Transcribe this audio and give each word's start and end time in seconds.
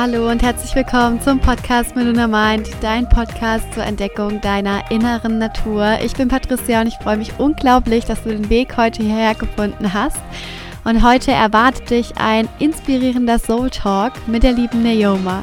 Hallo 0.00 0.30
und 0.30 0.44
herzlich 0.44 0.76
willkommen 0.76 1.20
zum 1.20 1.40
Podcast 1.40 1.96
Meluna 1.96 2.28
Mind, 2.28 2.70
dein 2.80 3.08
Podcast 3.08 3.64
zur 3.74 3.82
Entdeckung 3.82 4.40
deiner 4.40 4.88
inneren 4.92 5.38
Natur. 5.38 5.98
Ich 6.04 6.12
bin 6.12 6.28
Patricia 6.28 6.82
und 6.82 6.86
ich 6.86 6.94
freue 6.98 7.16
mich 7.16 7.32
unglaublich, 7.38 8.04
dass 8.04 8.22
du 8.22 8.28
den 8.28 8.48
Weg 8.48 8.76
heute 8.76 9.02
hierher 9.02 9.34
gefunden 9.34 9.92
hast. 9.92 10.20
Und 10.84 11.02
heute 11.02 11.32
erwartet 11.32 11.90
dich 11.90 12.16
ein 12.16 12.48
inspirierender 12.60 13.40
Soul 13.40 13.70
Talk 13.70 14.12
mit 14.28 14.44
der 14.44 14.52
lieben 14.52 14.84
Neoma. 14.84 15.42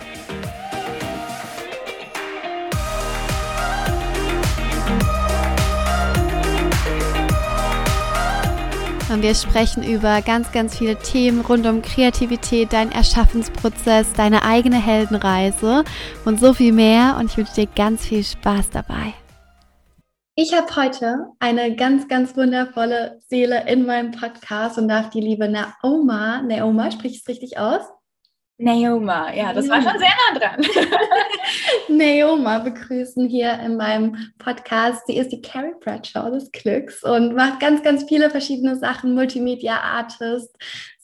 Und 9.15 9.21
wir 9.21 9.33
sprechen 9.33 9.81
über 9.81 10.21
ganz, 10.21 10.51
ganz 10.51 10.77
viele 10.77 10.97
Themen 10.97 11.39
rund 11.39 11.65
um 11.67 11.81
Kreativität, 11.81 12.73
deinen 12.73 12.91
Erschaffensprozess, 12.91 14.11
deine 14.11 14.43
eigene 14.43 14.75
Heldenreise 14.75 15.85
und 16.25 16.37
so 16.37 16.53
viel 16.53 16.73
mehr. 16.73 17.15
Und 17.17 17.31
ich 17.31 17.37
wünsche 17.37 17.53
dir 17.53 17.67
ganz 17.67 18.05
viel 18.05 18.25
Spaß 18.25 18.71
dabei. 18.71 19.13
Ich 20.35 20.53
habe 20.53 20.67
heute 20.75 21.27
eine 21.39 21.77
ganz, 21.77 22.09
ganz 22.09 22.35
wundervolle 22.35 23.21
Seele 23.29 23.63
in 23.69 23.85
meinem 23.85 24.11
Podcast 24.11 24.77
und 24.77 24.89
darf 24.89 25.11
die 25.11 25.21
liebe 25.21 25.47
Naoma, 25.47 26.41
Naoma, 26.41 26.91
sprich 26.91 27.13
ich 27.13 27.21
es 27.21 27.27
richtig 27.29 27.57
aus? 27.57 27.83
Naoma, 28.57 29.33
ja, 29.33 29.51
das 29.51 29.67
war 29.67 29.81
schon 29.81 29.99
sehr 29.99 30.07
nah 30.31 30.39
dran. 30.39 30.65
Naoma 31.89 32.59
begrüßen 32.59 33.27
hier 33.27 33.59
in 33.59 33.75
meinem 33.75 34.31
Podcast. 34.37 35.05
Sie 35.07 35.17
ist 35.17 35.33
die 35.33 35.41
Carrie 35.41 35.73
Bradshaw 35.81 36.31
des 36.31 36.51
Glücks 36.51 37.03
und 37.03 37.35
macht 37.35 37.59
ganz, 37.59 37.83
ganz 37.83 38.05
viele 38.07 38.29
verschiedene 38.29 38.77
Sachen, 38.77 39.13
Multimedia-Artist. 39.13 40.55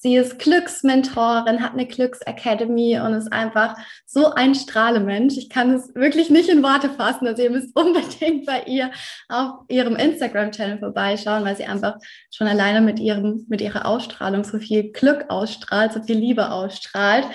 Sie 0.03 0.15
ist 0.15 0.39
Glücksmentorin, 0.39 1.61
hat 1.61 1.73
eine 1.73 1.85
Glücksacademy 1.85 2.99
und 2.99 3.13
ist 3.13 3.31
einfach 3.31 3.75
so 4.07 4.31
ein 4.31 4.55
Strahlemensch. 4.55 5.37
Ich 5.37 5.47
kann 5.47 5.75
es 5.75 5.93
wirklich 5.93 6.31
nicht 6.31 6.49
in 6.49 6.63
Worte 6.63 6.89
fassen. 6.89 7.27
Also 7.27 7.43
ihr 7.43 7.51
müsst 7.51 7.75
unbedingt 7.75 8.47
bei 8.47 8.63
ihr 8.63 8.89
auf 9.29 9.59
ihrem 9.67 9.95
Instagram-Channel 9.95 10.79
vorbeischauen, 10.79 11.45
weil 11.45 11.55
sie 11.55 11.65
einfach 11.65 11.99
schon 12.31 12.47
alleine 12.47 12.81
mit 12.81 12.99
ihrem, 12.99 13.45
mit 13.47 13.61
ihrer 13.61 13.85
Ausstrahlung 13.85 14.43
so 14.43 14.57
viel 14.57 14.91
Glück 14.91 15.25
ausstrahlt, 15.29 15.93
so 15.93 16.01
viel 16.01 16.17
Liebe 16.17 16.51
ausstrahlt. 16.51 17.27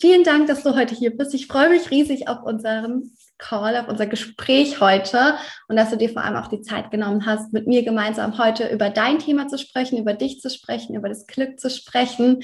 Vielen 0.00 0.22
Dank, 0.22 0.46
dass 0.46 0.62
du 0.62 0.76
heute 0.76 0.94
hier 0.94 1.16
bist. 1.16 1.34
Ich 1.34 1.48
freue 1.48 1.70
mich 1.70 1.90
riesig 1.90 2.28
auf 2.28 2.44
unseren 2.44 3.10
Call, 3.38 3.76
auf 3.76 3.88
unser 3.88 4.06
Gespräch 4.06 4.80
heute 4.80 5.34
und 5.68 5.76
dass 5.76 5.90
du 5.90 5.96
dir 5.96 6.08
vor 6.08 6.22
allem 6.22 6.36
auch 6.36 6.48
die 6.48 6.60
Zeit 6.62 6.90
genommen 6.90 7.26
hast, 7.26 7.52
mit 7.52 7.66
mir 7.66 7.82
gemeinsam 7.82 8.38
heute 8.38 8.68
über 8.68 8.90
dein 8.90 9.18
Thema 9.18 9.48
zu 9.48 9.58
sprechen, 9.58 9.98
über 9.98 10.14
dich 10.14 10.40
zu 10.40 10.50
sprechen, 10.50 10.94
über 10.94 11.08
das 11.08 11.26
Glück 11.26 11.58
zu 11.58 11.70
sprechen. 11.70 12.42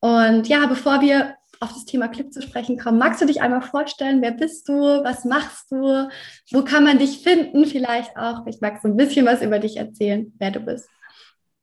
Und 0.00 0.48
ja, 0.48 0.66
bevor 0.66 1.00
wir 1.00 1.34
auf 1.60 1.72
das 1.72 1.84
Thema 1.84 2.08
Glück 2.08 2.32
zu 2.32 2.42
sprechen 2.42 2.78
kommen, 2.78 2.98
magst 2.98 3.22
du 3.22 3.26
dich 3.26 3.40
einmal 3.40 3.62
vorstellen, 3.62 4.20
wer 4.22 4.32
bist 4.32 4.68
du, 4.68 4.74
was 4.74 5.24
machst 5.24 5.70
du, 5.70 6.08
wo 6.52 6.62
kann 6.62 6.84
man 6.84 6.98
dich 6.98 7.22
finden, 7.22 7.64
vielleicht 7.64 8.16
auch, 8.16 8.46
ich 8.46 8.60
mag 8.60 8.80
so 8.82 8.88
ein 8.88 8.96
bisschen 8.96 9.26
was 9.26 9.42
über 9.42 9.58
dich 9.58 9.76
erzählen, 9.76 10.32
wer 10.38 10.50
du 10.50 10.60
bist. 10.60 10.88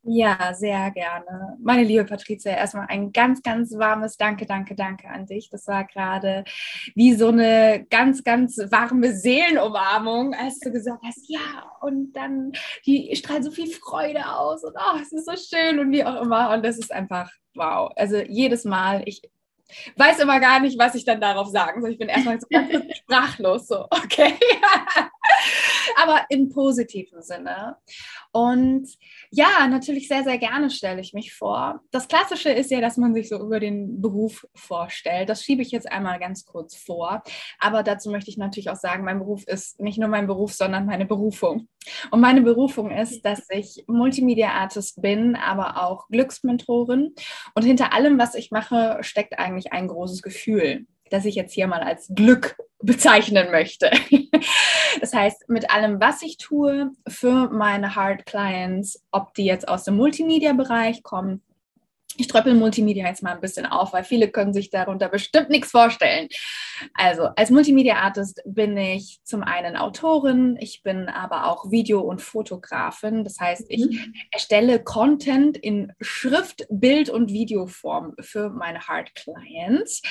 Ja, 0.04 0.54
sehr 0.56 0.90
gerne. 0.92 1.58
Meine 1.62 1.84
liebe 1.84 2.06
Patricia, 2.06 2.52
erstmal 2.52 2.88
ein 2.90 3.12
ganz, 3.12 3.44
ganz 3.44 3.78
warmes 3.78 4.18
Danke, 4.18 4.48
danke, 4.48 4.74
danke 4.74 5.08
an 5.08 5.28
dich. 5.28 5.50
Das 5.52 5.68
war 5.68 5.86
gerade 5.86 6.44
wie 6.96 7.14
so 7.14 7.28
eine 7.28 7.86
ganz, 7.88 8.24
ganz 8.24 8.58
warme 8.58 9.14
Seelenumarmung, 9.16 10.34
als 10.34 10.58
du 10.60 10.72
gesagt 10.72 11.04
hast, 11.06 11.30
ja, 11.30 11.70
und 11.82 12.14
dann, 12.14 12.52
die 12.88 13.16
strahlt 13.16 13.44
so 13.44 13.52
viel 13.52 13.68
Freude 13.72 14.28
aus 14.28 14.64
und 14.64 14.74
oh, 14.76 14.98
es 15.00 15.12
ist 15.12 15.28
so 15.28 15.34
schön 15.36 15.78
und 15.78 15.92
wie 15.92 16.04
auch 16.04 16.24
immer. 16.24 16.52
Und 16.52 16.66
das 16.66 16.80
ist 16.80 16.92
einfach 16.92 17.30
wow. 17.54 17.92
Also 17.96 18.18
jedes 18.18 18.66
Mal, 18.66 19.04
ich 19.06 19.22
weiß 19.98 20.20
immer 20.20 20.40
gar 20.40 20.60
nicht, 20.62 20.80
was 20.80 20.96
ich 20.96 21.06
dann 21.06 21.22
darauf 21.22 21.48
sagen 21.48 21.82
soll. 21.82 21.92
Ich 21.92 22.00
bin 22.00 22.10
erstmal 22.10 22.40
so 22.40 22.48
sprachlos, 22.96 23.68
so, 23.68 23.86
okay. 23.92 24.34
Aber 26.02 26.26
im 26.30 26.50
positiven 26.50 27.22
Sinne. 27.22 27.78
Und 28.32 28.88
ja, 29.30 29.68
natürlich 29.68 30.08
sehr, 30.08 30.24
sehr 30.24 30.38
gerne 30.38 30.70
stelle 30.70 31.02
ich 31.02 31.14
mich 31.14 31.34
vor. 31.34 31.82
Das 31.92 32.08
Klassische 32.08 32.50
ist 32.50 32.72
ja, 32.72 32.82
dass 32.82 32.98
man 32.98 33.14
sich 33.14 33.30
so 33.30 33.40
über 33.40 33.60
den 33.60 34.02
Beruf 34.02 34.48
vorstellt. 34.56 35.30
Das 35.30 35.44
schiebe 35.44 35.62
ich 35.62 35.72
jetzt 35.72 35.92
einmal 35.92 36.20
ganz 36.20 36.46
kurz 36.46 36.76
vor. 36.76 37.24
Aber 37.60 37.84
dazu 37.84 38.10
möchte 38.10 38.30
ich 38.30 38.38
natürlich 38.38 38.70
auch 38.70 38.76
sagen, 38.76 39.04
mein 39.04 39.20
Beruf 39.20 39.48
ist 39.48 39.80
nicht 39.80 40.00
nur 40.00 40.10
mein 40.10 40.28
Beruf, 40.28 40.54
sondern 40.54 40.86
meine 40.86 41.06
Berufung. 41.06 41.68
Und 42.12 42.22
meine 42.22 42.42
Berufung 42.42 42.92
ist, 42.92 43.24
dass 43.24 43.48
ich 43.50 43.84
Multimedia-Artist 43.88 45.02
bin, 45.02 45.36
aber 45.36 45.84
auch 45.84 46.08
Glücksmentorin. 46.10 47.14
Und 47.56 47.64
hinter 47.64 47.94
allem, 47.94 48.20
was 48.20 48.36
ich 48.36 48.52
mache, 48.52 49.00
steckt 49.02 49.40
eigentlich 49.40 49.74
ein 49.74 49.88
großes 49.88 50.22
Gefühl 50.22 50.86
das 51.12 51.26
ich 51.26 51.36
jetzt 51.36 51.54
hier 51.54 51.68
mal 51.68 51.82
als 51.82 52.10
Glück 52.16 52.56
bezeichnen 52.82 53.52
möchte. 53.52 53.92
Das 55.02 55.16
heißt, 55.16 55.50
mit 55.50 55.72
allem, 55.72 56.00
was 56.00 56.22
ich 56.22 56.38
tue 56.38 56.92
für 57.08 57.50
meine 57.50 57.96
Hard 57.96 58.28
Clients, 58.28 59.04
ob 59.10 59.34
die 59.34 59.46
jetzt 59.46 59.68
aus 59.68 59.84
dem 59.84 59.98
Multimedia-Bereich 59.98 61.02
kommen 61.02 61.42
ich 62.18 62.28
tröppel 62.28 62.54
Multimedia 62.54 63.08
jetzt 63.08 63.24
mal 63.24 63.34
ein 63.34 63.42
bisschen 63.42 63.66
auf, 63.66 63.94
weil 63.94 64.04
viele 64.04 64.30
können 64.30 64.54
sich 64.54 64.70
darunter 64.70 65.10
bestimmt 65.10 65.50
nichts 65.50 65.72
vorstellen. 65.72 66.28
Also 66.94 67.30
als 67.36 67.50
Multimedia-Artist 67.50 68.42
bin 68.46 68.76
ich 68.78 69.20
zum 69.24 69.44
einen 69.44 69.76
Autorin, 69.78 70.58
ich 70.60 70.82
bin 70.84 71.10
aber 71.10 71.48
auch 71.48 71.72
Video- 71.72 72.02
und 72.02 72.22
Fotografin. 72.22 73.24
Das 73.24 73.40
heißt, 73.40 73.66
ich 73.70 73.86
mhm. 73.86 74.14
erstelle 74.32 74.84
Content 74.84 75.58
in 75.58 75.94
Schrift, 76.02 76.66
Bild 76.70 77.10
und 77.10 77.32
Videoform 77.32 78.14
für 78.20 78.50
meine 78.50 78.82
Hard 78.88 79.14
Clients. 79.16 80.02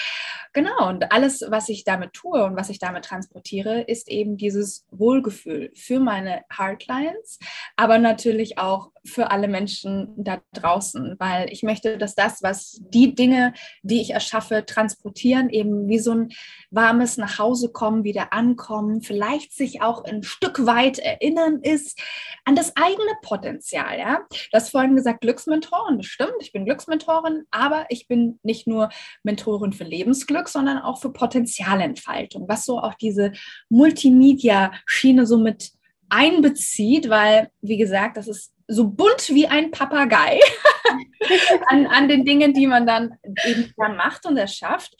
Genau, 0.52 0.88
und 0.88 1.12
alles, 1.12 1.44
was 1.48 1.68
ich 1.68 1.84
damit 1.84 2.12
tue 2.12 2.44
und 2.44 2.56
was 2.56 2.70
ich 2.70 2.78
damit 2.78 3.04
transportiere, 3.04 3.82
ist 3.82 4.08
eben 4.08 4.36
dieses 4.36 4.84
Wohlgefühl 4.90 5.70
für 5.76 6.00
meine 6.00 6.42
Hard 6.50 6.80
Clients, 6.80 7.38
aber 7.76 7.98
natürlich 7.98 8.58
auch 8.58 8.90
für 9.04 9.30
alle 9.30 9.48
Menschen 9.48 10.12
da 10.16 10.40
draußen, 10.52 11.16
weil 11.18 11.52
ich 11.52 11.62
möchte, 11.62 11.89
dass 11.98 12.14
das, 12.14 12.42
was 12.42 12.80
die 12.80 13.14
Dinge, 13.14 13.54
die 13.82 14.00
ich 14.00 14.10
erschaffe, 14.10 14.64
transportieren, 14.66 15.50
eben 15.50 15.88
wie 15.88 15.98
so 15.98 16.12
ein 16.12 16.28
warmes 16.70 17.16
Nachhausekommen, 17.16 18.04
wieder 18.04 18.32
ankommen, 18.32 19.02
vielleicht 19.02 19.52
sich 19.52 19.82
auch 19.82 20.04
ein 20.04 20.22
Stück 20.22 20.66
weit 20.66 20.98
erinnern 20.98 21.60
ist 21.62 22.00
an 22.44 22.54
das 22.54 22.76
eigene 22.76 23.12
Potenzial. 23.22 23.98
Ja? 23.98 24.26
Du 24.30 24.36
hast 24.52 24.70
vorhin 24.70 24.96
gesagt, 24.96 25.20
Glücksmentorin, 25.20 25.98
das 25.98 26.06
stimmt, 26.06 26.34
ich 26.40 26.52
bin 26.52 26.64
Glücksmentorin, 26.64 27.44
aber 27.50 27.86
ich 27.88 28.08
bin 28.08 28.38
nicht 28.42 28.66
nur 28.66 28.90
Mentorin 29.22 29.72
für 29.72 29.84
Lebensglück, 29.84 30.48
sondern 30.48 30.78
auch 30.78 31.00
für 31.00 31.12
Potenzialentfaltung, 31.12 32.48
was 32.48 32.64
so 32.64 32.78
auch 32.78 32.94
diese 32.94 33.32
Multimedia-Schiene 33.68 35.26
so 35.26 35.38
mit 35.38 35.72
einbezieht, 36.08 37.08
weil, 37.08 37.50
wie 37.62 37.78
gesagt, 37.78 38.16
das 38.16 38.28
ist 38.28 38.52
so 38.66 38.88
bunt 38.88 39.28
wie 39.30 39.46
ein 39.46 39.70
Papagei 39.70 40.38
an, 41.68 41.86
an 41.86 42.08
den 42.08 42.24
Dingen, 42.24 42.52
die 42.52 42.66
man 42.66 42.86
dann 42.86 43.14
eben 43.44 43.72
dann 43.76 43.96
macht 43.96 44.26
und 44.26 44.36
erschafft. 44.36 44.96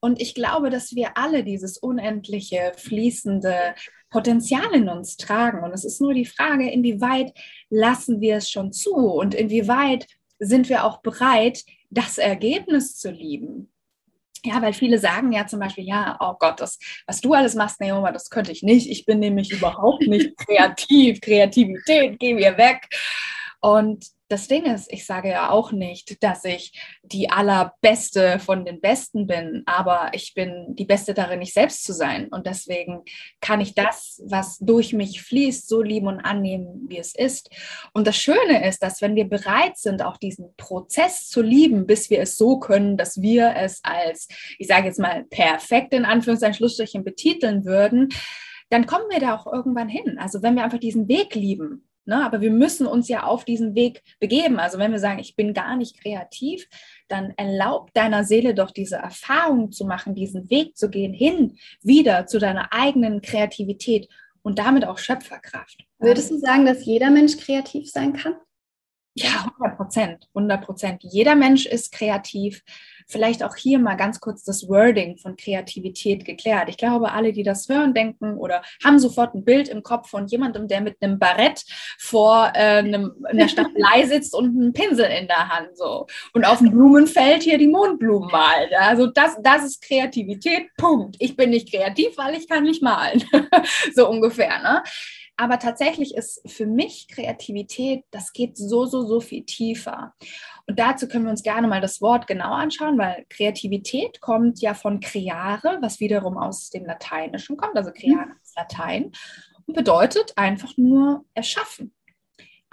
Und 0.00 0.20
ich 0.20 0.34
glaube, 0.34 0.70
dass 0.70 0.94
wir 0.94 1.16
alle 1.16 1.44
dieses 1.44 1.78
unendliche, 1.78 2.72
fließende 2.76 3.74
Potenzial 4.10 4.72
in 4.72 4.88
uns 4.88 5.16
tragen. 5.16 5.64
Und 5.64 5.72
es 5.72 5.84
ist 5.84 6.00
nur 6.00 6.14
die 6.14 6.24
Frage, 6.24 6.70
inwieweit 6.70 7.32
lassen 7.68 8.20
wir 8.20 8.36
es 8.36 8.50
schon 8.50 8.72
zu 8.72 8.94
und 8.94 9.34
inwieweit 9.34 10.06
sind 10.38 10.68
wir 10.68 10.84
auch 10.84 10.98
bereit, 11.02 11.64
das 11.90 12.18
Ergebnis 12.18 12.96
zu 12.96 13.10
lieben. 13.10 13.72
Ja, 14.44 14.60
weil 14.60 14.74
viele 14.74 14.98
sagen 14.98 15.32
ja 15.32 15.46
zum 15.46 15.58
Beispiel, 15.58 15.84
ja, 15.84 16.18
oh 16.20 16.34
Gott, 16.38 16.60
das, 16.60 16.78
was 17.06 17.20
du 17.22 17.32
alles 17.32 17.54
machst, 17.54 17.80
Naoma, 17.80 18.12
das 18.12 18.28
könnte 18.28 18.52
ich 18.52 18.62
nicht. 18.62 18.90
Ich 18.90 19.06
bin 19.06 19.18
nämlich 19.18 19.50
überhaupt 19.50 20.06
nicht 20.06 20.36
kreativ. 20.46 21.20
Kreativität, 21.20 22.18
geh 22.18 22.34
mir 22.34 22.58
weg. 22.58 22.86
Und 23.60 24.06
das 24.34 24.48
Ding 24.48 24.64
ist, 24.64 24.92
ich 24.92 25.06
sage 25.06 25.28
ja 25.28 25.50
auch 25.50 25.70
nicht, 25.70 26.20
dass 26.24 26.44
ich 26.44 26.72
die 27.04 27.30
allerbeste 27.30 28.40
von 28.40 28.64
den 28.64 28.80
Besten 28.80 29.28
bin, 29.28 29.62
aber 29.64 30.10
ich 30.12 30.34
bin 30.34 30.74
die 30.74 30.84
Beste 30.84 31.14
darin, 31.14 31.40
ich 31.40 31.52
selbst 31.52 31.84
zu 31.84 31.92
sein. 31.92 32.26
Und 32.30 32.44
deswegen 32.44 33.04
kann 33.40 33.60
ich 33.60 33.76
das, 33.76 34.20
was 34.26 34.58
durch 34.58 34.92
mich 34.92 35.22
fließt, 35.22 35.68
so 35.68 35.82
lieben 35.82 36.08
und 36.08 36.18
annehmen, 36.18 36.84
wie 36.88 36.98
es 36.98 37.14
ist. 37.14 37.48
Und 37.92 38.08
das 38.08 38.16
Schöne 38.16 38.66
ist, 38.66 38.82
dass 38.82 39.00
wenn 39.00 39.14
wir 39.14 39.28
bereit 39.28 39.78
sind, 39.78 40.02
auch 40.02 40.16
diesen 40.16 40.52
Prozess 40.56 41.28
zu 41.28 41.40
lieben, 41.40 41.86
bis 41.86 42.10
wir 42.10 42.20
es 42.20 42.36
so 42.36 42.58
können, 42.58 42.96
dass 42.96 43.22
wir 43.22 43.54
es 43.54 43.84
als, 43.84 44.26
ich 44.58 44.66
sage 44.66 44.88
jetzt 44.88 44.98
mal, 44.98 45.22
perfekt 45.30 45.94
in 45.94 46.04
Anführungszeichen 46.04 46.56
Schlussstrichen 46.56 47.04
betiteln 47.04 47.64
würden, 47.64 48.08
dann 48.68 48.86
kommen 48.86 49.08
wir 49.10 49.20
da 49.20 49.36
auch 49.36 49.46
irgendwann 49.46 49.88
hin. 49.88 50.18
Also 50.18 50.42
wenn 50.42 50.56
wir 50.56 50.64
einfach 50.64 50.80
diesen 50.80 51.06
Weg 51.06 51.36
lieben, 51.36 51.86
Ne? 52.06 52.24
Aber 52.24 52.40
wir 52.40 52.50
müssen 52.50 52.86
uns 52.86 53.08
ja 53.08 53.24
auf 53.24 53.44
diesen 53.44 53.74
Weg 53.74 54.02
begeben. 54.20 54.58
Also 54.58 54.78
wenn 54.78 54.92
wir 54.92 54.98
sagen, 54.98 55.18
ich 55.18 55.36
bin 55.36 55.54
gar 55.54 55.76
nicht 55.76 56.00
kreativ, 56.00 56.68
dann 57.08 57.32
erlaub 57.36 57.92
deiner 57.94 58.24
Seele 58.24 58.54
doch 58.54 58.70
diese 58.70 58.96
Erfahrung 58.96 59.72
zu 59.72 59.84
machen, 59.84 60.14
diesen 60.14 60.50
Weg 60.50 60.76
zu 60.76 60.90
gehen, 60.90 61.12
hin 61.12 61.56
wieder 61.82 62.26
zu 62.26 62.38
deiner 62.38 62.72
eigenen 62.72 63.22
Kreativität 63.22 64.08
und 64.42 64.58
damit 64.58 64.84
auch 64.84 64.98
Schöpferkraft. 64.98 65.84
Würdest 65.98 66.30
du 66.30 66.38
sagen, 66.38 66.66
dass 66.66 66.84
jeder 66.84 67.10
Mensch 67.10 67.36
kreativ 67.38 67.90
sein 67.90 68.12
kann? 68.12 68.34
Ja, 69.16 69.46
100 69.58 69.76
Prozent, 69.76 70.28
100 70.34 70.64
Prozent. 70.64 71.02
Jeder 71.04 71.36
Mensch 71.36 71.66
ist 71.66 71.92
kreativ. 71.92 72.62
Vielleicht 73.06 73.42
auch 73.42 73.56
hier 73.56 73.78
mal 73.78 73.94
ganz 73.94 74.20
kurz 74.20 74.44
das 74.44 74.68
Wording 74.68 75.16
von 75.18 75.36
Kreativität 75.36 76.24
geklärt. 76.24 76.68
Ich 76.68 76.76
glaube, 76.76 77.12
alle, 77.12 77.32
die 77.32 77.42
das 77.42 77.68
hören, 77.68 77.94
denken 77.94 78.36
oder 78.36 78.62
haben 78.82 78.98
sofort 78.98 79.34
ein 79.34 79.44
Bild 79.44 79.68
im 79.68 79.82
Kopf 79.82 80.08
von 80.08 80.26
jemandem, 80.26 80.68
der 80.68 80.80
mit 80.80 80.96
einem 81.00 81.18
Barett 81.18 81.64
vor 81.98 82.52
äh, 82.54 82.78
einem, 82.78 83.12
einer 83.24 83.48
Staffelei 83.48 84.04
sitzt 84.06 84.34
und 84.34 84.56
einen 84.56 84.72
Pinsel 84.72 85.06
in 85.06 85.26
der 85.26 85.48
Hand 85.48 85.76
so 85.76 86.06
und 86.32 86.44
auf 86.44 86.58
dem 86.58 86.70
Blumenfeld 86.70 87.42
hier 87.42 87.58
die 87.58 87.68
Mondblumen 87.68 88.30
malt. 88.30 88.72
Also 88.78 89.06
das, 89.06 89.36
das 89.42 89.64
ist 89.64 89.82
Kreativität. 89.82 90.68
Punkt. 90.76 91.16
Ich 91.18 91.36
bin 91.36 91.50
nicht 91.50 91.70
kreativ, 91.70 92.16
weil 92.16 92.34
ich 92.34 92.48
kann 92.48 92.64
nicht 92.64 92.82
malen. 92.82 93.24
so 93.94 94.08
ungefähr. 94.08 94.60
Ne? 94.62 94.82
Aber 95.36 95.58
tatsächlich 95.58 96.14
ist 96.14 96.40
für 96.46 96.66
mich 96.66 97.08
Kreativität, 97.08 98.04
das 98.10 98.32
geht 98.32 98.56
so, 98.56 98.86
so, 98.86 99.04
so 99.04 99.20
viel 99.20 99.44
tiefer. 99.44 100.14
Und 100.66 100.78
dazu 100.78 101.08
können 101.08 101.24
wir 101.24 101.30
uns 101.30 101.42
gerne 101.42 101.66
mal 101.66 101.80
das 101.80 102.00
Wort 102.00 102.26
genau 102.26 102.52
anschauen, 102.52 102.98
weil 102.98 103.26
Kreativität 103.28 104.20
kommt 104.20 104.60
ja 104.60 104.74
von 104.74 105.00
creare, 105.00 105.78
was 105.80 105.98
wiederum 105.98 106.38
aus 106.38 106.70
dem 106.70 106.86
Lateinischen 106.86 107.56
kommt. 107.56 107.76
Also 107.76 107.90
creare 107.90 108.26
mhm. 108.26 108.36
ist 108.42 108.56
Latein 108.56 109.12
und 109.66 109.74
bedeutet 109.74 110.32
einfach 110.36 110.76
nur 110.76 111.24
erschaffen. 111.34 111.92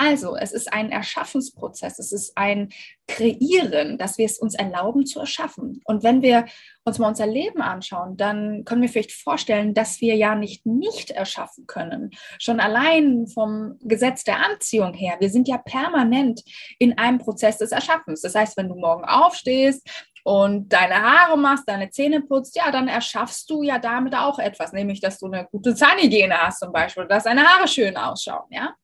Also, 0.04 0.36
es 0.36 0.52
ist 0.52 0.74
ein 0.74 0.92
Erschaffensprozess, 0.92 2.00
es 2.00 2.12
ist 2.12 2.36
ein 2.36 2.70
Kreieren, 3.08 4.00
dass 4.00 4.18
wir 4.18 4.26
es 4.26 4.40
uns 4.40 4.56
erlauben 4.56 5.06
zu 5.06 5.20
erschaffen. 5.20 5.80
Und 5.86 6.02
wenn 6.02 6.24
wir 6.24 6.46
uns 6.86 6.98
mal 6.98 7.10
unser 7.10 7.28
Leben 7.28 7.62
anschauen, 7.62 8.18
dann 8.18 8.66
können 8.66 8.82
wir 8.82 8.90
vielleicht 8.90 9.12
vorstellen, 9.12 9.76
dass 9.76 10.02
wir 10.02 10.16
ja 10.16 10.34
nicht 10.34 10.66
nicht 10.66 11.12
erschaffen 11.12 11.68
können. 11.68 12.10
Schon 12.40 12.60
allein 12.60 13.28
vom 13.28 13.78
Gesetz 13.82 14.24
der 14.24 14.44
Anziehung 14.44 14.96
her. 14.96 15.18
Wir 15.20 15.30
sind 15.30 15.48
ja 15.48 15.60
permanent 15.60 16.42
in 16.80 16.98
einem 16.98 17.20
Prozess 17.20 17.60
des 17.60 17.72
Erschaffens. 17.72 18.22
Das 18.22 18.34
heißt, 18.34 18.58
wenn 18.58 18.70
du 18.70 18.76
morgen 18.76 19.06
aufstehst, 19.06 19.88
und 20.24 20.72
deine 20.72 21.02
Haare 21.02 21.36
machst, 21.36 21.68
deine 21.68 21.90
Zähne 21.90 22.22
putzt, 22.22 22.56
ja, 22.56 22.70
dann 22.70 22.88
erschaffst 22.88 23.50
du 23.50 23.64
ja 23.64 23.80
damit 23.80 24.14
auch 24.14 24.38
etwas, 24.38 24.72
nämlich 24.72 25.02
dass 25.02 25.18
du 25.18 25.26
eine 25.26 25.48
gute 25.52 25.74
Zahnhygiene 25.74 26.38
hast 26.38 26.60
zum 26.60 26.72
Beispiel, 26.72 27.08
dass 27.08 27.24
deine 27.24 27.44
Haare 27.44 27.68
schön 27.68 27.98
ausschauen, 27.98 28.46
ja. 28.52 28.76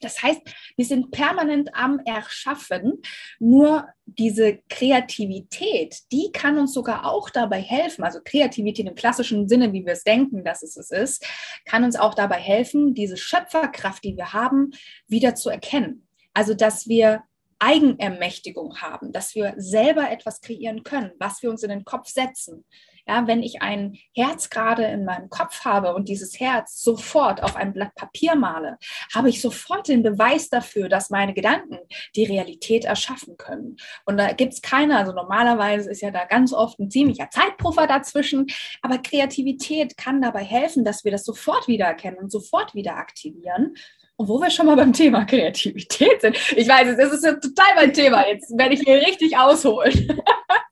Das 0.00 0.22
heißt, 0.22 0.40
wir 0.76 0.84
sind 0.84 1.10
permanent 1.10 1.70
am 1.74 2.00
Erschaffen. 2.04 3.02
Nur 3.38 3.88
diese 4.04 4.58
Kreativität, 4.68 6.00
die 6.12 6.30
kann 6.32 6.58
uns 6.58 6.74
sogar 6.74 7.06
auch 7.06 7.30
dabei 7.30 7.60
helfen. 7.60 8.04
Also 8.04 8.20
Kreativität 8.24 8.86
im 8.86 8.94
klassischen 8.94 9.48
Sinne, 9.48 9.72
wie 9.72 9.84
wir 9.84 9.94
es 9.94 10.04
denken, 10.04 10.44
dass 10.44 10.62
es 10.62 10.76
es 10.76 10.90
ist, 10.90 11.26
kann 11.64 11.84
uns 11.84 11.96
auch 11.96 12.14
dabei 12.14 12.38
helfen, 12.38 12.94
diese 12.94 13.16
Schöpferkraft, 13.16 14.04
die 14.04 14.16
wir 14.16 14.32
haben, 14.32 14.70
wieder 15.08 15.34
zu 15.34 15.50
erkennen. 15.50 16.06
Also, 16.34 16.54
dass 16.54 16.86
wir 16.86 17.22
Eigenermächtigung 17.58 18.80
haben, 18.82 19.12
dass 19.12 19.34
wir 19.34 19.54
selber 19.56 20.10
etwas 20.10 20.40
kreieren 20.42 20.82
können, 20.82 21.12
was 21.18 21.42
wir 21.42 21.50
uns 21.50 21.62
in 21.62 21.70
den 21.70 21.84
Kopf 21.84 22.08
setzen. 22.08 22.64
Ja, 23.08 23.26
wenn 23.28 23.42
ich 23.42 23.62
ein 23.62 23.98
Herz 24.14 24.50
gerade 24.50 24.84
in 24.84 25.04
meinem 25.04 25.30
Kopf 25.30 25.64
habe 25.64 25.94
und 25.94 26.08
dieses 26.08 26.40
Herz 26.40 26.82
sofort 26.82 27.40
auf 27.40 27.54
ein 27.54 27.72
Blatt 27.72 27.94
Papier 27.94 28.34
male, 28.34 28.78
habe 29.14 29.28
ich 29.28 29.40
sofort 29.40 29.86
den 29.86 30.02
Beweis 30.02 30.48
dafür, 30.48 30.88
dass 30.88 31.10
meine 31.10 31.32
Gedanken 31.32 31.78
die 32.16 32.24
Realität 32.24 32.84
erschaffen 32.84 33.36
können. 33.36 33.76
Und 34.06 34.16
da 34.16 34.32
gibt 34.32 34.54
es 34.54 34.62
keine, 34.62 34.98
also 34.98 35.12
normalerweise 35.12 35.88
ist 35.90 36.02
ja 36.02 36.10
da 36.10 36.24
ganz 36.24 36.52
oft 36.52 36.80
ein 36.80 36.90
ziemlicher 36.90 37.30
Zeitpuffer 37.30 37.86
dazwischen, 37.86 38.46
aber 38.82 38.98
Kreativität 38.98 39.96
kann 39.96 40.20
dabei 40.20 40.42
helfen, 40.42 40.84
dass 40.84 41.04
wir 41.04 41.12
das 41.12 41.24
sofort 41.24 41.68
wieder 41.68 41.86
erkennen 41.86 42.18
und 42.18 42.32
sofort 42.32 42.74
wieder 42.74 42.96
aktivieren. 42.96 43.74
Und 44.16 44.28
wo 44.28 44.40
wir 44.40 44.50
schon 44.50 44.66
mal 44.66 44.76
beim 44.76 44.94
Thema 44.94 45.26
Kreativität 45.26 46.22
sind, 46.22 46.36
ich 46.56 46.66
weiß, 46.66 46.88
es 46.98 47.12
ist 47.12 47.22
total 47.22 47.74
mein 47.76 47.92
Thema, 47.92 48.26
jetzt 48.26 48.50
werde 48.56 48.74
ich 48.74 48.80
hier 48.80 48.96
richtig 48.96 49.36
ausholen. 49.36 50.20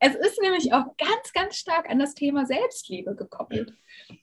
es 0.00 0.14
ist 0.14 0.40
nämlich 0.40 0.72
auch 0.72 0.96
ganz, 0.96 1.32
ganz 1.32 1.56
stark 1.56 1.88
an 1.88 1.98
das 1.98 2.14
Thema 2.14 2.46
Selbstliebe 2.46 3.14
gekoppelt. 3.14 3.74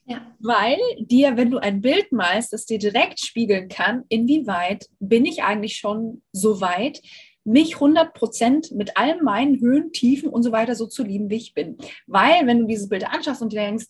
Ja. 0.04 0.34
Weil 0.38 0.78
dir, 0.98 1.36
wenn 1.36 1.50
du 1.50 1.58
ein 1.58 1.80
Bild 1.80 2.12
malst, 2.12 2.52
das 2.52 2.66
dir 2.66 2.78
direkt 2.78 3.20
spiegeln 3.20 3.68
kann, 3.68 4.04
inwieweit 4.08 4.88
bin 4.98 5.24
ich 5.24 5.42
eigentlich 5.42 5.76
schon 5.76 6.22
so 6.32 6.60
weit, 6.60 7.00
mich 7.44 7.76
100% 7.76 8.74
mit 8.76 8.96
all 8.96 9.22
meinen 9.22 9.60
Höhen, 9.60 9.92
Tiefen 9.92 10.28
und 10.28 10.42
so 10.42 10.52
weiter 10.52 10.74
so 10.74 10.86
zu 10.86 11.02
lieben, 11.02 11.30
wie 11.30 11.36
ich 11.36 11.54
bin. 11.54 11.78
Weil, 12.06 12.46
wenn 12.46 12.60
du 12.60 12.66
dieses 12.66 12.88
Bild 12.88 13.06
anschaust 13.06 13.42
und 13.42 13.52
dir 13.52 13.60
denkst, 13.60 13.86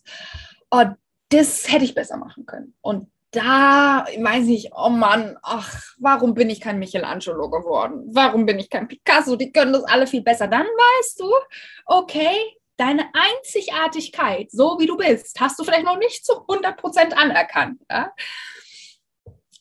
oh, 0.71 0.85
das 1.29 1.71
hätte 1.71 1.85
ich 1.85 1.93
besser 1.93 2.17
machen 2.17 2.45
können. 2.45 2.73
Und 2.81 3.07
da 3.31 4.05
weiß 4.17 4.47
ich, 4.47 4.71
oh 4.75 4.89
Mann, 4.89 5.37
ach, 5.41 5.81
warum 5.99 6.33
bin 6.33 6.49
ich 6.49 6.59
kein 6.59 6.79
Michelangelo 6.79 7.49
geworden? 7.49 8.03
Warum 8.11 8.45
bin 8.45 8.59
ich 8.59 8.69
kein 8.69 8.89
Picasso? 8.89 9.37
Die 9.37 9.53
können 9.53 9.71
das 9.71 9.85
alle 9.85 10.05
viel 10.05 10.21
besser. 10.21 10.47
Dann 10.47 10.65
weißt 10.65 11.19
du, 11.21 11.31
okay, 11.85 12.35
deine 12.75 13.05
Einzigartigkeit, 13.13 14.51
so 14.51 14.77
wie 14.79 14.85
du 14.85 14.97
bist, 14.97 15.39
hast 15.39 15.57
du 15.57 15.63
vielleicht 15.63 15.85
noch 15.85 15.97
nicht 15.97 16.25
zu 16.25 16.33
100% 16.33 17.13
anerkannt. 17.13 17.81
Ja? 17.89 18.11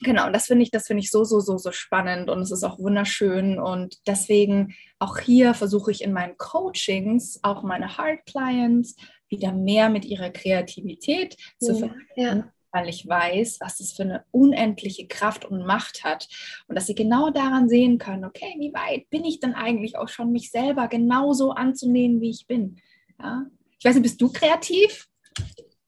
Genau, 0.01 0.31
das 0.31 0.47
finde 0.47 0.65
ich, 0.65 0.73
das 0.73 0.89
finde 0.89 1.03
ich 1.03 1.11
so, 1.11 1.23
so, 1.23 1.39
so, 1.39 1.57
so 1.57 1.71
spannend 1.71 2.29
und 2.29 2.41
es 2.41 2.51
ist 2.51 2.65
auch 2.65 2.79
wunderschön 2.79 3.61
und 3.61 3.99
deswegen 4.07 4.75
auch 4.99 5.19
hier 5.19 5.55
versuche 5.55 5.91
ich 5.91 6.03
in 6.03 6.13
meinen 6.13 6.39
Coachings 6.39 7.39
auch 7.43 7.63
meine 7.63 7.99
Hard 7.99 8.25
Clients 8.25 8.97
wieder 9.29 9.53
mehr 9.53 9.91
mit 9.91 10.07
ihrer 10.07 10.31
Kreativität 10.31 11.37
ja, 11.39 11.67
zu 11.67 11.79
verbinden. 11.79 12.07
Ja 12.17 12.53
weil 12.73 12.89
ich 12.89 13.07
weiß, 13.07 13.59
was 13.61 13.79
das 13.79 13.93
für 13.93 14.03
eine 14.03 14.25
unendliche 14.31 15.07
Kraft 15.07 15.45
und 15.45 15.67
Macht 15.67 16.05
hat. 16.05 16.29
Und 16.69 16.77
dass 16.77 16.87
sie 16.87 16.95
genau 16.95 17.31
daran 17.31 17.69
sehen 17.69 17.99
können, 17.99 18.25
okay, 18.25 18.55
wie 18.59 18.73
weit 18.73 19.09
bin 19.11 19.25
ich 19.25 19.41
denn 19.41 19.55
eigentlich 19.55 19.97
auch 19.97 20.09
schon, 20.09 20.33
mich 20.33 20.51
selber 20.51 20.89
genauso 20.89 21.53
anzunehmen, 21.53 22.21
wie 22.21 22.31
ich 22.31 22.47
bin. 22.47 22.77
Ja? 23.21 23.47
Ich 23.79 23.85
weiß 23.85 23.95
nicht, 23.95 24.03
bist 24.03 24.21
du 24.21 24.33
kreativ? 24.33 25.09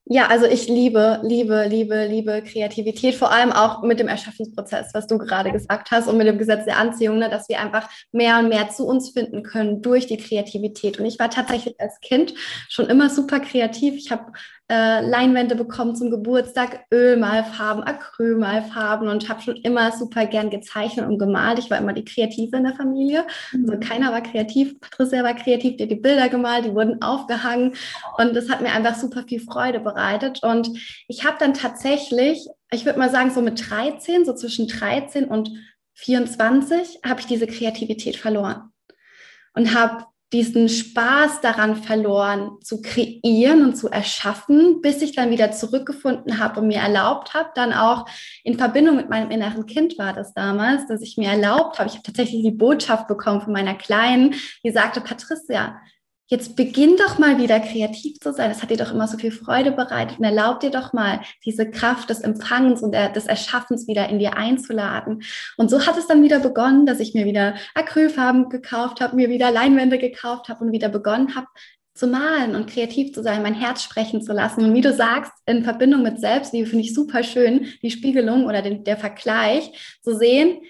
Ja, 0.04 0.26
also 0.26 0.46
ich 0.46 0.68
liebe, 0.68 1.20
liebe, 1.22 1.66
liebe, 1.68 2.06
liebe 2.06 2.42
Kreativität, 2.42 3.14
vor 3.14 3.30
allem 3.30 3.52
auch 3.52 3.82
mit 3.82 4.00
dem 4.00 4.08
Erschaffungsprozess, 4.08 4.92
was 4.94 5.06
du 5.06 5.16
gerade 5.16 5.52
gesagt 5.52 5.90
hast 5.92 6.08
und 6.08 6.18
mit 6.18 6.26
dem 6.26 6.38
Gesetz 6.38 6.64
der 6.64 6.76
Anziehung, 6.76 7.18
ne, 7.18 7.30
dass 7.30 7.48
wir 7.48 7.60
einfach 7.60 7.88
mehr 8.10 8.38
und 8.38 8.48
mehr 8.48 8.68
zu 8.68 8.84
uns 8.84 9.10
finden 9.10 9.42
können 9.44 9.80
durch 9.80 10.06
die 10.06 10.16
Kreativität. 10.16 10.98
Und 10.98 11.06
ich 11.06 11.18
war 11.20 11.30
tatsächlich 11.30 11.80
als 11.80 12.00
Kind 12.00 12.34
schon 12.68 12.90
immer 12.90 13.10
super 13.10 13.38
kreativ. 13.38 13.94
Ich 13.94 14.10
habe 14.10 14.32
äh, 14.72 15.06
Leinwände 15.06 15.54
bekommen 15.54 15.94
zum 15.94 16.10
Geburtstag, 16.10 16.86
Ölmalfarben, 16.90 17.84
Acrylmalfarben 17.84 19.06
und 19.06 19.28
habe 19.28 19.42
schon 19.42 19.56
immer 19.56 19.92
super 19.92 20.24
gern 20.24 20.48
gezeichnet 20.48 21.06
und 21.06 21.18
gemalt. 21.18 21.58
Ich 21.58 21.70
war 21.70 21.76
immer 21.76 21.92
die 21.92 22.06
Kreative 22.06 22.56
in 22.56 22.64
der 22.64 22.74
Familie. 22.74 23.26
Also 23.52 23.74
mhm. 23.74 23.80
keiner 23.80 24.12
war 24.12 24.22
kreativ. 24.22 24.80
Patricia 24.80 25.22
war 25.22 25.34
kreativ, 25.34 25.76
die 25.76 25.82
hat 25.82 25.90
die 25.90 25.96
Bilder 25.96 26.30
gemalt, 26.30 26.64
die 26.64 26.74
wurden 26.74 27.02
aufgehangen 27.02 27.74
und 28.16 28.34
das 28.34 28.48
hat 28.48 28.62
mir 28.62 28.72
einfach 28.72 28.94
super 28.94 29.24
viel 29.28 29.40
Freude 29.40 29.78
bereitet. 29.78 30.42
Und 30.42 30.70
ich 31.06 31.26
habe 31.26 31.36
dann 31.38 31.52
tatsächlich, 31.52 32.46
ich 32.70 32.86
würde 32.86 32.98
mal 32.98 33.10
sagen, 33.10 33.30
so 33.30 33.42
mit 33.42 33.68
13, 33.68 34.24
so 34.24 34.32
zwischen 34.32 34.68
13 34.68 35.26
und 35.26 35.50
24, 35.96 37.00
habe 37.04 37.20
ich 37.20 37.26
diese 37.26 37.46
Kreativität 37.46 38.16
verloren 38.16 38.72
und 39.54 39.74
habe 39.74 40.06
diesen 40.32 40.68
Spaß 40.68 41.42
daran 41.42 41.76
verloren, 41.76 42.58
zu 42.62 42.80
kreieren 42.80 43.64
und 43.64 43.76
zu 43.76 43.88
erschaffen, 43.88 44.80
bis 44.80 45.02
ich 45.02 45.14
dann 45.14 45.30
wieder 45.30 45.52
zurückgefunden 45.52 46.38
habe 46.38 46.60
und 46.60 46.68
mir 46.68 46.78
erlaubt 46.78 47.34
habe, 47.34 47.50
dann 47.54 47.72
auch 47.72 48.06
in 48.42 48.56
Verbindung 48.56 48.96
mit 48.96 49.10
meinem 49.10 49.30
inneren 49.30 49.66
Kind 49.66 49.98
war 49.98 50.14
das 50.14 50.32
damals, 50.32 50.86
dass 50.86 51.02
ich 51.02 51.18
mir 51.18 51.30
erlaubt 51.30 51.78
habe, 51.78 51.88
ich 51.88 51.94
habe 51.94 52.04
tatsächlich 52.04 52.42
die 52.42 52.50
Botschaft 52.50 53.08
bekommen 53.08 53.42
von 53.42 53.52
meiner 53.52 53.74
Kleinen, 53.74 54.34
die 54.64 54.70
sagte, 54.70 55.00
Patricia, 55.00 55.76
jetzt 56.26 56.56
beginn 56.56 56.96
doch 56.96 57.18
mal 57.18 57.38
wieder 57.38 57.60
kreativ 57.60 58.18
zu 58.20 58.32
sein. 58.32 58.48
Das 58.48 58.62
hat 58.62 58.70
dir 58.70 58.76
doch 58.76 58.92
immer 58.92 59.06
so 59.06 59.18
viel 59.18 59.32
Freude 59.32 59.72
bereitet 59.72 60.18
und 60.18 60.24
erlaub 60.24 60.60
dir 60.60 60.70
doch 60.70 60.92
mal 60.92 61.20
diese 61.44 61.70
Kraft 61.70 62.10
des 62.10 62.20
Empfangens 62.20 62.82
und 62.82 62.92
des 62.92 63.26
Erschaffens 63.26 63.86
wieder 63.86 64.08
in 64.08 64.18
dir 64.18 64.36
einzuladen. 64.36 65.22
Und 65.56 65.70
so 65.70 65.86
hat 65.86 65.98
es 65.98 66.06
dann 66.06 66.22
wieder 66.22 66.40
begonnen, 66.40 66.86
dass 66.86 67.00
ich 67.00 67.14
mir 67.14 67.26
wieder 67.26 67.54
Acrylfarben 67.74 68.48
gekauft 68.48 69.00
habe, 69.00 69.16
mir 69.16 69.28
wieder 69.28 69.50
Leinwände 69.50 69.98
gekauft 69.98 70.48
habe 70.48 70.64
und 70.64 70.72
wieder 70.72 70.88
begonnen 70.88 71.34
habe, 71.34 71.48
zu 71.94 72.06
malen 72.06 72.54
und 72.54 72.70
kreativ 72.70 73.12
zu 73.12 73.22
sein, 73.22 73.42
mein 73.42 73.54
Herz 73.54 73.82
sprechen 73.82 74.22
zu 74.22 74.32
lassen. 74.32 74.64
Und 74.64 74.74
wie 74.74 74.80
du 74.80 74.92
sagst, 74.92 75.32
in 75.44 75.62
Verbindung 75.62 76.02
mit 76.02 76.20
Selbstliebe 76.20 76.66
finde 76.66 76.84
ich 76.84 76.94
super 76.94 77.22
schön, 77.22 77.66
die 77.82 77.90
Spiegelung 77.90 78.46
oder 78.46 78.62
den, 78.62 78.84
der 78.84 78.96
Vergleich 78.96 79.98
zu 80.02 80.16
sehen, 80.16 80.62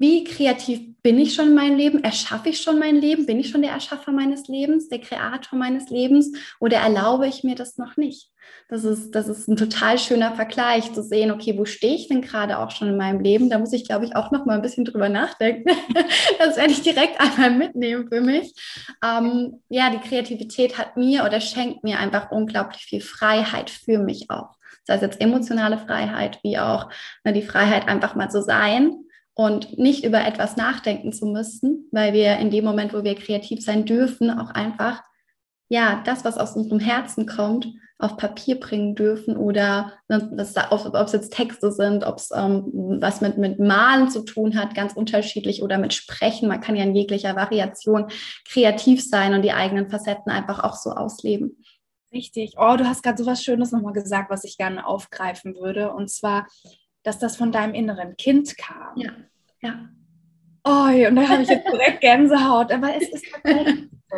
wie 0.00 0.24
kreativ 0.24 0.80
bin 1.02 1.18
ich 1.18 1.34
schon 1.34 1.48
in 1.48 1.54
meinem 1.54 1.76
Leben? 1.76 2.02
Erschaffe 2.02 2.48
ich 2.48 2.62
schon 2.62 2.78
mein 2.78 2.96
Leben? 2.96 3.26
Bin 3.26 3.38
ich 3.38 3.50
schon 3.50 3.60
der 3.60 3.72
Erschaffer 3.72 4.12
meines 4.12 4.48
Lebens, 4.48 4.88
der 4.88 4.98
Kreator 4.98 5.58
meines 5.58 5.90
Lebens? 5.90 6.32
Oder 6.58 6.78
erlaube 6.78 7.26
ich 7.26 7.44
mir 7.44 7.54
das 7.54 7.76
noch 7.76 7.98
nicht? 7.98 8.30
Das 8.68 8.84
ist, 8.84 9.10
das 9.10 9.28
ist 9.28 9.46
ein 9.46 9.58
total 9.58 9.98
schöner 9.98 10.34
Vergleich 10.34 10.90
zu 10.94 11.02
sehen, 11.02 11.30
okay, 11.30 11.58
wo 11.58 11.66
stehe 11.66 11.94
ich 11.94 12.08
denn 12.08 12.22
gerade 12.22 12.58
auch 12.58 12.70
schon 12.70 12.88
in 12.88 12.96
meinem 12.96 13.20
Leben? 13.20 13.50
Da 13.50 13.58
muss 13.58 13.74
ich, 13.74 13.84
glaube 13.84 14.06
ich, 14.06 14.16
auch 14.16 14.30
noch 14.30 14.46
mal 14.46 14.54
ein 14.54 14.62
bisschen 14.62 14.86
drüber 14.86 15.10
nachdenken. 15.10 15.68
das 16.38 16.56
werde 16.56 16.72
ich 16.72 16.80
direkt 16.80 17.20
einmal 17.20 17.50
mitnehmen 17.50 18.08
für 18.08 18.22
mich. 18.22 18.54
Ähm, 19.04 19.60
ja, 19.68 19.90
die 19.90 19.98
Kreativität 19.98 20.78
hat 20.78 20.96
mir 20.96 21.26
oder 21.26 21.42
schenkt 21.42 21.84
mir 21.84 21.98
einfach 21.98 22.30
unglaublich 22.30 22.84
viel 22.84 23.02
Freiheit 23.02 23.68
für 23.68 23.98
mich 23.98 24.30
auch. 24.30 24.56
Sei 24.84 24.94
es 24.94 25.02
jetzt 25.02 25.20
emotionale 25.20 25.76
Freiheit, 25.76 26.38
wie 26.42 26.58
auch 26.58 26.88
ne, 27.22 27.34
die 27.34 27.42
Freiheit, 27.42 27.86
einfach 27.86 28.14
mal 28.14 28.30
zu 28.30 28.40
sein 28.40 29.04
und 29.40 29.78
nicht 29.78 30.04
über 30.04 30.26
etwas 30.26 30.58
nachdenken 30.58 31.14
zu 31.14 31.24
müssen, 31.24 31.88
weil 31.92 32.12
wir 32.12 32.36
in 32.36 32.50
dem 32.50 32.62
Moment, 32.62 32.92
wo 32.92 33.04
wir 33.04 33.14
kreativ 33.14 33.64
sein 33.64 33.86
dürfen, 33.86 34.28
auch 34.30 34.50
einfach 34.50 35.02
ja, 35.70 36.02
das, 36.04 36.26
was 36.26 36.36
aus 36.36 36.56
unserem 36.56 36.78
Herzen 36.78 37.24
kommt, 37.24 37.68
auf 37.98 38.18
Papier 38.18 38.60
bringen 38.60 38.94
dürfen 38.94 39.38
oder 39.38 39.94
ob 40.10 41.06
es 41.06 41.12
jetzt 41.12 41.32
Texte 41.32 41.72
sind, 41.72 42.04
ob 42.04 42.18
es 42.18 42.30
ähm, 42.34 42.98
was 43.00 43.22
mit, 43.22 43.38
mit 43.38 43.58
Malen 43.58 44.10
zu 44.10 44.26
tun 44.26 44.58
hat, 44.58 44.74
ganz 44.74 44.92
unterschiedlich 44.92 45.62
oder 45.62 45.78
mit 45.78 45.94
Sprechen. 45.94 46.46
Man 46.46 46.60
kann 46.60 46.76
ja 46.76 46.82
in 46.82 46.94
jeglicher 46.94 47.34
Variation 47.34 48.08
kreativ 48.46 49.02
sein 49.02 49.32
und 49.32 49.40
die 49.40 49.52
eigenen 49.52 49.88
Facetten 49.88 50.30
einfach 50.30 50.62
auch 50.62 50.74
so 50.74 50.90
ausleben. 50.90 51.64
Richtig. 52.12 52.56
Oh, 52.58 52.76
du 52.76 52.86
hast 52.86 53.02
gerade 53.02 53.22
so 53.22 53.24
was 53.24 53.42
Schönes 53.42 53.72
nochmal 53.72 53.94
gesagt, 53.94 54.30
was 54.30 54.44
ich 54.44 54.58
gerne 54.58 54.86
aufgreifen 54.86 55.54
würde. 55.54 55.92
Und 55.92 56.10
zwar, 56.10 56.46
dass 57.02 57.18
das 57.18 57.36
von 57.36 57.52
deinem 57.52 57.74
inneren 57.74 58.16
Kind 58.16 58.56
kam. 58.56 58.96
Ja, 58.96 59.12
ja. 59.62 59.88
Oh, 60.64 61.08
und 61.08 61.16
da 61.16 61.28
habe 61.28 61.42
ich 61.42 61.48
jetzt 61.48 61.66
direkt 61.66 62.00
Gänsehaut. 62.00 62.72
Aber 62.72 62.94
es 62.94 63.08
ist 63.08 63.24
tatsächlich 63.32 63.88
so. 64.10 64.16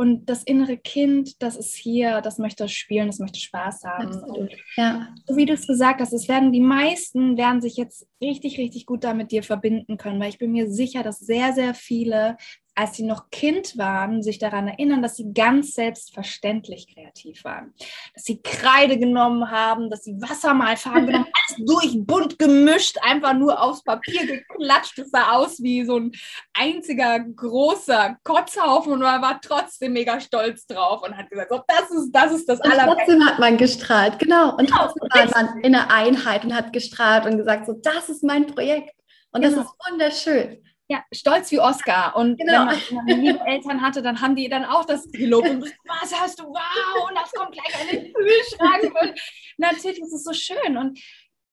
Und 0.00 0.26
das 0.26 0.44
innere 0.44 0.76
Kind, 0.76 1.42
das 1.42 1.56
ist 1.56 1.74
hier, 1.74 2.20
das 2.20 2.38
möchte 2.38 2.68
spielen, 2.68 3.08
das 3.08 3.18
möchte 3.18 3.40
Spaß 3.40 3.82
haben. 3.82 4.22
Und 4.22 4.50
ja. 4.76 5.08
So 5.26 5.36
wie 5.36 5.44
du 5.44 5.54
es 5.54 5.66
gesagt 5.66 6.00
hast, 6.00 6.12
es 6.12 6.28
werden 6.28 6.52
die 6.52 6.60
meisten 6.60 7.36
werden 7.36 7.60
sich 7.60 7.76
jetzt 7.76 8.06
richtig, 8.22 8.58
richtig 8.58 8.86
gut 8.86 9.02
damit 9.02 9.32
dir 9.32 9.42
verbinden 9.42 9.96
können, 9.96 10.20
weil 10.20 10.28
ich 10.28 10.38
bin 10.38 10.52
mir 10.52 10.70
sicher, 10.70 11.02
dass 11.02 11.18
sehr, 11.18 11.52
sehr 11.52 11.74
viele 11.74 12.36
als 12.78 12.94
sie 12.94 13.02
noch 13.02 13.30
Kind 13.30 13.76
waren, 13.76 14.22
sich 14.22 14.38
daran 14.38 14.68
erinnern, 14.68 15.02
dass 15.02 15.16
sie 15.16 15.32
ganz 15.34 15.72
selbstverständlich 15.72 16.94
kreativ 16.94 17.42
waren. 17.42 17.74
Dass 18.14 18.22
sie 18.22 18.40
Kreide 18.40 19.00
genommen 19.00 19.50
haben, 19.50 19.90
dass 19.90 20.04
sie 20.04 20.14
Wassermalfarben 20.20 21.06
genommen 21.06 21.24
haben, 21.24 21.32
alles 21.48 21.66
durch, 21.66 22.06
bunt 22.06 22.38
gemischt, 22.38 22.96
einfach 23.02 23.34
nur 23.34 23.60
aufs 23.60 23.82
Papier 23.82 24.24
geklatscht. 24.26 24.96
Es 25.00 25.10
sah 25.10 25.32
aus 25.32 25.60
wie 25.60 25.84
so 25.84 25.98
ein 25.98 26.12
einziger 26.54 27.18
großer 27.18 28.16
Kotzhaufen 28.22 28.92
und 28.92 29.00
man 29.00 29.22
war 29.22 29.40
trotzdem 29.40 29.94
mega 29.94 30.20
stolz 30.20 30.64
drauf 30.64 31.02
und 31.02 31.16
hat 31.16 31.30
gesagt, 31.30 31.50
so, 31.50 31.60
das 31.66 31.90
ist 31.90 32.12
das, 32.12 32.32
ist 32.32 32.48
das 32.48 32.60
Allerbeste. 32.60 32.94
Trotzdem 32.94 33.26
hat 33.26 33.40
man 33.40 33.56
gestrahlt, 33.56 34.20
genau. 34.20 34.52
Und 34.56 34.66
genau, 34.70 34.86
trotzdem 34.86 35.34
war 35.34 35.42
man 35.42 35.60
in 35.62 35.72
der 35.72 35.90
Einheit 35.90 36.44
und 36.44 36.54
hat 36.54 36.72
gestrahlt 36.72 37.26
und 37.26 37.38
gesagt, 37.38 37.66
so, 37.66 37.72
das 37.72 38.08
ist 38.08 38.22
mein 38.22 38.46
Projekt. 38.46 38.94
Und 39.32 39.42
genau. 39.42 39.56
das 39.56 39.66
ist 39.66 39.90
wunderschön. 39.90 40.62
Ja, 40.90 41.04
stolz 41.12 41.50
wie 41.50 41.60
Oscar. 41.60 42.16
Und 42.16 42.38
genau. 42.38 42.66
wenn 42.66 42.96
man 42.96 43.20
liebe 43.20 43.40
Eltern 43.46 43.82
hatte, 43.82 44.00
dann 44.00 44.20
haben 44.22 44.34
die 44.34 44.48
dann 44.48 44.64
auch 44.64 44.86
das 44.86 45.06
gelobt 45.12 45.48
und 45.48 45.62
was 45.84 46.18
hast 46.18 46.40
du, 46.40 46.44
wow, 46.44 47.08
und 47.08 47.14
das 47.14 47.30
kommt 47.32 47.52
gleich 47.52 47.80
an 47.80 47.88
den 47.88 48.12
Kühlschrank. 48.12 48.94
Und 49.02 49.20
natürlich 49.58 50.00
ist 50.00 50.14
es 50.14 50.24
so 50.24 50.32
schön. 50.32 50.78
Und 50.78 50.98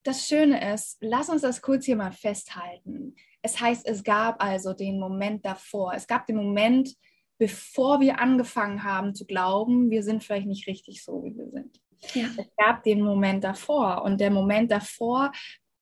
das 0.04 0.28
Schöne 0.28 0.74
ist, 0.74 0.98
lass 1.02 1.30
uns 1.30 1.42
das 1.42 1.62
kurz 1.62 1.86
hier 1.86 1.98
mal 1.98 2.14
festhalten. 2.14 3.16
Es 3.42 3.60
heißt, 3.60 3.86
es 3.88 4.04
gab 4.04 4.42
also 4.42 4.74
den 4.74 5.00
Moment 5.00 5.46
davor. 5.46 5.94
Es 5.94 6.08
gab 6.08 6.26
den 6.28 6.38
Moment, 6.38 6.96
bevor 7.38 8.00
wir 8.00 8.20
angefangen 8.20 8.84
haben 8.84 9.14
zu 9.14 9.26
glauben, 9.26 9.92
wir 9.92 10.04
sind 10.04 10.24
vielleicht 10.24 10.48
nicht 10.48 10.68
richtig 10.68 11.04
so, 11.04 11.24
wie 11.24 11.36
wir 11.36 11.50
sind. 11.50 11.82
Ja. 12.14 12.28
Es 12.38 12.48
gab 12.56 12.84
den 12.84 13.02
Moment 13.02 13.44
davor. 13.44 14.04
Und 14.04 14.22
der 14.22 14.32
Moment 14.32 14.72
davor 14.72 15.32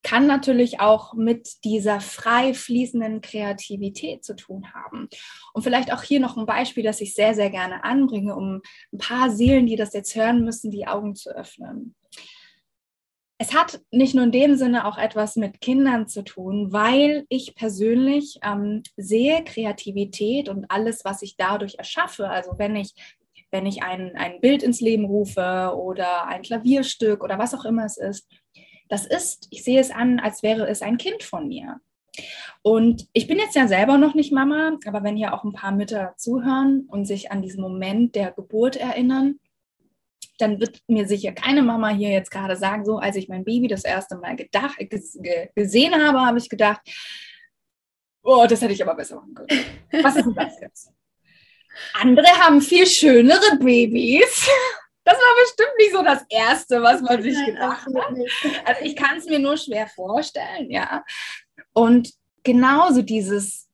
kann 0.03 0.27
natürlich 0.27 0.79
auch 0.79 1.13
mit 1.13 1.63
dieser 1.63 2.01
frei 2.01 2.53
fließenden 2.53 3.21
Kreativität 3.21 4.23
zu 4.23 4.35
tun 4.35 4.73
haben. 4.73 5.07
Und 5.53 5.63
vielleicht 5.63 5.91
auch 5.93 6.03
hier 6.03 6.19
noch 6.19 6.37
ein 6.37 6.45
Beispiel, 6.45 6.83
das 6.83 7.01
ich 7.01 7.15
sehr, 7.15 7.33
sehr 7.33 7.49
gerne 7.49 7.83
anbringe, 7.83 8.35
um 8.35 8.61
ein 8.91 8.97
paar 8.97 9.31
Seelen, 9.31 9.65
die 9.65 9.77
das 9.77 9.93
jetzt 9.93 10.15
hören 10.15 10.43
müssen, 10.43 10.71
die 10.71 10.87
Augen 10.87 11.15
zu 11.15 11.29
öffnen. 11.31 11.95
Es 13.39 13.53
hat 13.53 13.81
nicht 13.91 14.13
nur 14.13 14.25
in 14.25 14.31
dem 14.31 14.55
Sinne 14.55 14.85
auch 14.85 14.97
etwas 14.97 15.35
mit 15.35 15.59
Kindern 15.59 16.07
zu 16.07 16.23
tun, 16.23 16.71
weil 16.71 17.25
ich 17.29 17.55
persönlich 17.55 18.39
ähm, 18.43 18.83
sehe 18.95 19.43
Kreativität 19.43 20.49
und 20.49 20.65
alles, 20.69 21.03
was 21.03 21.21
ich 21.23 21.35
dadurch 21.35 21.75
erschaffe. 21.77 22.29
Also 22.29 22.53
wenn 22.57 22.75
ich 22.75 22.93
wenn 23.51 23.65
ich 23.67 23.83
ein, 23.83 24.15
ein 24.15 24.41
Bild 24.41 24.63
ins 24.63 24.81
Leben 24.81 25.05
rufe 25.05 25.73
oder 25.77 26.25
ein 26.25 26.41
Klavierstück 26.41 27.23
oder 27.23 27.37
was 27.37 27.53
auch 27.53 27.65
immer 27.65 27.85
es 27.85 27.97
ist, 27.97 28.27
das 28.93 29.07
ist, 29.07 29.47
ich 29.49 29.63
sehe 29.63 29.79
es 29.79 29.89
an, 29.89 30.19
als 30.19 30.43
wäre 30.43 30.67
es 30.69 30.83
ein 30.83 30.97
Kind 30.97 31.23
von 31.23 31.47
mir. 31.47 31.81
Und 32.61 33.07
ich 33.13 33.25
bin 33.25 33.39
jetzt 33.39 33.55
ja 33.55 33.67
selber 33.67 33.97
noch 33.97 34.13
nicht 34.13 34.31
Mama, 34.31 34.77
aber 34.85 35.03
wenn 35.03 35.17
hier 35.17 35.33
auch 35.33 35.43
ein 35.43 35.51
paar 35.51 35.71
Mütter 35.71 36.13
zuhören 36.15 36.85
und 36.87 37.05
sich 37.05 37.31
an 37.31 37.41
diesen 37.41 37.63
Moment 37.63 38.13
der 38.13 38.31
Geburt 38.33 38.75
erinnern, 38.75 39.39
dann 40.37 40.59
wird 40.59 40.79
mir 40.87 41.07
sicher 41.07 41.31
keine 41.31 41.63
Mama 41.63 41.89
hier 41.89 42.11
jetzt 42.11 42.29
gerade 42.29 42.55
sagen, 42.55 42.85
so 42.85 42.99
als 42.99 43.15
ich 43.15 43.29
mein 43.29 43.43
Baby 43.43 43.67
das 43.67 43.83
erste 43.83 44.15
Mal 44.15 44.35
gedacht, 44.35 44.77
gesehen 45.55 45.95
habe, 45.95 46.21
habe 46.21 46.37
ich 46.37 46.47
gedacht, 46.47 46.81
oh, 48.21 48.45
das 48.47 48.61
hätte 48.61 48.73
ich 48.73 48.83
aber 48.83 48.93
besser 48.93 49.15
machen 49.15 49.33
können. 49.33 49.65
Was 50.03 50.17
ist 50.17 50.25
denn 50.25 50.35
das 50.35 50.61
jetzt? 50.61 50.91
Andere 51.93 52.27
haben 52.27 52.61
viel 52.61 52.85
schönere 52.85 53.57
Babys 53.57 54.47
das 55.03 55.15
war 55.15 55.43
bestimmt 55.43 55.77
nicht 55.77 55.91
so 55.91 56.03
das 56.03 56.25
Erste, 56.29 56.81
was 56.81 57.01
man 57.01 57.21
sich 57.21 57.37
gedacht 57.45 57.85
hat. 57.85 58.65
Also 58.65 58.81
ich 58.83 58.95
kann 58.95 59.17
es 59.17 59.25
mir 59.25 59.39
nur 59.39 59.57
schwer 59.57 59.87
vorstellen, 59.87 60.71
ja. 60.71 61.03
Und 61.73 62.13
genauso 62.43 63.01
dieses 63.01 63.69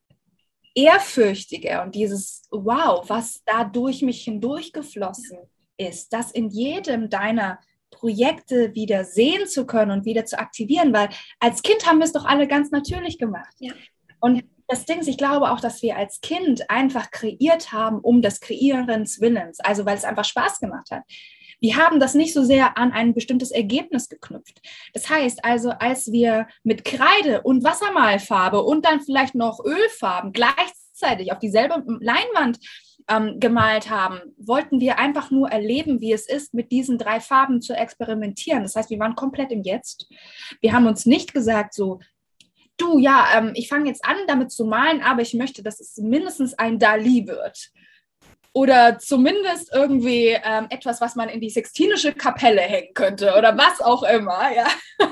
Ehrfürchtige 0.76 1.82
und 1.82 1.96
dieses 1.96 2.48
Wow, 2.52 3.10
was 3.10 3.44
da 3.46 3.64
durch 3.64 4.02
mich 4.02 4.24
hindurchgeflossen 4.24 5.40
ist, 5.78 6.14
das 6.14 6.32
in 6.32 6.50
jedem 6.50 7.10
deiner 7.10 7.60
Projekte 7.92 8.74
wieder 8.76 9.04
sehen 9.04 9.48
zu 9.48 9.66
können 9.66 9.92
und 9.92 10.06
wieder 10.06 10.26
zu 10.26 10.40
aktivieren, 10.40 10.94
weil 10.94 11.10
als 11.40 11.62
Kind 11.62 11.86
haben 11.86 12.00
wir 12.00 12.06
es 12.06 12.14
doch 12.14 12.26
alle 12.26 12.48
ganz 12.48 12.72
natürlich 12.72 13.18
gemacht. 13.18 13.56
Ja. 13.60 13.74
Und 14.20 14.44
das 14.70 14.86
Ding 14.86 15.00
ist, 15.00 15.08
ich 15.08 15.18
glaube 15.18 15.52
auch, 15.52 15.60
dass 15.60 15.82
wir 15.82 15.98
als 15.98 16.22
Kind 16.22 16.70
einfach 16.70 17.10
kreiert 17.10 17.72
haben, 17.72 18.00
um 18.00 18.22
des 18.22 18.40
Kreierens 18.40 19.20
Willens, 19.20 19.60
also 19.60 19.86
weil 19.86 19.98
es 19.98 20.06
einfach 20.06 20.26
Spaß 20.26 20.60
gemacht 20.60 20.92
hat. 20.92 21.04
Wir 21.60 21.76
haben 21.76 22.00
das 22.00 22.14
nicht 22.14 22.34
so 22.34 22.44
sehr 22.44 22.78
an 22.78 22.94
ein 22.94 23.14
bestimmtes 23.14 23.52
Ergebnis 23.52 24.08
geknüpft. 24.08 24.62
Das 24.94 25.10
heißt 25.10 25.44
also, 25.44 25.72
als 25.72 26.12
wir 26.12 26.48
mit 26.64 26.86
Kreide 26.86 27.42
und 27.42 27.64
Wassermalfarbe 27.64 28.64
und 28.64 28.86
dann 28.86 29.02
vielleicht 29.02 29.36
noch 29.36 29.60
Ölfarben 29.66 30.32
gleichzeitig 30.32 31.34
auf 31.34 31.40
dieselbe 31.40 31.84
Leinwand 32.00 32.60
ähm, 33.10 33.40
gemalt 33.40 33.90
haben, 33.90 34.22
wollten 34.38 34.80
wir 34.80 35.00
einfach 35.00 35.32
nur 35.32 35.50
erleben, 35.50 36.00
wie 36.00 36.14
es 36.14 36.30
ist, 36.30 36.54
mit 36.54 36.72
diesen 36.72 36.98
drei 37.00 37.20
Farben 37.20 37.62
zu 37.62 37.74
experimentieren. 37.74 38.62
Das 38.62 38.76
heißt, 38.76 38.92
wir 38.92 39.00
waren 39.00 39.16
komplett 39.16 39.52
im 39.52 39.64
Jetzt. 39.64 40.08
Wir 40.62 40.74
haben 40.74 40.86
uns 40.86 41.06
nicht 41.06 41.34
gesagt, 41.34 41.74
so, 41.74 42.00
du, 42.82 43.00
ja, 43.00 43.28
ähm, 43.36 43.52
ich 43.56 43.68
fange 43.68 43.90
jetzt 43.90 44.04
an, 44.06 44.18
damit 44.28 44.52
zu 44.52 44.66
malen, 44.66 45.02
aber 45.02 45.22
ich 45.22 45.34
möchte, 45.34 45.64
dass 45.64 45.80
es 45.80 45.98
mindestens 45.98 46.54
ein 46.58 46.80
Dali 46.80 47.28
wird. 47.28 47.72
Oder 48.54 48.98
zumindest 48.98 49.72
irgendwie 49.74 50.38
ähm, 50.44 50.68
etwas, 50.70 51.02
was 51.02 51.16
man 51.16 51.30
in 51.30 51.40
die 51.40 51.52
Sextinische 51.52 52.14
Kapelle 52.14 52.62
hängen 52.62 52.94
könnte 52.94 53.36
oder 53.38 53.58
was 53.58 53.80
auch 53.80 54.04
immer, 54.04 54.52
ja. 54.54 54.68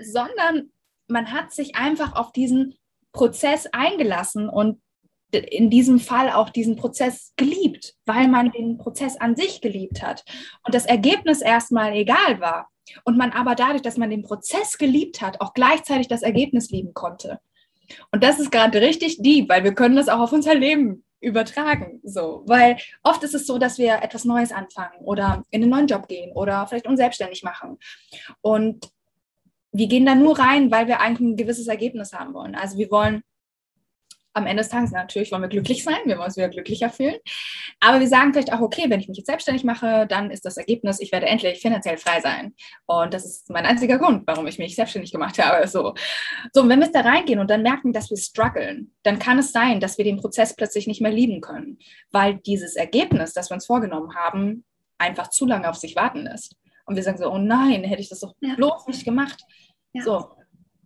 Sondern 0.00 0.72
man 1.08 1.30
hat 1.32 1.52
sich 1.52 1.76
einfach 1.76 2.14
auf 2.14 2.32
diesen 2.32 2.74
Prozess 3.12 3.66
eingelassen 3.72 4.48
und 4.48 4.80
in 5.32 5.70
diesem 5.70 5.98
Fall 5.98 6.30
auch 6.30 6.50
diesen 6.50 6.76
Prozess 6.76 7.32
geliebt, 7.36 7.94
weil 8.04 8.28
man 8.28 8.52
den 8.52 8.78
Prozess 8.78 9.16
an 9.16 9.36
sich 9.36 9.60
geliebt 9.60 10.02
hat 10.02 10.24
und 10.64 10.74
das 10.74 10.86
Ergebnis 10.86 11.40
erstmal 11.40 11.94
egal 11.94 12.40
war 12.40 12.68
und 13.04 13.16
man 13.16 13.32
aber 13.32 13.54
dadurch, 13.54 13.82
dass 13.82 13.96
man 13.96 14.10
den 14.10 14.22
Prozess 14.22 14.78
geliebt 14.78 15.22
hat, 15.22 15.40
auch 15.40 15.54
gleichzeitig 15.54 16.08
das 16.08 16.22
Ergebnis 16.22 16.70
lieben 16.70 16.94
konnte. 16.94 17.40
Und 18.10 18.22
das 18.22 18.38
ist 18.38 18.52
gerade 18.52 18.80
richtig 18.80 19.22
deep, 19.22 19.48
weil 19.48 19.64
wir 19.64 19.74
können 19.74 19.96
das 19.96 20.08
auch 20.08 20.20
auf 20.20 20.32
unser 20.32 20.54
Leben 20.54 21.04
übertragen, 21.20 22.00
so, 22.02 22.42
weil 22.46 22.76
oft 23.02 23.22
ist 23.22 23.34
es 23.34 23.46
so, 23.46 23.58
dass 23.58 23.78
wir 23.78 24.02
etwas 24.02 24.24
Neues 24.24 24.50
anfangen 24.50 24.98
oder 25.00 25.44
in 25.50 25.62
einen 25.62 25.70
neuen 25.70 25.86
Job 25.86 26.08
gehen 26.08 26.32
oder 26.32 26.66
vielleicht 26.66 26.88
uns 26.88 26.98
selbstständig 26.98 27.44
machen 27.44 27.78
und 28.40 28.90
wir 29.72 29.86
gehen 29.86 30.04
da 30.04 30.14
nur 30.14 30.38
rein, 30.38 30.70
weil 30.70 30.86
wir 30.86 31.00
eigentlich 31.00 31.28
ein 31.28 31.36
gewisses 31.36 31.66
Ergebnis 31.66 32.12
haben 32.12 32.34
wollen. 32.34 32.54
Also 32.54 32.76
wir 32.76 32.90
wollen 32.90 33.22
am 34.34 34.46
Ende 34.46 34.62
des 34.62 34.70
Tages 34.70 34.90
natürlich 34.92 35.30
wollen 35.30 35.42
wir 35.42 35.48
glücklich 35.48 35.84
sein, 35.84 35.98
wir 36.04 36.16
wollen 36.16 36.26
uns 36.26 36.36
wieder 36.36 36.48
glücklicher 36.48 36.90
fühlen. 36.90 37.16
Aber 37.80 38.00
wir 38.00 38.08
sagen 38.08 38.32
vielleicht 38.32 38.52
auch, 38.52 38.60
okay, 38.60 38.88
wenn 38.88 39.00
ich 39.00 39.08
mich 39.08 39.18
jetzt 39.18 39.26
selbstständig 39.26 39.64
mache, 39.64 40.06
dann 40.06 40.30
ist 40.30 40.44
das 40.44 40.56
Ergebnis, 40.56 41.00
ich 41.00 41.12
werde 41.12 41.26
endlich 41.26 41.60
finanziell 41.60 41.98
frei 41.98 42.20
sein. 42.20 42.54
Und 42.86 43.12
das 43.12 43.24
ist 43.24 43.50
mein 43.50 43.66
einziger 43.66 43.98
Grund, 43.98 44.22
warum 44.26 44.46
ich 44.46 44.58
mich 44.58 44.74
selbstständig 44.74 45.12
gemacht 45.12 45.38
habe. 45.38 45.66
So, 45.68 45.94
so 46.52 46.62
und 46.62 46.68
wenn 46.68 46.80
wir 46.80 46.90
da 46.90 47.00
reingehen 47.00 47.40
und 47.40 47.50
dann 47.50 47.62
merken, 47.62 47.92
dass 47.92 48.10
wir 48.10 48.16
strugglen, 48.16 48.92
dann 49.02 49.18
kann 49.18 49.38
es 49.38 49.52
sein, 49.52 49.80
dass 49.80 49.98
wir 49.98 50.04
den 50.04 50.18
Prozess 50.18 50.54
plötzlich 50.56 50.86
nicht 50.86 51.00
mehr 51.00 51.12
lieben 51.12 51.40
können, 51.40 51.78
weil 52.10 52.36
dieses 52.36 52.76
Ergebnis, 52.76 53.32
das 53.32 53.50
wir 53.50 53.54
uns 53.54 53.66
vorgenommen 53.66 54.14
haben, 54.14 54.64
einfach 54.98 55.28
zu 55.28 55.46
lange 55.46 55.68
auf 55.68 55.76
sich 55.76 55.96
warten 55.96 56.22
lässt. 56.22 56.56
Und 56.86 56.96
wir 56.96 57.02
sagen 57.02 57.18
so, 57.18 57.30
oh 57.30 57.38
nein, 57.38 57.84
hätte 57.84 58.02
ich 58.02 58.08
das 58.08 58.20
doch 58.20 58.34
ja. 58.40 58.54
bloß 58.54 58.86
nicht 58.86 59.04
gemacht. 59.04 59.42
Ja. 59.92 60.02
So. 60.02 60.30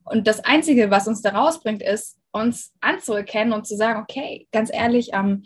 Und 0.05 0.26
das 0.26 0.45
Einzige, 0.45 0.91
was 0.91 1.09
uns 1.09 1.23
da 1.23 1.31
rausbringt, 1.31 1.83
ist, 1.83 2.19
uns 2.37 2.73
anzuerkennen 2.81 3.52
und 3.52 3.66
zu 3.66 3.76
sagen, 3.76 4.00
okay, 4.00 4.47
ganz 4.52 4.73
ehrlich, 4.73 5.11
ähm, 5.12 5.45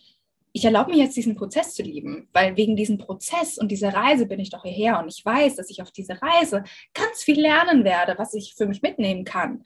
ich 0.52 0.64
erlaube 0.64 0.90
mir 0.90 1.04
jetzt 1.04 1.16
diesen 1.16 1.36
Prozess 1.36 1.74
zu 1.74 1.82
lieben, 1.82 2.28
weil 2.32 2.56
wegen 2.56 2.76
diesem 2.76 2.98
Prozess 2.98 3.56
und 3.56 3.68
dieser 3.68 3.94
Reise 3.94 4.26
bin 4.26 4.40
ich 4.40 4.50
doch 4.50 4.62
hierher 4.62 4.98
und 4.98 5.08
ich 5.08 5.24
weiß, 5.24 5.56
dass 5.56 5.70
ich 5.70 5.80
auf 5.80 5.92
dieser 5.92 6.20
Reise 6.20 6.64
ganz 6.92 7.22
viel 7.22 7.40
lernen 7.40 7.84
werde, 7.84 8.16
was 8.18 8.34
ich 8.34 8.54
für 8.56 8.66
mich 8.66 8.82
mitnehmen 8.82 9.24
kann. 9.24 9.64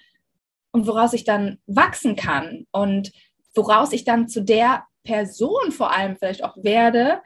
und 0.73 0.89
woraus 0.89 1.13
ich 1.13 1.23
dann 1.23 1.59
wachsen 1.67 2.17
kann 2.17 2.67
und 2.73 3.13
woraus 3.55 3.93
ich 3.93 4.03
dann 4.05 4.29
zu 4.29 4.43
der 4.43 4.85
Person 5.05 5.71
vor 5.71 5.97
allem 5.97 6.17
vielleicht 6.17 6.43
auch 6.43 6.57
werde, 6.57 7.23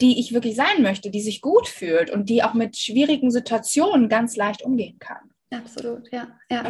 die 0.00 0.20
ich 0.20 0.32
wirklich 0.32 0.54
sein 0.54 0.80
möchte, 0.80 1.10
die 1.10 1.20
sich 1.20 1.40
gut 1.40 1.66
fühlt 1.66 2.10
und 2.10 2.28
die 2.28 2.42
auch 2.42 2.54
mit 2.54 2.76
schwierigen 2.76 3.30
Situationen 3.32 4.08
ganz 4.08 4.36
leicht 4.36 4.62
umgehen 4.62 4.98
kann. 5.00 5.30
Absolut, 5.50 6.10
ja. 6.12 6.28
ja. 6.50 6.62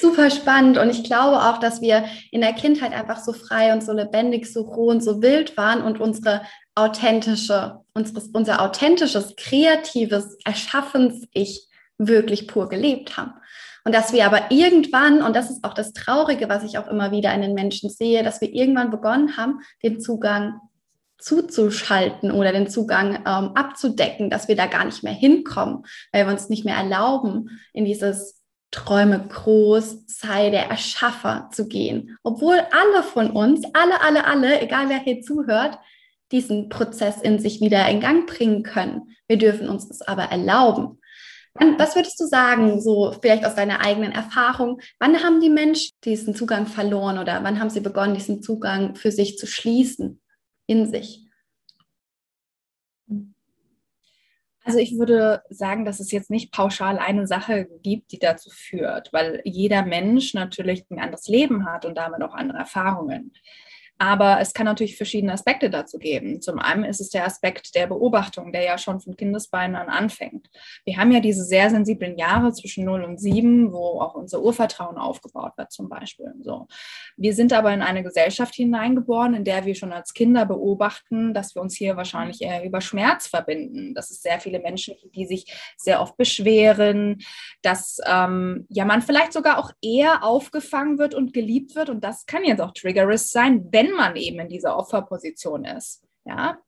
Super 0.00 0.30
spannend 0.30 0.78
und 0.78 0.90
ich 0.90 1.04
glaube 1.04 1.42
auch, 1.42 1.58
dass 1.58 1.80
wir 1.80 2.04
in 2.30 2.40
der 2.40 2.52
Kindheit 2.52 2.92
einfach 2.92 3.18
so 3.18 3.32
frei 3.32 3.72
und 3.72 3.82
so 3.82 3.92
lebendig, 3.92 4.52
so 4.52 4.62
roh 4.62 4.88
und 4.88 5.02
so 5.02 5.22
wild 5.22 5.56
waren 5.56 5.82
und 5.82 6.00
unsere 6.00 6.42
authentische, 6.74 7.80
unseres, 7.94 8.28
unser 8.28 8.62
authentisches, 8.62 9.34
kreatives 9.36 10.38
Erschaffens-Ich 10.44 11.68
wirklich 11.98 12.48
pur 12.48 12.68
gelebt 12.68 13.16
haben. 13.16 13.34
Und 13.84 13.94
dass 13.94 14.12
wir 14.12 14.26
aber 14.26 14.50
irgendwann, 14.50 15.22
und 15.22 15.34
das 15.34 15.50
ist 15.50 15.64
auch 15.64 15.74
das 15.74 15.92
Traurige, 15.92 16.48
was 16.48 16.64
ich 16.64 16.78
auch 16.78 16.86
immer 16.88 17.12
wieder 17.12 17.32
in 17.34 17.42
den 17.42 17.54
Menschen 17.54 17.90
sehe, 17.90 18.22
dass 18.22 18.40
wir 18.40 18.52
irgendwann 18.52 18.90
begonnen 18.90 19.36
haben, 19.36 19.60
den 19.82 20.00
Zugang 20.00 20.60
zuzuschalten 21.18 22.30
oder 22.30 22.52
den 22.52 22.68
Zugang 22.68 23.16
ähm, 23.16 23.52
abzudecken, 23.54 24.30
dass 24.30 24.48
wir 24.48 24.56
da 24.56 24.66
gar 24.66 24.84
nicht 24.84 25.02
mehr 25.02 25.12
hinkommen, 25.12 25.84
weil 26.12 26.26
wir 26.26 26.32
uns 26.32 26.48
nicht 26.48 26.64
mehr 26.64 26.76
erlauben, 26.76 27.60
in 27.72 27.84
dieses 27.84 28.39
Träume 28.70 29.26
groß, 29.28 30.04
sei 30.06 30.50
der 30.50 30.70
Erschaffer 30.70 31.48
zu 31.52 31.66
gehen. 31.66 32.16
Obwohl 32.22 32.60
alle 32.70 33.02
von 33.02 33.30
uns, 33.30 33.64
alle, 33.72 34.00
alle, 34.00 34.26
alle, 34.26 34.60
egal 34.60 34.88
wer 34.88 34.98
hier 34.98 35.22
zuhört, 35.22 35.78
diesen 36.30 36.68
Prozess 36.68 37.20
in 37.20 37.38
sich 37.38 37.60
wieder 37.60 37.88
in 37.88 38.00
Gang 38.00 38.26
bringen 38.26 38.62
können. 38.62 39.16
Wir 39.26 39.38
dürfen 39.38 39.68
uns 39.68 39.88
das 39.88 40.02
aber 40.02 40.24
erlauben. 40.24 41.00
Was 41.54 41.96
würdest 41.96 42.20
du 42.20 42.26
sagen, 42.26 42.80
so 42.80 43.12
vielleicht 43.20 43.44
aus 43.44 43.56
deiner 43.56 43.80
eigenen 43.80 44.12
Erfahrung, 44.12 44.80
wann 45.00 45.20
haben 45.22 45.40
die 45.40 45.50
Menschen 45.50 45.90
diesen 46.04 46.36
Zugang 46.36 46.66
verloren 46.66 47.18
oder 47.18 47.42
wann 47.42 47.58
haben 47.58 47.70
sie 47.70 47.80
begonnen, 47.80 48.14
diesen 48.14 48.40
Zugang 48.40 48.94
für 48.94 49.10
sich 49.10 49.36
zu 49.36 49.48
schließen 49.48 50.20
in 50.66 50.90
sich? 50.90 51.29
Also 54.64 54.78
ich 54.78 54.98
würde 54.98 55.42
sagen, 55.48 55.84
dass 55.84 56.00
es 56.00 56.12
jetzt 56.12 56.30
nicht 56.30 56.52
pauschal 56.52 56.98
eine 56.98 57.26
Sache 57.26 57.66
gibt, 57.82 58.12
die 58.12 58.18
dazu 58.18 58.50
führt, 58.50 59.12
weil 59.12 59.40
jeder 59.44 59.84
Mensch 59.84 60.34
natürlich 60.34 60.84
ein 60.90 60.98
anderes 60.98 61.28
Leben 61.28 61.64
hat 61.64 61.86
und 61.86 61.96
damit 61.96 62.22
auch 62.22 62.34
andere 62.34 62.58
Erfahrungen. 62.58 63.32
Aber 64.00 64.40
es 64.40 64.54
kann 64.54 64.64
natürlich 64.64 64.96
verschiedene 64.96 65.34
Aspekte 65.34 65.68
dazu 65.68 65.98
geben. 65.98 66.40
Zum 66.40 66.58
einen 66.58 66.84
ist 66.84 67.02
es 67.02 67.10
der 67.10 67.26
Aspekt 67.26 67.74
der 67.74 67.86
Beobachtung, 67.86 68.50
der 68.50 68.62
ja 68.62 68.78
schon 68.78 68.98
von 68.98 69.14
Kindesbeinen 69.14 69.76
an 69.76 69.90
anfängt. 69.90 70.48
Wir 70.86 70.96
haben 70.96 71.12
ja 71.12 71.20
diese 71.20 71.44
sehr 71.44 71.68
sensiblen 71.68 72.16
Jahre 72.16 72.50
zwischen 72.54 72.86
0 72.86 73.04
und 73.04 73.20
7, 73.20 73.74
wo 73.74 74.00
auch 74.00 74.14
unser 74.14 74.40
Urvertrauen 74.40 74.96
aufgebaut 74.96 75.52
wird 75.58 75.70
zum 75.70 75.90
Beispiel. 75.90 76.32
So. 76.40 76.66
Wir 77.18 77.34
sind 77.34 77.52
aber 77.52 77.74
in 77.74 77.82
eine 77.82 78.02
Gesellschaft 78.02 78.54
hineingeboren, 78.54 79.34
in 79.34 79.44
der 79.44 79.66
wir 79.66 79.74
schon 79.74 79.92
als 79.92 80.14
Kinder 80.14 80.46
beobachten, 80.46 81.34
dass 81.34 81.54
wir 81.54 81.60
uns 81.60 81.76
hier 81.76 81.98
wahrscheinlich 81.98 82.40
eher 82.40 82.64
über 82.64 82.80
Schmerz 82.80 83.26
verbinden. 83.26 83.92
Dass 83.92 84.10
es 84.10 84.22
sehr 84.22 84.40
viele 84.40 84.60
Menschen 84.60 84.96
gibt, 84.98 85.14
die 85.14 85.26
sich 85.26 85.44
sehr 85.76 86.00
oft 86.00 86.16
beschweren, 86.16 87.18
dass 87.60 87.98
ähm, 88.06 88.66
ja 88.70 88.86
man 88.86 89.02
vielleicht 89.02 89.34
sogar 89.34 89.58
auch 89.58 89.72
eher 89.82 90.24
aufgefangen 90.24 90.96
wird 90.96 91.14
und 91.14 91.34
geliebt 91.34 91.74
wird. 91.74 91.90
Und 91.90 92.02
das 92.02 92.24
kann 92.24 92.46
jetzt 92.46 92.62
auch 92.62 92.72
Triggerist 92.72 93.30
sein, 93.30 93.68
wenn 93.70 93.89
wenn 93.90 93.96
man 93.96 94.16
eben 94.16 94.38
in 94.40 94.48
dieser 94.48 94.76
Opferposition 94.76 95.64
ist. 95.64 96.02
Ja, 96.24 96.58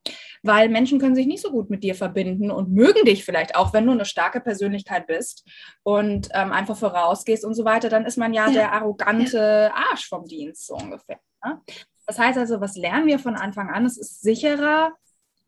weil 0.41 0.67
Menschen 0.67 0.99
können 0.99 1.13
sich 1.13 1.27
nicht 1.27 1.43
so 1.43 1.51
gut 1.51 1.69
mit 1.69 1.83
dir 1.83 1.93
verbinden 1.93 2.49
und 2.49 2.71
mögen 2.71 3.05
dich 3.05 3.23
vielleicht 3.23 3.55
auch, 3.55 3.71
wenn 3.71 3.85
du 3.85 3.91
eine 3.91 4.03
starke 4.03 4.41
Persönlichkeit 4.41 5.05
bist 5.05 5.47
und 5.83 6.27
ähm, 6.33 6.51
einfach 6.51 6.75
vorausgehst 6.75 7.45
und 7.45 7.53
so 7.53 7.63
weiter, 7.63 7.87
dann 7.87 8.05
ist 8.05 8.17
man 8.17 8.33
ja, 8.33 8.47
ja. 8.47 8.53
der 8.53 8.71
arrogante 8.73 9.71
Arsch 9.75 10.09
vom 10.09 10.25
Dienst, 10.25 10.65
so 10.65 10.75
ungefähr. 10.75 11.19
Ne? 11.45 11.61
Das 12.07 12.17
heißt 12.17 12.37
also, 12.39 12.61
was 12.61 12.75
lernen 12.75 13.05
wir 13.05 13.19
von 13.19 13.35
Anfang 13.35 13.69
an? 13.69 13.85
Es 13.85 13.97
ist 13.97 14.23
sicherer, 14.23 14.93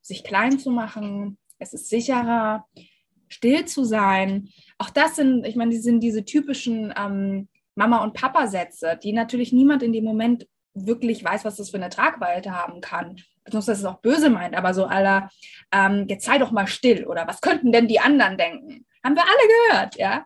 sich 0.02 0.24
klein 0.24 0.60
zu 0.60 0.70
machen. 0.70 1.40
Es 1.58 1.74
ist 1.74 1.90
sicherer, 1.90 2.66
still 3.28 3.66
zu 3.66 3.84
sein. 3.84 4.50
Auch 4.78 4.92
das 4.92 5.16
sind, 5.16 5.46
ich 5.48 5.56
meine, 5.56 5.72
die 5.72 5.80
sind 5.80 6.02
diese 6.02 6.26
typischen 6.26 6.94
ähm, 6.96 7.50
Mama- 7.74 8.04
und 8.04 8.14
Papa-Sätze, 8.14 9.00
die 9.02 9.14
natürlich 9.14 9.52
niemand 9.52 9.84
in 9.84 9.94
dem 9.94 10.04
Moment 10.04 10.48
wirklich 10.76 11.24
weiß, 11.24 11.46
was 11.46 11.56
das 11.56 11.72
für 11.72 11.78
eine 11.78 11.90
Tragweite 11.90 12.52
haben 12.52 12.82
kann. 12.82 13.22
Beziehungsweise 13.44 13.84
dass 13.84 13.92
es 13.92 13.96
auch 13.96 14.02
böse 14.02 14.30
meint, 14.30 14.56
aber 14.56 14.74
so 14.74 14.86
aller, 14.86 15.30
ähm, 15.72 16.06
jetzt 16.08 16.26
sei 16.26 16.38
doch 16.38 16.52
mal 16.52 16.68
still 16.68 17.06
oder 17.06 17.28
was 17.28 17.42
könnten 17.42 17.72
denn 17.72 17.88
die 17.88 18.00
anderen 18.00 18.38
denken? 18.38 18.86
Haben 19.04 19.16
wir 19.16 19.24
alle 19.24 19.72
gehört, 19.72 19.96
ja. 19.98 20.26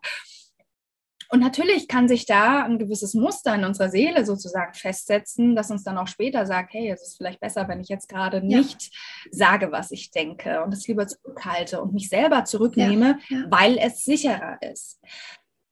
Und 1.32 1.42
natürlich 1.42 1.88
kann 1.88 2.08
sich 2.08 2.26
da 2.26 2.64
ein 2.64 2.80
gewisses 2.80 3.14
Muster 3.14 3.54
in 3.54 3.64
unserer 3.64 3.90
Seele 3.90 4.26
sozusagen 4.26 4.74
festsetzen, 4.74 5.56
das 5.56 5.70
uns 5.70 5.84
dann 5.84 5.98
auch 6.00 6.08
später 6.08 6.48
sagt, 6.48 6.74
hey, 6.74 6.90
es 6.90 7.04
ist 7.04 7.18
vielleicht 7.18 7.40
besser, 7.40 7.68
wenn 7.68 7.82
ich 7.82 7.88
jetzt 7.88 8.10
gerade 8.10 8.42
nicht 8.42 8.82
ja. 8.82 9.30
sage, 9.32 9.72
was 9.72 9.92
ich 9.92 10.10
denke 10.10 10.64
und 10.64 10.74
es 10.74 10.88
lieber 10.88 11.06
zurückhalte 11.06 11.82
und 11.82 11.94
mich 11.94 12.10
selber 12.10 12.46
zurücknehme, 12.46 13.20
ja, 13.30 13.38
ja. 13.38 13.46
weil 13.50 13.78
es 13.78 14.04
sicherer 14.04 14.58
ist. 14.62 15.00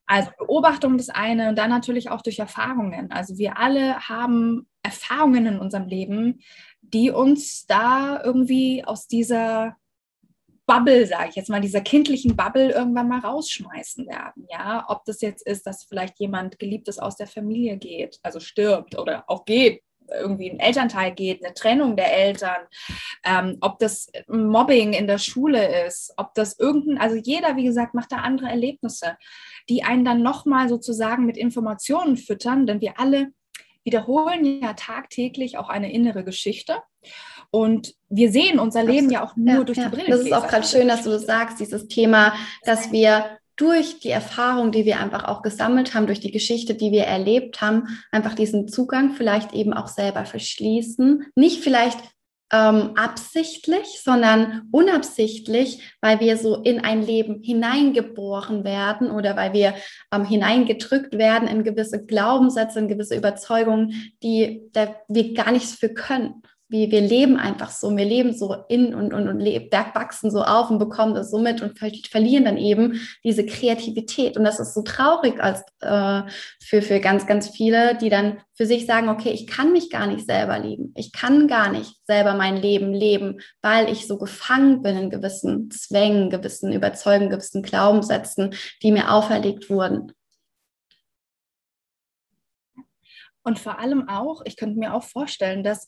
Also 0.07 0.31
Beobachtung 0.37 0.97
das 0.97 1.09
eine 1.09 1.49
und 1.49 1.57
dann 1.57 1.69
natürlich 1.69 2.09
auch 2.09 2.21
durch 2.21 2.39
Erfahrungen. 2.39 3.11
Also 3.11 3.37
wir 3.37 3.57
alle 3.57 4.07
haben 4.07 4.67
Erfahrungen 4.81 5.45
in 5.45 5.59
unserem 5.59 5.87
Leben, 5.87 6.39
die 6.81 7.11
uns 7.11 7.65
da 7.65 8.21
irgendwie 8.23 8.85
aus 8.85 9.07
dieser 9.07 9.75
Bubble, 10.65 11.05
sage 11.07 11.29
ich 11.29 11.35
jetzt 11.35 11.49
mal, 11.49 11.61
dieser 11.61 11.81
kindlichen 11.81 12.35
Bubble 12.35 12.71
irgendwann 12.71 13.07
mal 13.07 13.19
rausschmeißen 13.19 14.05
werden. 14.07 14.45
Ja, 14.49 14.85
ob 14.89 15.05
das 15.05 15.21
jetzt 15.21 15.45
ist, 15.45 15.65
dass 15.65 15.85
vielleicht 15.85 16.19
jemand 16.19 16.59
Geliebtes 16.59 16.99
aus 16.99 17.15
der 17.15 17.27
Familie 17.27 17.77
geht, 17.77 18.19
also 18.23 18.39
stirbt 18.39 18.97
oder 18.97 19.23
auch 19.29 19.45
geht, 19.45 19.81
irgendwie 20.11 20.51
ein 20.51 20.59
Elternteil 20.59 21.13
geht, 21.13 21.43
eine 21.43 21.53
Trennung 21.53 21.95
der 21.95 22.13
Eltern, 22.13 22.67
ähm, 23.23 23.57
ob 23.61 23.79
das 23.79 24.09
Mobbing 24.27 24.93
in 24.93 25.07
der 25.07 25.17
Schule 25.17 25.85
ist, 25.85 26.13
ob 26.17 26.33
das 26.33 26.59
irgendein, 26.59 26.97
also 26.97 27.15
jeder, 27.15 27.55
wie 27.55 27.65
gesagt, 27.65 27.93
macht 27.93 28.11
da 28.11 28.17
andere 28.17 28.49
Erlebnisse, 28.49 29.17
die 29.69 29.83
einen 29.83 30.05
dann 30.05 30.23
nochmal 30.23 30.69
sozusagen 30.69 31.25
mit 31.25 31.37
Informationen 31.37 32.17
füttern, 32.17 32.65
denn 32.65 32.81
wir 32.81 32.99
alle 32.99 33.31
wiederholen 33.83 34.61
ja 34.61 34.73
tagtäglich 34.73 35.57
auch 35.57 35.69
eine 35.69 35.91
innere 35.93 36.25
Geschichte. 36.25 36.75
Und 37.51 37.95
wir 38.09 38.33
sehen 38.33 38.59
unser 38.59 38.83
Leben 38.83 39.09
ja 39.09 39.23
auch 39.23 39.37
nur 39.37 39.59
ja, 39.59 39.63
durch 39.63 39.77
ja. 39.77 39.85
die 39.85 39.95
Brille. 39.95 40.09
Das 40.09 40.19
ist 40.19 40.33
auch 40.33 40.47
gerade 40.47 40.67
schön, 40.67 40.89
dass 40.89 41.03
du 41.03 41.09
das 41.09 41.25
sagst, 41.25 41.61
dieses 41.61 41.87
Thema, 41.87 42.33
dass 42.63 42.91
wir 42.91 43.36
durch 43.57 43.99
die 43.99 44.11
Erfahrung, 44.11 44.71
die 44.71 44.85
wir 44.85 44.99
einfach 44.99 45.25
auch 45.25 45.41
gesammelt 45.41 45.93
haben, 45.93 46.05
durch 46.05 46.19
die 46.19 46.31
Geschichte, 46.31 46.75
die 46.75 46.91
wir 46.91 47.03
erlebt 47.03 47.59
haben, 47.59 47.99
einfach 48.11 48.35
diesen 48.35 48.67
Zugang 48.67 49.13
vielleicht 49.13 49.53
eben 49.53 49.73
auch 49.73 49.87
selber 49.87 50.25
verschließen. 50.25 51.25
Nicht 51.35 51.63
vielleicht 51.63 51.97
ähm, 52.53 52.91
absichtlich, 52.95 53.99
sondern 54.01 54.69
unabsichtlich, 54.71 55.95
weil 56.01 56.19
wir 56.19 56.37
so 56.37 56.61
in 56.61 56.83
ein 56.83 57.01
Leben 57.01 57.41
hineingeboren 57.41 58.63
werden 58.63 59.11
oder 59.11 59.35
weil 59.35 59.53
wir 59.53 59.73
ähm, 60.13 60.23
hineingedrückt 60.23 61.17
werden 61.17 61.47
in 61.49 61.63
gewisse 61.63 62.05
Glaubenssätze, 62.05 62.79
in 62.79 62.87
gewisse 62.87 63.15
Überzeugungen, 63.15 64.13
die 64.23 64.69
wir 65.07 65.33
gar 65.33 65.51
nichts 65.51 65.73
für 65.73 65.89
können 65.89 66.43
wir, 66.69 66.91
wir 66.91 67.01
leben 67.01 67.37
einfach 67.37 67.69
so, 67.69 67.95
wir 67.95 68.05
leben 68.05 68.33
so 68.33 68.53
in 68.67 68.93
und, 68.93 69.13
und, 69.13 69.27
und 69.27 69.39
wachsen 69.39 70.29
so 70.29 70.43
auf 70.43 70.69
und 70.69 70.79
bekommen 70.79 71.15
das 71.15 71.31
so 71.31 71.39
mit 71.39 71.61
und 71.61 71.79
ver 71.79 71.91
verlieren 72.09 72.45
dann 72.45 72.57
eben 72.57 72.99
diese 73.23 73.45
Kreativität. 73.45 74.37
Und 74.37 74.43
das 74.43 74.59
ist 74.59 74.73
so 74.73 74.81
traurig 74.81 75.41
als, 75.41 75.61
äh, 75.81 76.23
für, 76.61 76.81
für 76.81 76.99
ganz, 76.99 77.25
ganz 77.25 77.49
viele, 77.49 77.95
die 77.95 78.09
dann 78.09 78.39
für 78.53 78.65
sich 78.65 78.85
sagen, 78.85 79.09
okay, 79.09 79.29
ich 79.29 79.47
kann 79.47 79.71
mich 79.71 79.89
gar 79.89 80.07
nicht 80.07 80.25
selber 80.25 80.59
lieben. 80.59 80.93
Ich 80.95 81.13
kann 81.13 81.47
gar 81.47 81.71
nicht 81.71 81.95
selber 82.05 82.33
mein 82.33 82.57
Leben 82.57 82.93
leben, 82.93 83.39
weil 83.61 83.89
ich 83.89 84.07
so 84.07 84.17
gefangen 84.17 84.81
bin 84.81 84.97
in 84.97 85.09
gewissen 85.09 85.71
Zwängen, 85.71 86.29
gewissen 86.29 86.73
Überzeugungen, 86.73 87.29
gewissen 87.29 87.63
Glaubenssätzen, 87.63 88.53
die 88.83 88.91
mir 88.91 89.11
auferlegt 89.11 89.69
wurden. 89.69 90.11
Und 93.47 93.59
vor 93.59 93.79
allem 93.79 94.09
auch, 94.09 94.41
ich 94.43 94.57
könnte 94.57 94.77
mir 94.77 94.93
auch 94.93 95.03
vorstellen, 95.03 95.63
dass 95.63 95.87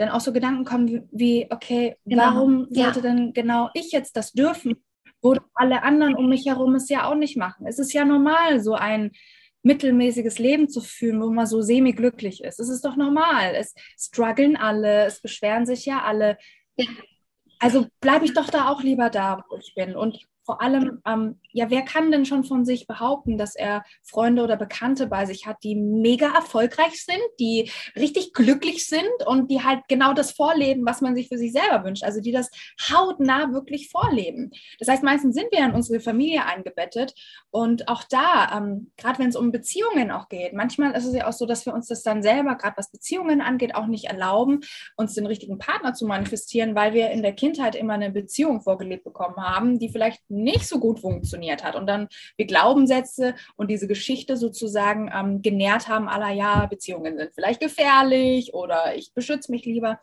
dann 0.00 0.08
auch 0.08 0.20
so 0.20 0.32
Gedanken 0.32 0.64
kommen 0.64 1.08
wie, 1.12 1.46
okay, 1.50 1.96
genau. 2.06 2.22
warum 2.22 2.66
ja. 2.70 2.84
sollte 2.84 3.02
denn 3.02 3.32
genau 3.34 3.68
ich 3.74 3.92
jetzt 3.92 4.16
das 4.16 4.32
dürfen, 4.32 4.82
wo 5.20 5.36
alle 5.54 5.82
anderen 5.82 6.14
um 6.14 6.28
mich 6.28 6.46
herum 6.46 6.74
es 6.74 6.88
ja 6.88 7.04
auch 7.04 7.14
nicht 7.14 7.36
machen? 7.36 7.66
Es 7.66 7.78
ist 7.78 7.92
ja 7.92 8.04
normal, 8.06 8.60
so 8.60 8.74
ein 8.74 9.12
mittelmäßiges 9.62 10.38
Leben 10.38 10.70
zu 10.70 10.80
führen, 10.80 11.20
wo 11.20 11.30
man 11.30 11.46
so 11.46 11.60
semi-glücklich 11.60 12.42
ist. 12.42 12.60
Es 12.60 12.70
ist 12.70 12.82
doch 12.82 12.96
normal. 12.96 13.54
Es 13.54 13.74
strugglen 13.98 14.56
alle, 14.56 15.04
es 15.04 15.20
beschweren 15.20 15.66
sich 15.66 15.84
ja 15.84 16.02
alle. 16.02 16.38
Ja. 16.76 16.86
Also 17.58 17.86
bleibe 18.00 18.24
ich 18.24 18.32
doch 18.32 18.48
da 18.48 18.70
auch 18.70 18.82
lieber 18.82 19.10
da, 19.10 19.44
wo 19.50 19.58
ich 19.58 19.74
bin. 19.74 19.96
Und 19.96 20.18
vor 20.44 20.62
allem, 20.62 21.00
ähm, 21.06 21.38
ja, 21.52 21.70
wer 21.70 21.82
kann 21.82 22.10
denn 22.10 22.24
schon 22.24 22.44
von 22.44 22.64
sich 22.64 22.86
behaupten, 22.86 23.36
dass 23.36 23.54
er 23.54 23.84
Freunde 24.02 24.42
oder 24.42 24.56
Bekannte 24.56 25.06
bei 25.06 25.26
sich 25.26 25.46
hat, 25.46 25.58
die 25.62 25.74
mega 25.74 26.32
erfolgreich 26.34 27.04
sind, 27.04 27.20
die 27.38 27.70
richtig 27.96 28.32
glücklich 28.32 28.86
sind 28.86 29.10
und 29.26 29.50
die 29.50 29.62
halt 29.62 29.80
genau 29.88 30.12
das 30.12 30.32
vorleben, 30.32 30.86
was 30.86 31.00
man 31.00 31.14
sich 31.14 31.28
für 31.28 31.38
sich 31.38 31.52
selber 31.52 31.84
wünscht, 31.84 32.04
also 32.04 32.20
die 32.20 32.32
das 32.32 32.50
hautnah 32.90 33.52
wirklich 33.52 33.90
vorleben. 33.90 34.50
Das 34.78 34.88
heißt, 34.88 35.02
meistens 35.02 35.34
sind 35.34 35.52
wir 35.52 35.64
in 35.64 35.72
unsere 35.72 36.00
Familie 36.00 36.46
eingebettet 36.46 37.14
und 37.50 37.88
auch 37.88 38.04
da, 38.08 38.56
ähm, 38.56 38.92
gerade 38.96 39.18
wenn 39.18 39.28
es 39.28 39.36
um 39.36 39.52
Beziehungen 39.52 40.10
auch 40.10 40.28
geht, 40.28 40.52
manchmal 40.52 40.92
ist 40.92 41.06
es 41.06 41.14
ja 41.14 41.28
auch 41.28 41.32
so, 41.32 41.46
dass 41.46 41.66
wir 41.66 41.74
uns 41.74 41.88
das 41.88 42.02
dann 42.02 42.22
selber, 42.22 42.54
gerade 42.56 42.76
was 42.76 42.90
Beziehungen 42.90 43.40
angeht, 43.40 43.74
auch 43.74 43.86
nicht 43.86 44.04
erlauben, 44.04 44.60
uns 44.96 45.14
den 45.14 45.26
richtigen 45.26 45.58
Partner 45.58 45.94
zu 45.94 46.06
manifestieren, 46.06 46.74
weil 46.74 46.94
wir 46.94 47.10
in 47.10 47.22
der 47.22 47.34
Kindheit 47.34 47.74
immer 47.74 47.94
eine 47.94 48.10
Beziehung 48.10 48.60
vorgelebt 48.60 49.04
bekommen 49.04 49.36
haben, 49.36 49.78
die 49.78 49.88
vielleicht 49.88 50.29
nicht 50.30 50.66
so 50.66 50.78
gut 50.78 51.00
funktioniert 51.00 51.64
hat. 51.64 51.76
Und 51.76 51.86
dann 51.86 52.08
wir 52.36 52.46
Glaubenssätze 52.46 53.34
und 53.56 53.70
diese 53.70 53.86
Geschichte 53.86 54.36
sozusagen 54.36 55.10
ähm, 55.14 55.42
genährt 55.42 55.88
haben, 55.88 56.08
aller 56.08 56.30
ja, 56.30 56.66
Beziehungen 56.66 57.18
sind 57.18 57.34
vielleicht 57.34 57.60
gefährlich 57.60 58.54
oder 58.54 58.96
ich 58.96 59.12
beschütze 59.12 59.50
mich 59.50 59.64
lieber. 59.64 60.00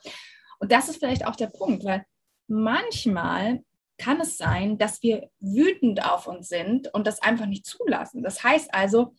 Und 0.59 0.71
das 0.71 0.89
ist 0.89 0.97
vielleicht 0.97 1.25
auch 1.25 1.35
der 1.35 1.47
Punkt, 1.47 1.83
weil 1.83 2.05
manchmal 2.47 3.63
kann 3.97 4.21
es 4.21 4.37
sein, 4.37 4.77
dass 4.77 5.01
wir 5.01 5.29
wütend 5.39 6.05
auf 6.05 6.27
uns 6.27 6.49
sind 6.49 6.93
und 6.93 7.07
das 7.07 7.21
einfach 7.21 7.47
nicht 7.47 7.65
zulassen. 7.65 8.23
Das 8.23 8.43
heißt 8.43 8.73
also, 8.73 9.15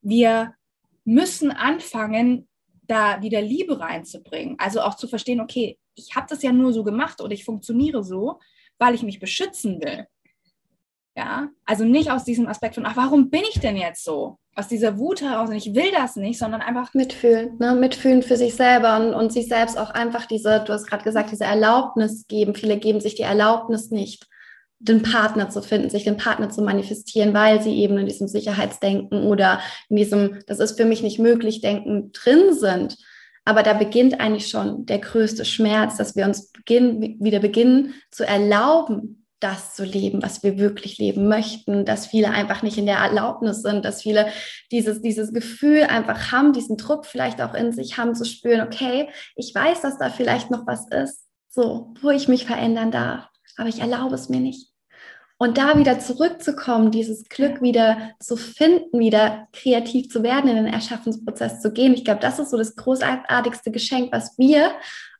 wir 0.00 0.54
müssen 1.04 1.50
anfangen, 1.50 2.48
da 2.82 3.22
wieder 3.22 3.40
Liebe 3.40 3.78
reinzubringen. 3.78 4.56
Also 4.58 4.80
auch 4.80 4.96
zu 4.96 5.06
verstehen, 5.06 5.40
okay, 5.40 5.78
ich 5.94 6.14
habe 6.16 6.26
das 6.28 6.42
ja 6.42 6.52
nur 6.52 6.72
so 6.72 6.84
gemacht 6.84 7.20
oder 7.20 7.32
ich 7.32 7.44
funktioniere 7.44 8.02
so, 8.02 8.40
weil 8.78 8.94
ich 8.94 9.02
mich 9.02 9.20
beschützen 9.20 9.80
will. 9.80 10.06
Ja, 11.16 11.48
also 11.66 11.84
nicht 11.84 12.10
aus 12.10 12.24
diesem 12.24 12.46
Aspekt 12.46 12.74
von, 12.74 12.86
ach, 12.86 12.96
warum 12.96 13.28
bin 13.28 13.42
ich 13.52 13.60
denn 13.60 13.76
jetzt 13.76 14.02
so? 14.02 14.38
Aus 14.54 14.68
dieser 14.68 14.98
Wut 14.98 15.20
heraus 15.20 15.50
und 15.50 15.56
ich 15.56 15.74
will 15.74 15.90
das 15.92 16.16
nicht, 16.16 16.38
sondern 16.38 16.62
einfach. 16.62 16.92
Mitfühlen, 16.94 17.56
ne? 17.58 17.74
mitfühlen 17.74 18.22
für 18.22 18.36
sich 18.36 18.54
selber 18.54 18.96
und, 18.96 19.14
und 19.14 19.32
sich 19.32 19.48
selbst 19.48 19.78
auch 19.78 19.90
einfach 19.90 20.26
diese, 20.26 20.62
du 20.66 20.72
hast 20.72 20.86
gerade 20.86 21.04
gesagt, 21.04 21.30
diese 21.30 21.44
Erlaubnis 21.44 22.26
geben. 22.28 22.54
Viele 22.54 22.78
geben 22.78 23.00
sich 23.00 23.14
die 23.14 23.22
Erlaubnis 23.22 23.90
nicht, 23.90 24.26
den 24.78 25.02
Partner 25.02 25.50
zu 25.50 25.62
finden, 25.62 25.90
sich 25.90 26.04
den 26.04 26.16
Partner 26.16 26.48
zu 26.48 26.62
manifestieren, 26.62 27.34
weil 27.34 27.62
sie 27.62 27.76
eben 27.76 27.98
in 27.98 28.06
diesem 28.06 28.28
Sicherheitsdenken 28.28 29.24
oder 29.24 29.60
in 29.88 29.96
diesem, 29.96 30.40
das 30.46 30.60
ist 30.60 30.78
für 30.78 30.86
mich 30.86 31.02
nicht 31.02 31.18
möglich, 31.18 31.60
Denken 31.60 32.12
drin 32.12 32.54
sind. 32.54 32.96
Aber 33.44 33.62
da 33.62 33.74
beginnt 33.74 34.20
eigentlich 34.20 34.48
schon 34.48 34.86
der 34.86 34.98
größte 34.98 35.44
Schmerz, 35.44 35.96
dass 35.96 36.16
wir 36.16 36.24
uns 36.24 36.52
beginnen, 36.52 37.16
wieder 37.20 37.40
beginnen 37.40 37.94
zu 38.10 38.26
erlauben, 38.26 39.21
das 39.42 39.74
zu 39.74 39.84
leben, 39.84 40.22
was 40.22 40.42
wir 40.42 40.58
wirklich 40.58 40.98
leben 40.98 41.28
möchten, 41.28 41.84
dass 41.84 42.06
viele 42.06 42.30
einfach 42.30 42.62
nicht 42.62 42.78
in 42.78 42.86
der 42.86 42.98
Erlaubnis 42.98 43.62
sind, 43.62 43.84
dass 43.84 44.02
viele 44.02 44.28
dieses, 44.70 45.02
dieses 45.02 45.32
Gefühl 45.32 45.82
einfach 45.84 46.30
haben, 46.32 46.52
diesen 46.52 46.76
Druck 46.76 47.06
vielleicht 47.06 47.40
auch 47.42 47.54
in 47.54 47.72
sich 47.72 47.98
haben, 47.98 48.14
zu 48.14 48.24
spüren, 48.24 48.60
okay, 48.60 49.08
ich 49.34 49.54
weiß, 49.54 49.80
dass 49.80 49.98
da 49.98 50.10
vielleicht 50.10 50.50
noch 50.50 50.66
was 50.66 50.86
ist, 50.88 51.26
so, 51.48 51.92
wo 52.00 52.10
ich 52.10 52.28
mich 52.28 52.46
verändern 52.46 52.90
darf, 52.90 53.28
aber 53.56 53.68
ich 53.68 53.80
erlaube 53.80 54.14
es 54.14 54.28
mir 54.28 54.40
nicht. 54.40 54.72
Und 55.38 55.58
da 55.58 55.76
wieder 55.76 55.98
zurückzukommen, 55.98 56.92
dieses 56.92 57.28
Glück 57.28 57.62
wieder 57.62 58.12
zu 58.20 58.36
finden, 58.36 59.00
wieder 59.00 59.48
kreativ 59.52 60.08
zu 60.08 60.22
werden, 60.22 60.48
in 60.48 60.54
den 60.54 60.72
Erschaffensprozess 60.72 61.60
zu 61.60 61.72
gehen. 61.72 61.94
Ich 61.94 62.04
glaube, 62.04 62.20
das 62.20 62.38
ist 62.38 62.50
so 62.50 62.56
das 62.56 62.76
großartigste 62.76 63.72
Geschenk, 63.72 64.12
was 64.12 64.38
wir 64.38 64.70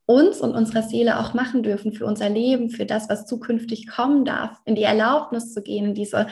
uns 0.07 0.41
und 0.41 0.55
unserer 0.55 0.83
Seele 0.83 1.19
auch 1.19 1.35
machen 1.35 1.63
dürfen 1.63 1.93
für 1.93 2.07
unser 2.07 2.29
Leben, 2.29 2.71
für 2.71 2.87
das, 2.87 3.09
was 3.09 3.27
zukünftig 3.27 3.87
kommen 3.87 4.25
darf, 4.25 4.59
in 4.65 4.75
die 4.75 4.83
Erlaubnis 4.83 5.53
zu 5.53 5.63
gehen, 5.63 5.87
in 5.87 5.95
diese 5.95 6.27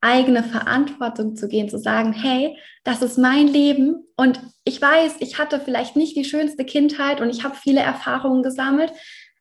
eigene 0.00 0.42
Verantwortung 0.42 1.34
zu 1.34 1.48
gehen, 1.48 1.68
zu 1.70 1.78
sagen, 1.78 2.12
hey, 2.12 2.58
das 2.84 3.00
ist 3.00 3.16
mein 3.16 3.48
Leben 3.48 4.06
und 4.16 4.38
ich 4.64 4.80
weiß, 4.80 5.16
ich 5.20 5.38
hatte 5.38 5.58
vielleicht 5.58 5.96
nicht 5.96 6.16
die 6.16 6.26
schönste 6.26 6.64
Kindheit 6.64 7.22
und 7.22 7.30
ich 7.30 7.42
habe 7.42 7.56
viele 7.56 7.80
Erfahrungen 7.80 8.42
gesammelt, 8.42 8.92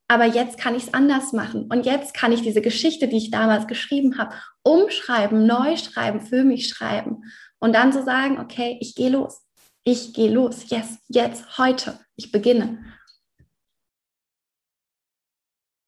aber 0.08 0.26
jetzt 0.26 0.58
kann 0.58 0.76
ich 0.76 0.84
es 0.84 0.94
anders 0.94 1.34
machen 1.34 1.68
und 1.70 1.86
jetzt 1.86 2.14
kann 2.14 2.32
ich 2.32 2.42
diese 2.42 2.62
Geschichte, 2.62 3.10
die 3.10 3.18
ich 3.18 3.32
damals 3.32 3.68
geschrieben 3.68 4.18
habe, 4.18 4.36
umschreiben, 4.64 5.46
neu 5.46 5.76
schreiben, 5.76 6.22
für 6.22 6.46
mich 6.46 6.70
schreiben 6.70 7.24
und 7.60 7.74
dann 7.74 7.92
zu 7.92 8.00
so 8.00 8.06
sagen, 8.06 8.40
okay, 8.40 8.78
ich 8.80 8.96
gehe 8.96 9.10
los. 9.10 9.42
Ich 9.86 10.14
gehe 10.14 10.32
los. 10.32 10.70
Yes, 10.70 11.00
jetzt, 11.10 11.58
heute. 11.58 12.00
Ich 12.16 12.32
beginne. 12.32 12.80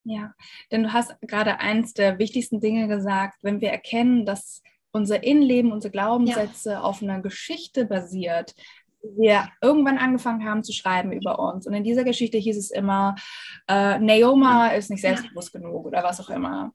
Ja, 0.05 0.33
denn 0.71 0.83
du 0.83 0.93
hast 0.93 1.19
gerade 1.21 1.59
eins 1.59 1.93
der 1.93 2.19
wichtigsten 2.19 2.61
Dinge 2.61 2.87
gesagt, 2.87 3.39
wenn 3.41 3.59
wir 3.59 3.69
erkennen, 3.69 4.25
dass 4.25 4.61
unser 4.91 5.23
Innenleben, 5.23 5.71
unsere 5.71 5.91
Glaubenssätze 5.91 6.73
ja. 6.73 6.81
auf 6.81 7.01
einer 7.01 7.21
Geschichte 7.21 7.85
basiert, 7.85 8.53
wir 9.17 9.49
irgendwann 9.61 9.97
angefangen 9.97 10.45
haben 10.47 10.63
zu 10.63 10.73
schreiben 10.73 11.11
über 11.11 11.39
uns. 11.39 11.67
Und 11.67 11.73
in 11.73 11.83
dieser 11.83 12.03
Geschichte 12.03 12.37
hieß 12.37 12.57
es 12.57 12.71
immer, 12.71 13.15
äh, 13.67 13.99
Naoma 13.99 14.69
ist 14.69 14.89
nicht 14.89 15.01
selbstbewusst 15.01 15.51
genug 15.51 15.85
oder 15.85 16.03
was 16.03 16.19
auch 16.21 16.29
immer 16.29 16.71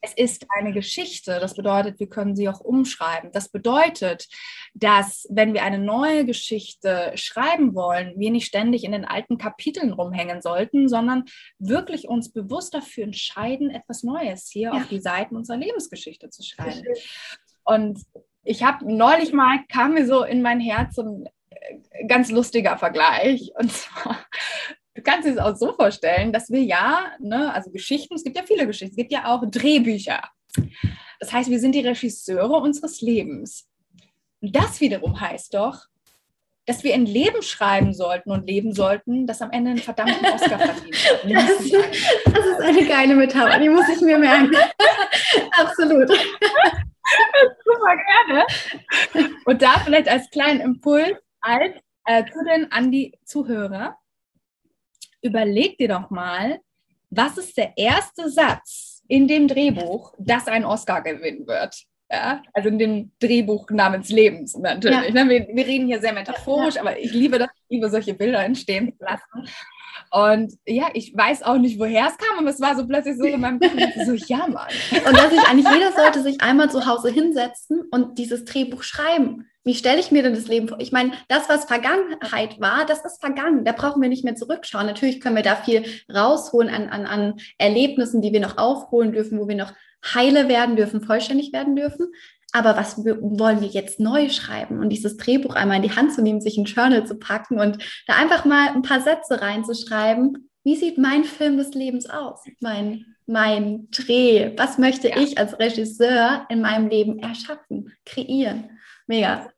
es 0.00 0.14
ist 0.14 0.46
eine 0.50 0.72
Geschichte. 0.72 1.38
Das 1.40 1.54
bedeutet, 1.54 2.00
wir 2.00 2.08
können 2.08 2.34
sie 2.34 2.48
auch 2.48 2.60
umschreiben. 2.60 3.30
Das 3.32 3.50
bedeutet, 3.50 4.28
dass 4.74 5.26
wenn 5.30 5.52
wir 5.52 5.62
eine 5.62 5.78
neue 5.78 6.24
Geschichte 6.24 7.12
schreiben 7.16 7.74
wollen, 7.74 8.14
wir 8.16 8.30
nicht 8.30 8.46
ständig 8.46 8.84
in 8.84 8.92
den 8.92 9.04
alten 9.04 9.38
Kapiteln 9.38 9.92
rumhängen 9.92 10.40
sollten, 10.40 10.88
sondern 10.88 11.24
wirklich 11.58 12.08
uns 12.08 12.32
bewusst 12.32 12.74
dafür 12.74 13.04
entscheiden, 13.04 13.70
etwas 13.70 14.02
Neues 14.02 14.48
hier 14.50 14.70
ja. 14.70 14.72
auf 14.72 14.88
die 14.88 15.00
Seiten 15.00 15.36
unserer 15.36 15.58
Lebensgeschichte 15.58 16.30
zu 16.30 16.42
schreiben. 16.42 16.84
Und 17.64 18.00
ich 18.42 18.62
habe 18.62 18.90
neulich 18.92 19.32
mal, 19.32 19.60
kam 19.70 19.94
mir 19.94 20.06
so 20.06 20.24
in 20.24 20.40
mein 20.40 20.60
Herz 20.60 20.94
so 20.94 21.02
ein 21.02 21.28
äh, 21.50 22.06
ganz 22.06 22.30
lustiger 22.30 22.78
Vergleich. 22.78 23.52
Und 23.58 23.70
zwar 23.70 24.16
du 24.94 25.02
kannst 25.02 25.26
dir 25.26 25.34
das 25.34 25.44
auch 25.44 25.56
so 25.56 25.72
vorstellen, 25.72 26.32
dass 26.32 26.50
wir 26.50 26.62
ja, 26.62 27.12
ne, 27.18 27.52
also 27.52 27.70
Geschichten, 27.70 28.14
es 28.14 28.24
gibt 28.24 28.36
ja 28.36 28.42
viele 28.44 28.66
Geschichten, 28.66 28.92
es 28.92 28.96
gibt 28.96 29.12
ja 29.12 29.26
auch 29.26 29.42
Drehbücher. 29.50 30.22
Das 31.20 31.32
heißt, 31.32 31.50
wir 31.50 31.60
sind 31.60 31.74
die 31.74 31.86
Regisseure 31.86 32.56
unseres 32.56 33.00
Lebens. 33.00 33.68
Und 34.40 34.56
das 34.56 34.80
wiederum 34.80 35.20
heißt 35.20 35.54
doch, 35.54 35.86
dass 36.66 36.84
wir 36.84 36.94
ein 36.94 37.06
Leben 37.06 37.42
schreiben 37.42 37.92
sollten 37.92 38.30
und 38.30 38.46
leben 38.46 38.72
sollten, 38.72 39.26
das 39.26 39.42
am 39.42 39.50
Ende 39.50 39.70
einen 39.70 39.80
verdammten 39.80 40.24
Oscar 40.26 40.58
verdient. 40.58 40.96
Das, 41.22 42.34
das 42.34 42.46
ist 42.46 42.60
eine 42.60 42.86
geile 42.86 43.14
Metapher, 43.14 43.58
die 43.58 43.68
muss 43.68 43.88
ich 43.88 44.00
mir 44.00 44.18
merken. 44.18 44.54
Absolut. 45.58 46.08
Super 47.64 47.96
gerne. 48.06 48.46
Und 49.44 49.62
da 49.62 49.80
vielleicht 49.84 50.08
als 50.08 50.30
kleinen 50.30 50.60
Impuls 50.60 51.16
als, 51.40 51.74
äh, 52.06 52.24
zu 52.24 52.44
den 52.44 52.70
an 52.70 52.90
die 52.90 53.18
Zuhörer 53.24 53.96
überleg 55.22 55.78
dir 55.78 55.88
doch 55.88 56.10
mal, 56.10 56.60
was 57.10 57.38
ist 57.38 57.56
der 57.56 57.72
erste 57.76 58.30
Satz 58.30 59.02
in 59.08 59.26
dem 59.26 59.48
Drehbuch, 59.48 60.14
das 60.18 60.46
einen 60.46 60.64
Oscar 60.64 61.02
gewinnen 61.02 61.46
wird? 61.46 61.84
Ja, 62.12 62.42
also 62.52 62.68
in 62.68 62.78
dem 62.78 63.12
Drehbuch 63.20 63.70
namens 63.70 64.08
Lebens 64.08 64.56
natürlich. 64.56 65.14
Ja. 65.14 65.24
Ne? 65.24 65.30
Wir, 65.30 65.48
wir, 65.54 65.66
reden 65.66 65.86
hier 65.86 66.00
sehr 66.00 66.12
metaphorisch, 66.12 66.74
ja. 66.74 66.80
aber 66.80 66.98
ich 66.98 67.12
liebe 67.12 67.38
das, 67.38 67.48
ich 67.54 67.76
liebe 67.76 67.88
solche 67.88 68.14
Bilder 68.14 68.44
entstehen 68.44 68.92
zu 68.98 69.04
lassen. 69.04 69.48
Und 70.10 70.54
ja, 70.66 70.88
ich 70.92 71.16
weiß 71.16 71.44
auch 71.44 71.58
nicht, 71.58 71.78
woher 71.78 72.08
es 72.08 72.18
kam, 72.18 72.38
aber 72.38 72.50
es 72.50 72.60
war 72.60 72.74
so 72.74 72.84
plötzlich 72.84 73.16
so 73.16 73.24
in 73.24 73.40
meinem 73.40 73.60
Kopf, 73.60 73.72
so, 74.04 74.12
ja, 74.12 74.48
Mann. 74.48 74.68
Und 75.06 75.16
dass 75.16 75.32
ich 75.32 75.40
eigentlich, 75.48 75.72
jeder 75.72 75.92
sollte 75.92 76.22
sich 76.22 76.40
einmal 76.40 76.68
zu 76.68 76.84
Hause 76.84 77.10
hinsetzen 77.10 77.82
und 77.92 78.18
dieses 78.18 78.44
Drehbuch 78.44 78.82
schreiben. 78.82 79.46
Wie 79.62 79.74
stelle 79.74 80.00
ich 80.00 80.10
mir 80.10 80.22
denn 80.22 80.34
das 80.34 80.48
Leben 80.48 80.68
vor? 80.68 80.80
Ich 80.80 80.90
meine, 80.90 81.12
das, 81.28 81.48
was 81.50 81.66
Vergangenheit 81.66 82.60
war, 82.60 82.86
das 82.86 83.04
ist 83.04 83.20
vergangen. 83.20 83.64
Da 83.64 83.72
brauchen 83.72 84.00
wir 84.00 84.08
nicht 84.08 84.24
mehr 84.24 84.34
zurückschauen. 84.34 84.86
Natürlich 84.86 85.20
können 85.20 85.36
wir 85.36 85.42
da 85.42 85.54
viel 85.54 85.84
rausholen 86.12 86.70
an, 86.70 86.88
an, 86.88 87.04
an 87.04 87.34
Erlebnissen, 87.58 88.22
die 88.22 88.32
wir 88.32 88.40
noch 88.40 88.56
aufholen 88.56 89.12
dürfen, 89.12 89.38
wo 89.38 89.48
wir 89.48 89.56
noch 89.56 89.74
heile 90.14 90.48
werden 90.48 90.76
dürfen, 90.76 91.02
vollständig 91.02 91.52
werden 91.52 91.76
dürfen. 91.76 92.12
Aber 92.52 92.76
was 92.76 92.98
wollen 92.98 93.60
wir 93.60 93.68
jetzt 93.68 94.00
neu 94.00 94.28
schreiben? 94.28 94.80
Und 94.80 94.88
dieses 94.88 95.16
Drehbuch 95.18 95.54
einmal 95.54 95.76
in 95.76 95.82
die 95.82 95.94
Hand 95.94 96.14
zu 96.14 96.22
nehmen, 96.22 96.40
sich 96.40 96.56
ein 96.56 96.64
Journal 96.64 97.06
zu 97.06 97.16
packen 97.16 97.60
und 97.60 97.78
da 98.06 98.14
einfach 98.14 98.44
mal 98.44 98.68
ein 98.68 98.82
paar 98.82 99.00
Sätze 99.00 99.40
reinzuschreiben. 99.40 100.50
Wie 100.64 100.76
sieht 100.76 100.98
mein 100.98 101.24
Film 101.24 101.58
des 101.58 101.74
Lebens 101.74 102.08
aus? 102.08 102.40
Mein, 102.60 103.04
mein 103.26 103.88
Dreh. 103.90 104.52
Was 104.56 104.78
möchte 104.78 105.10
ja. 105.10 105.18
ich 105.18 105.38
als 105.38 105.58
Regisseur 105.58 106.46
in 106.48 106.60
meinem 106.60 106.88
Leben 106.88 107.18
erschaffen, 107.20 107.92
kreieren? 108.04 108.70
Mega. 109.10 109.52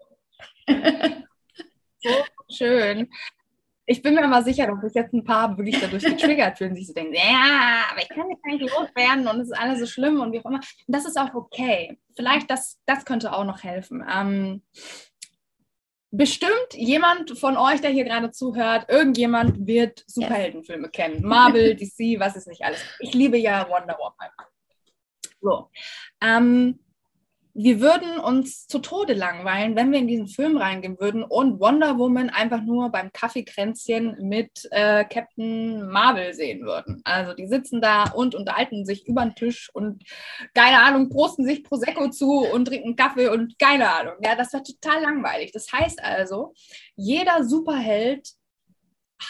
so 1.98 2.10
schön. 2.50 3.10
Ich 3.84 4.00
bin 4.00 4.14
mir 4.14 4.24
immer 4.24 4.42
sicher, 4.42 4.66
dass 4.66 4.80
sich 4.80 4.94
jetzt 4.94 5.12
ein 5.12 5.24
paar 5.24 5.58
wirklich 5.58 5.78
dadurch 5.78 6.02
getriggert 6.04 6.56
fühlen, 6.56 6.74
sich 6.74 6.86
so 6.86 6.94
denken, 6.94 7.12
ja, 7.12 7.84
aber 7.90 8.00
ich 8.00 8.08
kann 8.08 8.30
jetzt 8.30 8.46
nicht 8.46 8.62
loswerden 8.62 9.28
und 9.28 9.40
es 9.40 9.50
ist 9.50 9.58
alles 9.58 9.80
so 9.80 9.86
schlimm 9.86 10.20
und 10.20 10.32
wie 10.32 10.40
auch 10.40 10.46
immer. 10.46 10.60
Und 10.60 10.86
das 10.86 11.04
ist 11.04 11.18
auch 11.18 11.34
okay. 11.34 11.98
Vielleicht 12.16 12.50
das, 12.50 12.80
das 12.86 13.04
könnte 13.04 13.34
auch 13.34 13.44
noch 13.44 13.62
helfen. 13.62 14.02
Ähm, 14.10 14.62
bestimmt 16.10 16.72
jemand 16.72 17.38
von 17.38 17.58
euch, 17.58 17.82
der 17.82 17.90
hier 17.90 18.04
gerade 18.04 18.30
zuhört, 18.30 18.88
irgendjemand 18.88 19.66
wird 19.66 20.02
Superheldenfilme 20.06 20.88
kennen. 20.88 21.26
Marvel, 21.26 21.76
DC, 21.76 22.18
was 22.18 22.36
ist 22.36 22.48
nicht 22.48 22.62
alles. 22.64 22.82
Ich 23.00 23.12
liebe 23.12 23.36
ja 23.36 23.68
Wonder 23.68 23.98
Woman. 23.98 24.30
So. 25.42 25.68
Ähm, 26.22 26.78
wir 27.54 27.80
würden 27.80 28.18
uns 28.18 28.66
zu 28.66 28.78
Tode 28.78 29.12
langweilen, 29.12 29.76
wenn 29.76 29.92
wir 29.92 29.98
in 29.98 30.06
diesen 30.06 30.26
Film 30.26 30.56
reingehen 30.56 30.98
würden 30.98 31.22
und 31.22 31.60
Wonder 31.60 31.98
Woman 31.98 32.30
einfach 32.30 32.62
nur 32.62 32.90
beim 32.90 33.12
Kaffeekränzchen 33.12 34.16
mit 34.26 34.68
äh, 34.70 35.04
Captain 35.04 35.86
Marvel 35.88 36.32
sehen 36.32 36.62
würden. 36.62 37.02
Also 37.04 37.34
die 37.34 37.46
sitzen 37.46 37.82
da 37.82 38.04
und 38.04 38.34
unterhalten 38.34 38.86
sich 38.86 39.06
über 39.06 39.22
den 39.22 39.34
Tisch 39.34 39.70
und 39.74 40.02
keine 40.54 40.80
Ahnung, 40.80 41.10
prosten 41.10 41.44
sich 41.44 41.62
Prosecco 41.62 42.08
zu 42.08 42.30
und 42.30 42.66
trinken 42.66 42.96
Kaffee 42.96 43.28
und 43.28 43.58
keine 43.58 43.90
Ahnung. 43.90 44.14
Ja, 44.22 44.34
das 44.34 44.52
wäre 44.54 44.62
total 44.62 45.02
langweilig. 45.02 45.52
Das 45.52 45.70
heißt 45.70 46.02
also, 46.02 46.54
jeder 46.96 47.44
Superheld 47.44 48.30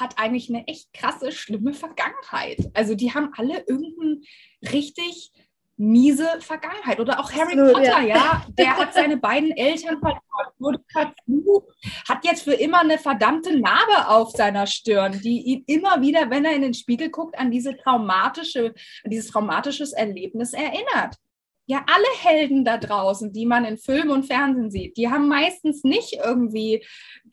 hat 0.00 0.18
eigentlich 0.18 0.48
eine 0.48 0.66
echt 0.68 0.92
krasse, 0.92 1.32
schlimme 1.32 1.74
Vergangenheit. 1.74 2.70
Also 2.74 2.94
die 2.94 3.12
haben 3.12 3.30
alle 3.36 3.64
irgendeinen 3.66 4.22
richtig 4.72 5.32
miese 5.82 6.28
Vergangenheit. 6.40 7.00
Oder 7.00 7.18
auch 7.18 7.30
Harry 7.32 7.52
Absolut, 7.52 7.72
Potter, 7.74 8.00
ja. 8.00 8.16
ja. 8.16 8.46
der 8.56 8.76
hat 8.76 8.94
seine 8.94 9.16
beiden 9.16 9.50
Eltern 9.50 9.98
verloren, 9.98 10.20
wurde 10.58 10.80
verflucht, 10.90 11.74
hat 12.08 12.24
jetzt 12.24 12.44
für 12.44 12.54
immer 12.54 12.80
eine 12.80 12.98
verdammte 12.98 13.58
Narbe 13.58 14.08
auf 14.08 14.30
seiner 14.30 14.66
Stirn, 14.66 15.20
die 15.22 15.42
ihn 15.42 15.64
immer 15.66 16.00
wieder, 16.00 16.30
wenn 16.30 16.44
er 16.44 16.54
in 16.54 16.62
den 16.62 16.74
Spiegel 16.74 17.10
guckt, 17.10 17.36
an 17.36 17.50
diese 17.50 17.76
traumatische, 17.76 18.74
dieses 19.04 19.30
traumatisches 19.30 19.92
Erlebnis 19.92 20.52
erinnert. 20.52 21.16
Ja, 21.66 21.84
alle 21.86 22.06
Helden 22.20 22.64
da 22.64 22.76
draußen, 22.76 23.32
die 23.32 23.46
man 23.46 23.64
in 23.64 23.78
Film 23.78 24.10
und 24.10 24.24
Fernsehen 24.24 24.70
sieht, 24.70 24.96
die 24.96 25.08
haben 25.08 25.28
meistens 25.28 25.84
nicht 25.84 26.14
irgendwie 26.24 26.84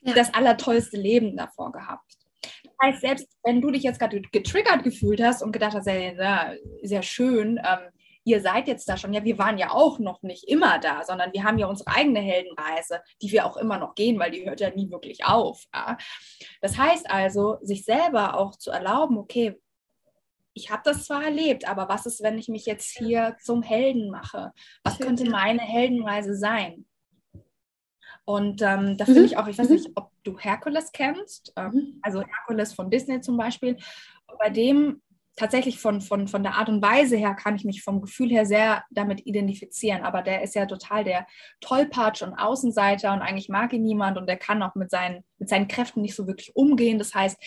ja. 0.01 0.13
das 0.13 0.33
allertollste 0.33 0.97
Leben 0.97 1.35
davor 1.35 1.71
gehabt. 1.71 2.15
Das 2.63 2.73
heißt, 2.81 3.01
selbst 3.01 3.27
wenn 3.43 3.61
du 3.61 3.71
dich 3.71 3.83
jetzt 3.83 3.99
gerade 3.99 4.21
getriggert 4.21 4.83
gefühlt 4.83 5.21
hast 5.21 5.43
und 5.43 5.51
gedacht 5.51 5.73
hast, 5.73 5.87
ja, 5.87 6.53
sehr 6.83 7.01
schön, 7.01 7.57
ähm, 7.57 7.89
ihr 8.29 8.41
seid 8.41 8.67
jetzt 8.67 8.87
da 8.87 8.95
schon. 8.97 9.13
Ja, 9.13 9.23
wir 9.23 9.37
waren 9.37 9.57
ja 9.57 9.71
auch 9.71 9.99
noch 9.99 10.21
nicht 10.21 10.47
immer 10.47 10.79
da, 10.79 11.03
sondern 11.03 11.33
wir 11.33 11.43
haben 11.43 11.57
ja 11.57 11.67
unsere 11.67 11.89
eigene 11.89 12.19
Heldenreise, 12.19 13.01
die 13.21 13.31
wir 13.31 13.45
auch 13.45 13.57
immer 13.57 13.77
noch 13.77 13.95
gehen, 13.95 14.19
weil 14.19 14.31
die 14.31 14.45
hört 14.45 14.59
ja 14.59 14.69
nie 14.69 14.91
wirklich 14.91 15.25
auf. 15.25 15.65
Ja? 15.73 15.97
Das 16.61 16.77
heißt 16.77 17.09
also, 17.09 17.57
sich 17.61 17.85
selber 17.85 18.37
auch 18.37 18.55
zu 18.55 18.71
erlauben, 18.71 19.17
okay, 19.17 19.59
ich 20.53 20.69
habe 20.69 20.81
das 20.83 21.05
zwar 21.05 21.23
erlebt, 21.23 21.67
aber 21.67 21.89
was 21.89 22.05
ist, 22.05 22.21
wenn 22.21 22.37
ich 22.37 22.49
mich 22.49 22.65
jetzt 22.65 22.97
hier 22.97 23.37
zum 23.41 23.61
Helden 23.61 24.09
mache? 24.09 24.51
Was 24.83 24.99
könnte 24.99 25.29
meine 25.29 25.61
Heldenreise 25.61 26.35
sein? 26.35 26.85
Und 28.25 28.61
ähm, 28.61 28.97
da 28.97 29.05
finde 29.05 29.21
mhm. 29.21 29.25
ich 29.25 29.37
auch, 29.37 29.47
ich 29.47 29.57
weiß 29.57 29.69
mhm. 29.69 29.75
nicht, 29.75 29.89
ob 29.95 30.11
du 30.23 30.37
Herkules 30.37 30.91
kennst, 30.91 31.53
ähm, 31.55 31.71
mhm. 31.71 31.99
also 32.03 32.21
Herkules 32.21 32.73
von 32.73 32.91
Disney 32.91 33.21
zum 33.21 33.37
Beispiel. 33.37 33.77
Bei 34.37 34.49
dem 34.49 35.01
tatsächlich 35.39 35.79
von, 35.79 36.01
von, 36.01 36.27
von 36.27 36.43
der 36.43 36.55
Art 36.55 36.69
und 36.69 36.81
Weise 36.81 37.15
her 37.15 37.33
kann 37.33 37.55
ich 37.55 37.63
mich 37.63 37.81
vom 37.81 38.01
Gefühl 38.01 38.29
her 38.29 38.45
sehr 38.45 38.83
damit 38.91 39.25
identifizieren. 39.25 40.03
Aber 40.03 40.21
der 40.21 40.43
ist 40.43 40.53
ja 40.53 40.65
total 40.65 41.03
der 41.03 41.25
Tollpatsch 41.61 42.21
und 42.21 42.33
Außenseiter 42.33 43.13
und 43.13 43.21
eigentlich 43.21 43.49
mag 43.49 43.71
ihn 43.73 43.83
niemand 43.83 44.17
und 44.17 44.27
der 44.27 44.37
kann 44.37 44.61
auch 44.61 44.75
mit 44.75 44.91
seinen, 44.91 45.23
mit 45.37 45.49
seinen 45.49 45.67
Kräften 45.67 46.01
nicht 46.01 46.15
so 46.15 46.27
wirklich 46.27 46.55
umgehen. 46.55 46.99
Das 46.99 47.15
heißt, 47.15 47.37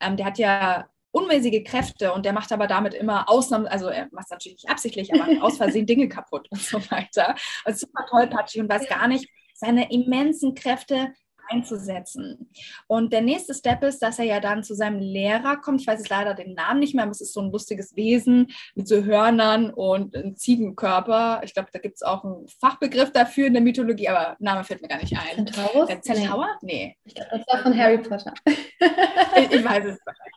ähm, 0.00 0.16
der 0.16 0.26
hat 0.26 0.38
ja 0.38 0.88
unmäßige 1.10 1.62
Kräfte 1.64 2.12
und 2.14 2.24
der 2.24 2.32
macht 2.32 2.50
aber 2.52 2.66
damit 2.66 2.94
immer 2.94 3.28
Ausnahmen, 3.28 3.66
also 3.66 3.88
er 3.88 4.08
macht 4.12 4.24
es 4.24 4.30
natürlich 4.30 4.62
nicht 4.62 4.70
absichtlich, 4.70 5.12
aber 5.12 5.26
aus 5.44 5.58
Versehen 5.58 5.86
Dinge 5.86 6.08
kaputt 6.08 6.48
und 6.50 6.60
so 6.60 6.78
weiter. 6.90 7.34
Also 7.64 7.86
super 7.86 8.06
tollpatschig 8.08 8.62
und 8.62 8.70
weiß 8.70 8.88
gar 8.88 9.06
nicht, 9.08 9.28
seine 9.54 9.92
immensen 9.92 10.54
Kräfte 10.54 11.12
einzusetzen. 11.52 12.50
Und 12.86 13.12
der 13.12 13.20
nächste 13.20 13.54
Step 13.54 13.82
ist, 13.82 14.00
dass 14.00 14.18
er 14.18 14.24
ja 14.24 14.40
dann 14.40 14.64
zu 14.64 14.74
seinem 14.74 14.98
Lehrer 14.98 15.56
kommt. 15.56 15.80
Ich 15.80 15.86
weiß 15.86 15.98
jetzt 15.98 16.10
leider 16.10 16.34
den 16.34 16.54
Namen 16.54 16.80
nicht 16.80 16.94
mehr, 16.94 17.04
aber 17.04 17.12
es 17.12 17.20
ist 17.20 17.32
so 17.32 17.40
ein 17.40 17.52
lustiges 17.52 17.94
Wesen 17.96 18.52
mit 18.74 18.88
so 18.88 19.02
Hörnern 19.04 19.70
und 19.70 20.16
einem 20.16 20.36
Ziegenkörper. 20.36 21.42
Ich 21.44 21.54
glaube, 21.54 21.68
da 21.72 21.78
gibt 21.78 21.96
es 21.96 22.02
auch 22.02 22.24
einen 22.24 22.48
Fachbegriff 22.60 23.12
dafür 23.12 23.46
in 23.46 23.54
der 23.54 23.62
Mythologie, 23.62 24.08
aber 24.08 24.36
Name 24.38 24.64
fällt 24.64 24.82
mir 24.82 24.88
gar 24.88 25.00
nicht 25.00 25.16
ein. 25.16 25.46
Centaurus? 25.46 25.88
Centaur? 26.02 26.48
Nee. 26.62 26.96
Ich 27.04 27.14
glaube, 27.14 27.30
das 27.32 27.46
war 27.46 27.62
von 27.62 27.76
Harry 27.76 27.98
Potter. 27.98 28.32
ich, 28.46 29.50
ich 29.50 29.64
weiß 29.64 29.84
es 29.84 29.98
nicht. 29.98 30.32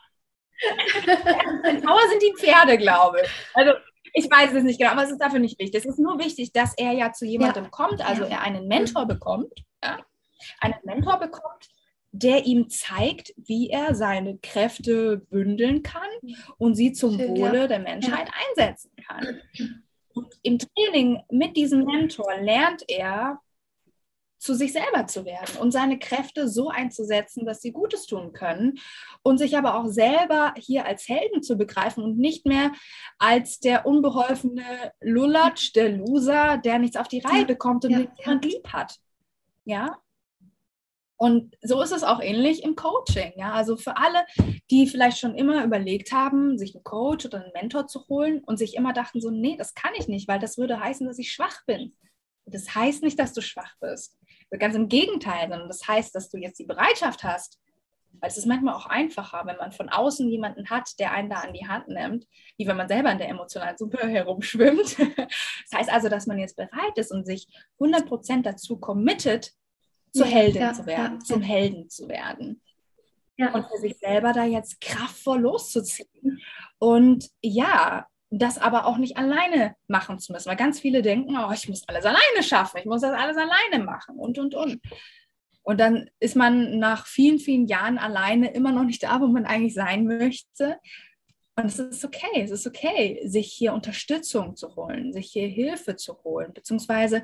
Centaur 1.63 1.99
sind 2.10 2.21
die 2.21 2.34
Pferde, 2.38 2.78
glaube 2.78 3.21
ich. 3.23 3.30
Also 3.54 3.73
ich 4.13 4.32
weiß 4.32 4.54
es 4.54 4.63
nicht 4.63 4.80
genau, 4.80 4.91
aber 4.91 5.04
es 5.04 5.12
ist 5.12 5.21
dafür 5.21 5.39
nicht 5.39 5.60
wichtig. 5.60 5.84
Es 5.84 5.86
ist 5.86 5.99
nur 5.99 6.17
wichtig, 6.19 6.54
dass 6.54 6.73
er 6.78 6.93
ja 6.93 7.12
zu 7.12 7.25
jemandem 7.25 7.65
ja. 7.65 7.69
kommt, 7.69 8.08
also 8.08 8.23
er 8.23 8.41
einen 8.41 8.67
Mentor 8.67 9.06
bekommt. 9.06 9.51
Ja? 9.84 9.99
Einen 10.60 10.76
Mentor 10.84 11.19
bekommt, 11.19 11.69
der 12.12 12.45
ihm 12.45 12.69
zeigt, 12.69 13.34
wie 13.36 13.69
er 13.69 13.93
seine 13.93 14.38
Kräfte 14.38 15.17
bündeln 15.30 15.84
kann 15.84 16.10
und 16.58 16.76
sie 16.76 16.93
zum 16.93 17.17
Schön, 17.17 17.30
Wohle 17.30 17.62
ja. 17.62 17.67
der 17.67 17.80
Menschheit 17.80 18.30
einsetzen 18.50 18.91
kann. 19.06 19.41
Und 20.13 20.34
im 20.43 20.58
Training 20.58 21.21
mit 21.30 21.58
diesem 21.58 21.84
Mentor 21.84 22.38
lernt 22.39 22.86
er, 22.88 23.41
zu 24.38 24.54
sich 24.54 24.74
selber 24.74 25.08
zu 25.08 25.26
werden 25.26 25.58
und 25.60 25.71
seine 25.71 25.98
Kräfte 25.98 26.48
so 26.48 26.69
einzusetzen, 26.69 27.45
dass 27.45 27.62
sie 27.62 27.71
Gutes 27.71 28.06
tun 28.06 28.32
können 28.32 28.78
und 29.24 29.39
sich 29.39 29.58
aber 29.58 29.76
auch 29.76 29.88
selber 29.88 30.54
hier 30.58 30.86
als 30.86 31.10
Helden 31.10 31.41
zu 31.41 31.58
begreifen 31.58 32.04
und 32.04 32.17
nicht 32.17 32.45
mehr 32.45 32.71
als 33.17 33.60
der 33.60 33.88
unbeholfene 33.88 34.93
Lulatsch, 35.02 35.74
der 35.74 35.89
Loser, 35.89 36.60
der 36.60 36.78
nichts 36.80 36.95
auf 36.95 37.08
die 37.08 37.21
Reihe 37.21 37.45
bekommt 37.45 37.86
und 37.86 37.91
ja, 37.91 38.00
niemand 38.19 38.45
lieb 38.45 38.67
hat. 38.67 39.00
Ja, 39.63 39.98
und 41.26 41.58
so 41.64 41.82
ist 41.82 41.92
es 41.92 42.04
auch 42.04 42.22
ähnlich 42.22 42.62
im 42.62 42.76
Coaching. 42.76 43.34
Ja? 43.36 43.54
Also 43.54 43.78
für 43.78 43.98
alle, 43.98 44.28
die 44.70 44.86
vielleicht 44.86 45.18
schon 45.18 45.34
immer 45.34 45.64
überlegt 45.64 46.12
haben, 46.12 46.60
sich 46.60 46.76
einen 46.76 46.84
Coach 46.84 47.26
oder 47.26 47.42
einen 47.42 47.52
Mentor 47.52 47.88
zu 47.88 48.08
holen 48.08 48.44
und 48.46 48.58
sich 48.58 48.76
immer 48.76 48.94
dachten 48.94 49.20
so, 49.20 49.32
nee, 49.32 49.56
das 49.58 49.74
kann 49.74 49.94
ich 49.98 50.08
nicht, 50.08 50.28
weil 50.28 50.38
das 50.38 50.60
würde 50.60 50.80
heißen, 50.80 51.08
dass 51.08 51.18
ich 51.18 51.32
schwach 51.32 51.66
bin. 51.66 51.96
Das 52.46 52.76
heißt 52.76 53.02
nicht, 53.02 53.18
dass 53.18 53.34
du 53.34 53.42
schwach 53.42 53.74
bist. 53.82 54.20
Ganz 54.52 54.76
im 54.76 54.88
Gegenteil, 54.88 55.50
sondern 55.50 55.68
das 55.68 55.88
heißt, 55.88 56.14
dass 56.14 56.30
du 56.30 56.38
jetzt 56.38 56.60
die 56.60 56.66
Bereitschaft 56.66 57.24
hast, 57.24 57.60
weil 58.22 58.30
es 58.30 58.38
ist 58.38 58.46
manchmal 58.46 58.76
auch 58.76 58.86
einfacher, 58.86 59.42
wenn 59.46 59.58
man 59.58 59.72
von 59.72 59.90
außen 59.90 60.30
jemanden 60.30 60.70
hat, 60.70 60.92
der 61.00 61.12
einen 61.12 61.32
da 61.32 61.38
an 61.38 61.54
die 61.54 61.68
Hand 61.68 61.88
nimmt, 61.88 62.28
wie 62.56 62.68
wenn 62.68 62.78
man 62.78 62.88
selber 62.88 63.12
in 63.12 63.18
der 63.18 63.30
emotionalen 63.30 63.78
Suppe 63.80 64.08
herumschwimmt. 64.08 64.96
Das 65.72 65.80
heißt 65.80 65.92
also, 65.92 66.10
dass 66.10 66.28
man 66.28 66.38
jetzt 66.38 66.56
bereit 66.56 66.96
ist 66.98 67.12
und 67.12 67.26
sich 67.26 67.48
100% 67.80 68.44
dazu 68.44 68.78
committet, 68.78 69.54
zur 70.15 70.28
Heldin 70.28 70.62
ja, 70.62 70.73
zu 70.73 70.86
werden, 70.86 71.19
ja, 71.19 71.25
zum 71.25 71.41
Helden 71.41 71.89
zu 71.89 72.08
werden. 72.08 72.62
Ja. 73.38 73.54
Und 73.54 73.65
für 73.67 73.78
sich 73.78 73.97
selber 73.97 74.32
da 74.32 74.45
jetzt 74.45 74.80
kraftvoll 74.80 75.41
loszuziehen. 75.41 76.41
Und 76.80 77.30
ja, 77.41 78.08
das 78.30 78.58
aber 78.58 78.86
auch 78.86 78.97
nicht 78.97 79.17
alleine 79.17 79.75
machen 79.88 80.19
zu 80.19 80.32
müssen. 80.32 80.49
Weil 80.49 80.56
ganz 80.56 80.80
viele 80.80 81.01
denken, 81.01 81.38
oh, 81.38 81.51
ich 81.51 81.67
muss 81.69 81.88
alles 81.88 82.06
alleine 82.06 82.43
schaffen, 82.43 82.80
ich 82.80 82.86
muss 82.86 83.01
das 83.01 83.13
alles 83.13 83.38
alleine 83.38 83.84
machen 83.84 84.17
und, 84.17 84.38
und, 84.38 84.56
und. 84.56 84.80
Und 85.63 85.80
dann 85.80 86.10
ist 86.19 86.36
man 86.36 86.78
nach 86.78 87.08
vielen, 87.08 87.39
vielen 87.39 87.65
Jahren 87.65 87.97
alleine 87.97 88.51
immer 88.51 88.71
noch 88.71 88.84
nicht 88.84 89.04
da, 89.04 89.19
wo 89.19 89.28
man 89.28 89.45
eigentlich 89.45 89.73
sein 89.73 90.06
möchte. 90.06 90.78
Und 91.56 91.65
es 91.65 91.80
ist 91.80 92.06
okay, 92.06 92.41
es 92.41 92.51
ist 92.51 92.67
okay, 92.67 93.21
sich 93.25 93.51
hier 93.51 93.73
Unterstützung 93.73 94.56
zu 94.56 94.75
holen, 94.75 95.12
sich 95.12 95.32
hier 95.32 95.47
Hilfe 95.47 95.95
zu 95.95 96.23
holen, 96.23 96.54
beziehungsweise 96.54 97.23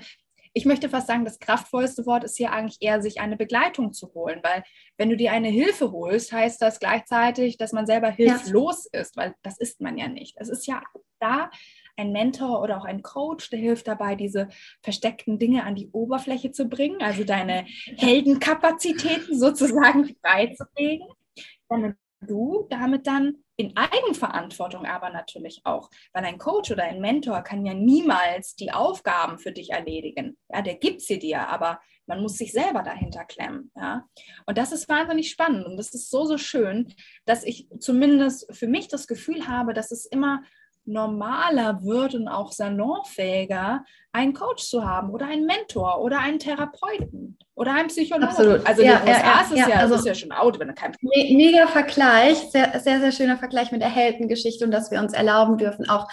ich 0.54 0.66
möchte 0.66 0.90
fast 0.90 1.08
sagen, 1.08 1.26
das 1.26 1.40
kraftvollste 1.40 2.06
Wort 2.06 2.24
ist 2.24 2.38
hier 2.38 2.52
eigentlich 2.52 2.78
eher, 2.82 3.02
sich 3.02 3.22
eine 3.22 3.38
Begleitung 3.38 3.94
zu 3.94 4.14
holen, 4.14 4.40
weil 4.44 4.64
wenn 4.98 5.10
du 5.10 5.18
dir 5.18 5.32
eine 5.32 5.48
Hilfe 5.48 5.92
holst, 5.92 6.32
heißt 6.32 6.62
das 6.62 6.80
gleichzeitig, 6.80 7.58
dass 7.58 7.72
man 7.72 7.86
selber 7.86 8.10
hilflos 8.10 8.90
ja. 8.92 9.00
ist, 9.00 9.16
weil 9.16 9.34
das 9.44 9.58
ist 9.58 9.82
man 9.82 9.98
ja 9.98 10.08
nicht. 10.08 10.36
Es 10.38 10.50
ist 10.50 10.68
ja 10.68 10.84
da 11.20 11.50
ein 11.98 12.12
Mentor 12.12 12.62
oder 12.62 12.78
auch 12.78 12.86
ein 12.86 13.02
Coach, 13.02 13.50
der 13.50 13.60
hilft 13.60 13.88
dabei, 13.88 14.16
diese 14.16 14.50
versteckten 14.82 15.40
Dinge 15.40 15.64
an 15.64 15.76
die 15.76 15.90
Oberfläche 15.92 16.52
zu 16.52 16.68
bringen, 16.68 17.02
also 17.02 17.24
deine 17.24 17.66
Heldenkapazitäten 17.98 19.38
sozusagen 19.38 20.16
freizulegen, 20.22 21.08
damit 21.70 21.96
du 22.22 22.68
damit 22.70 23.08
dann 23.08 23.38
in 23.62 23.78
Eigenverantwortung 23.78 24.86
aber 24.86 25.10
natürlich 25.12 25.62
auch, 25.64 25.90
weil 26.14 26.26
ein 26.26 26.38
Coach 26.38 26.72
oder 26.72 26.84
ein 26.84 27.00
Mentor 27.00 27.42
kann 27.44 27.66
ja 27.66 27.74
niemals 27.74 28.56
die 28.56 28.72
Aufgaben 28.72 29.38
für 29.38 29.52
dich 29.52 29.70
erledigen. 29.70 30.38
Ja, 30.50 30.62
der 30.62 30.76
gibt 30.76 31.02
sie 31.02 31.20
dir, 31.20 31.48
aber 31.48 31.80
man 32.08 32.22
muss 32.22 32.38
sich 32.38 32.52
selber 32.52 32.82
dahinter 32.82 33.24
klemmen. 33.24 33.72
Ja? 33.76 34.06
Und 34.46 34.58
das 34.58 34.72
ist 34.72 34.90
wahnsinnig 34.90 35.30
spannend 35.30 35.66
und 35.66 35.78
das 35.78 35.94
ist 35.94 36.10
so, 36.10 36.26
so 36.26 36.38
schön, 36.38 36.94
dass 37.26 37.44
ich 37.44 37.70
zumindest 37.80 38.54
für 38.54 38.68
mich 38.68 38.88
das 38.88 39.08
Gefühl 39.08 39.48
habe, 39.48 39.74
dass 39.74 39.92
es 39.92 40.06
immer 40.06 40.44
normaler 40.86 41.84
wird 41.84 42.16
und 42.16 42.28
auch 42.28 42.52
salonfähiger, 42.52 43.86
einen 44.12 44.34
Coach 44.34 44.64
zu 44.64 44.86
haben 44.86 45.10
oder 45.12 45.28
einen 45.28 45.46
Mentor 45.46 46.02
oder 46.02 46.20
einen 46.20 46.40
Therapeuten 46.40 47.38
oder 47.56 47.74
einen 47.74 47.88
Psychologen. 47.88 48.28
Absolut. 48.28 48.66
Also 48.66 48.82
ja, 48.82 48.98
in 48.98 49.06
den 49.06 49.16
USA 49.16 49.26
ja, 49.26 49.42
ist 49.42 49.52
es 49.52 49.58
ja, 49.60 49.70
ja, 49.70 49.76
also, 49.78 49.96
ist 49.96 50.06
ja 50.06 50.16
schon 50.16 50.32
out, 50.32 50.60
wenn 50.60 50.68
du 50.68 50.74
kein 50.74 50.96
Mega 51.02 51.68
Vergleich, 51.68 52.38
sehr, 52.50 52.80
sehr, 52.80 53.00
sehr 53.00 53.12
schöner 53.12 53.38
Vergleich 53.38 53.72
mit 53.72 53.82
der 53.82 53.90
Heldengeschichte 53.90 54.66
und 54.66 54.72
dass 54.72 54.92
wir 54.92 55.00
uns 55.00 55.14
erlauben 55.14 55.58
dürfen, 55.58 55.88
auch 55.90 56.08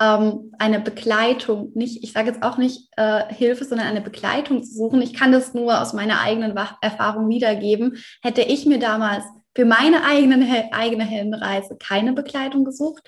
ähm, 0.00 0.52
eine 0.58 0.80
Begleitung, 0.80 1.72
nicht, 1.74 2.02
ich 2.02 2.12
sage 2.12 2.28
jetzt 2.28 2.42
auch 2.42 2.56
nicht 2.56 2.88
äh, 2.96 3.32
Hilfe, 3.32 3.64
sondern 3.64 3.86
eine 3.86 4.00
Begleitung 4.00 4.62
zu 4.62 4.74
suchen. 4.74 5.02
Ich 5.02 5.14
kann 5.14 5.32
das 5.32 5.54
nur 5.54 5.80
aus 5.80 5.92
meiner 5.92 6.20
eigenen 6.20 6.58
Erfahrung 6.80 7.28
wiedergeben. 7.28 7.96
Hätte 8.22 8.42
ich 8.42 8.66
mir 8.66 8.78
damals 8.78 9.24
für 9.54 9.64
meine 9.64 10.04
eigene, 10.04 10.70
eigene 10.72 11.04
Heldenreise 11.04 11.76
keine 11.76 12.12
Begleitung 12.12 12.64
gesucht, 12.64 13.02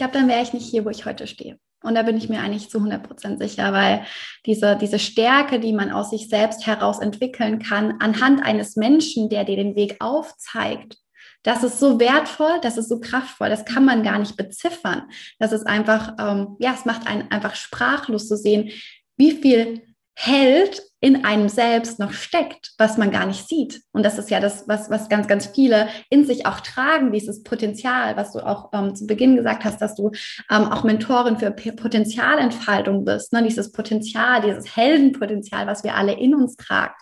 glaube, 0.00 0.14
dann 0.14 0.28
wäre 0.28 0.42
ich 0.42 0.52
nicht 0.52 0.68
hier, 0.68 0.84
wo 0.84 0.90
ich 0.90 1.04
heute 1.04 1.26
stehe. 1.26 1.58
Und 1.82 1.94
da 1.94 2.02
bin 2.02 2.16
ich 2.16 2.28
mir 2.28 2.40
eigentlich 2.40 2.68
zu 2.68 2.78
100 2.78 3.02
Prozent 3.02 3.38
sicher, 3.38 3.72
weil 3.72 4.04
diese, 4.44 4.76
diese 4.76 4.98
Stärke, 4.98 5.60
die 5.60 5.72
man 5.72 5.90
aus 5.90 6.10
sich 6.10 6.28
selbst 6.28 6.66
heraus 6.66 7.00
entwickeln 7.00 7.58
kann, 7.58 7.96
anhand 8.00 8.42
eines 8.44 8.76
Menschen, 8.76 9.28
der 9.28 9.44
dir 9.44 9.56
den 9.56 9.76
Weg 9.76 9.96
aufzeigt, 10.00 10.96
das 11.42 11.62
ist 11.62 11.78
so 11.78 11.98
wertvoll, 11.98 12.60
das 12.62 12.76
ist 12.76 12.88
so 12.88 13.00
kraftvoll, 13.00 13.48
das 13.48 13.64
kann 13.64 13.84
man 13.84 14.02
gar 14.02 14.18
nicht 14.18 14.36
beziffern. 14.36 15.04
Das 15.38 15.52
ist 15.52 15.66
einfach, 15.66 16.14
ähm, 16.18 16.56
ja, 16.58 16.74
es 16.74 16.84
macht 16.84 17.06
einen 17.06 17.30
einfach 17.30 17.54
sprachlos 17.54 18.28
zu 18.28 18.36
sehen, 18.36 18.70
wie 19.16 19.32
viel 19.32 19.82
Held 20.14 20.82
in 21.00 21.24
einem 21.24 21.48
selbst 21.48 21.98
noch 21.98 22.12
steckt, 22.12 22.72
was 22.76 22.98
man 22.98 23.10
gar 23.10 23.26
nicht 23.26 23.48
sieht. 23.48 23.80
Und 23.92 24.04
das 24.04 24.18
ist 24.18 24.30
ja 24.30 24.38
das, 24.38 24.68
was, 24.68 24.90
was 24.90 25.08
ganz, 25.08 25.26
ganz 25.28 25.46
viele 25.46 25.88
in 26.10 26.26
sich 26.26 26.46
auch 26.46 26.60
tragen, 26.60 27.10
dieses 27.10 27.42
Potenzial, 27.42 28.16
was 28.16 28.32
du 28.32 28.40
auch 28.40 28.70
ähm, 28.74 28.94
zu 28.94 29.06
Beginn 29.06 29.36
gesagt 29.36 29.64
hast, 29.64 29.80
dass 29.80 29.94
du 29.94 30.10
ähm, 30.50 30.64
auch 30.64 30.84
Mentorin 30.84 31.38
für 31.38 31.50
Potenzialentfaltung 31.50 33.04
bist, 33.04 33.32
ne? 33.32 33.42
dieses 33.42 33.72
Potenzial, 33.72 34.42
dieses 34.42 34.76
Heldenpotenzial, 34.76 35.66
was 35.66 35.84
wir 35.84 35.94
alle 35.94 36.12
in 36.12 36.34
uns 36.34 36.56
tragen 36.56 36.94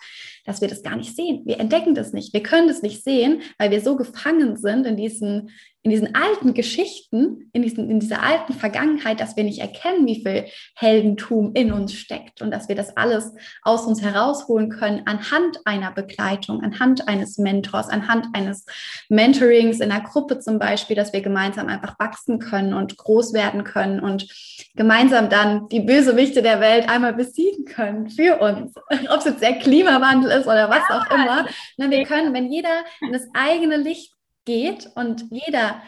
dass 0.49 0.63
wir 0.63 0.69
das 0.69 0.83
gar 0.83 0.97
nicht 0.97 1.15
sehen. 1.15 1.43
Wir 1.45 1.61
entdecken 1.61 1.95
das 1.95 2.15
nicht. 2.15 2.33
Wir 2.33 2.43
können 2.43 2.69
das 2.69 2.81
nicht 2.81 3.05
sehen, 3.05 3.43
weil 3.59 3.71
wir 3.71 3.83
so 3.83 3.97
gefangen 3.97 4.57
sind 4.57 4.87
in 4.87 4.97
diesen, 4.97 5.51
in 5.83 5.91
diesen 5.91 6.15
alten 6.15 6.55
Geschichten, 6.55 7.51
in, 7.53 7.63
diesen, 7.63 7.89
in 7.89 8.01
dieser 8.01 8.23
alten 8.23 8.53
Vergangenheit, 8.53 9.21
dass 9.21 9.37
wir 9.37 9.45
nicht 9.45 9.61
erkennen, 9.61 10.07
wie 10.07 10.23
viel 10.23 10.47
Heldentum 10.75 11.53
in 11.55 11.73
uns 11.73 11.95
steckt 11.95 12.43
und 12.43 12.51
dass 12.51 12.69
wir 12.69 12.75
das 12.75 12.97
alles 12.97 13.33
aus 13.63 13.87
uns 13.87 14.03
herausholen 14.03 14.71
können 14.71 15.03
anhand 15.07 15.61
einer 15.67 15.93
Begleitung, 15.93 16.63
anhand 16.63 17.07
eines 17.07 17.39
Mentors, 17.39 17.89
anhand 17.89 18.27
eines 18.33 18.67
Mentorings 19.09 19.79
in 19.79 19.93
einer 19.93 20.05
Gruppe 20.05 20.41
zum 20.41 20.59
Beispiel, 20.59 20.97
dass 20.97 21.13
wir 21.13 21.21
gemeinsam 21.21 21.69
einfach 21.69 21.99
wachsen 22.01 22.41
können 22.41 22.75
und 22.75 22.97
groß 22.97 23.33
werden 23.33 23.63
können 23.63 24.01
und 24.01 24.29
gemeinsam 24.75 25.31
dann 25.31 25.69
die 25.69 25.81
Bösewichte 25.81 26.43
der 26.43 26.61
Welt 26.61 26.89
einmal 26.89 27.15
besiegen 27.15 27.65
können 27.65 28.11
für 28.11 28.39
uns. 28.41 28.75
Ob 29.11 29.19
es 29.19 29.27
jetzt 29.27 29.43
der 29.43 29.59
Klimawandel 29.59 30.33
ist 30.33 30.47
oder 30.47 30.69
was 30.69 30.83
auch 30.91 31.09
immer. 31.15 31.47
Ne, 31.77 31.91
wir 31.91 32.05
können, 32.05 32.35
wenn 32.35 32.51
jeder 32.51 32.85
in 33.01 33.13
das 33.13 33.29
eigene 33.33 33.77
Licht 33.77 34.18
geht 34.49 34.91
und 34.95 35.27
jeder 35.31 35.83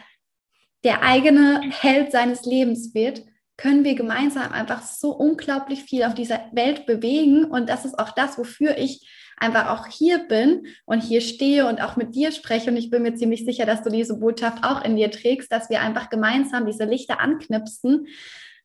der 0.83 1.01
eigene 1.03 1.61
Held 1.71 2.11
seines 2.11 2.45
Lebens 2.45 2.93
wird, 2.93 3.23
können 3.57 3.83
wir 3.83 3.95
gemeinsam 3.95 4.51
einfach 4.51 4.83
so 4.83 5.11
unglaublich 5.11 5.83
viel 5.83 6.03
auf 6.03 6.13
dieser 6.13 6.45
Welt 6.51 6.85
bewegen. 6.85 7.45
Und 7.45 7.69
das 7.69 7.85
ist 7.85 7.97
auch 7.99 8.11
das, 8.11 8.37
wofür 8.37 8.77
ich 8.77 9.07
einfach 9.37 9.69
auch 9.69 9.87
hier 9.87 10.19
bin 10.19 10.67
und 10.85 11.01
hier 11.01 11.21
stehe 11.21 11.67
und 11.67 11.81
auch 11.81 11.95
mit 11.95 12.15
dir 12.15 12.31
spreche. 12.31 12.69
Und 12.69 12.77
ich 12.77 12.89
bin 12.89 13.03
mir 13.03 13.15
ziemlich 13.15 13.45
sicher, 13.45 13.65
dass 13.65 13.83
du 13.83 13.89
diese 13.89 14.19
Botschaft 14.19 14.63
auch 14.63 14.83
in 14.83 14.95
dir 14.95 15.11
trägst, 15.11 15.51
dass 15.51 15.69
wir 15.69 15.81
einfach 15.81 16.09
gemeinsam 16.09 16.65
diese 16.65 16.85
Lichter 16.85 17.19
anknipsen, 17.19 18.07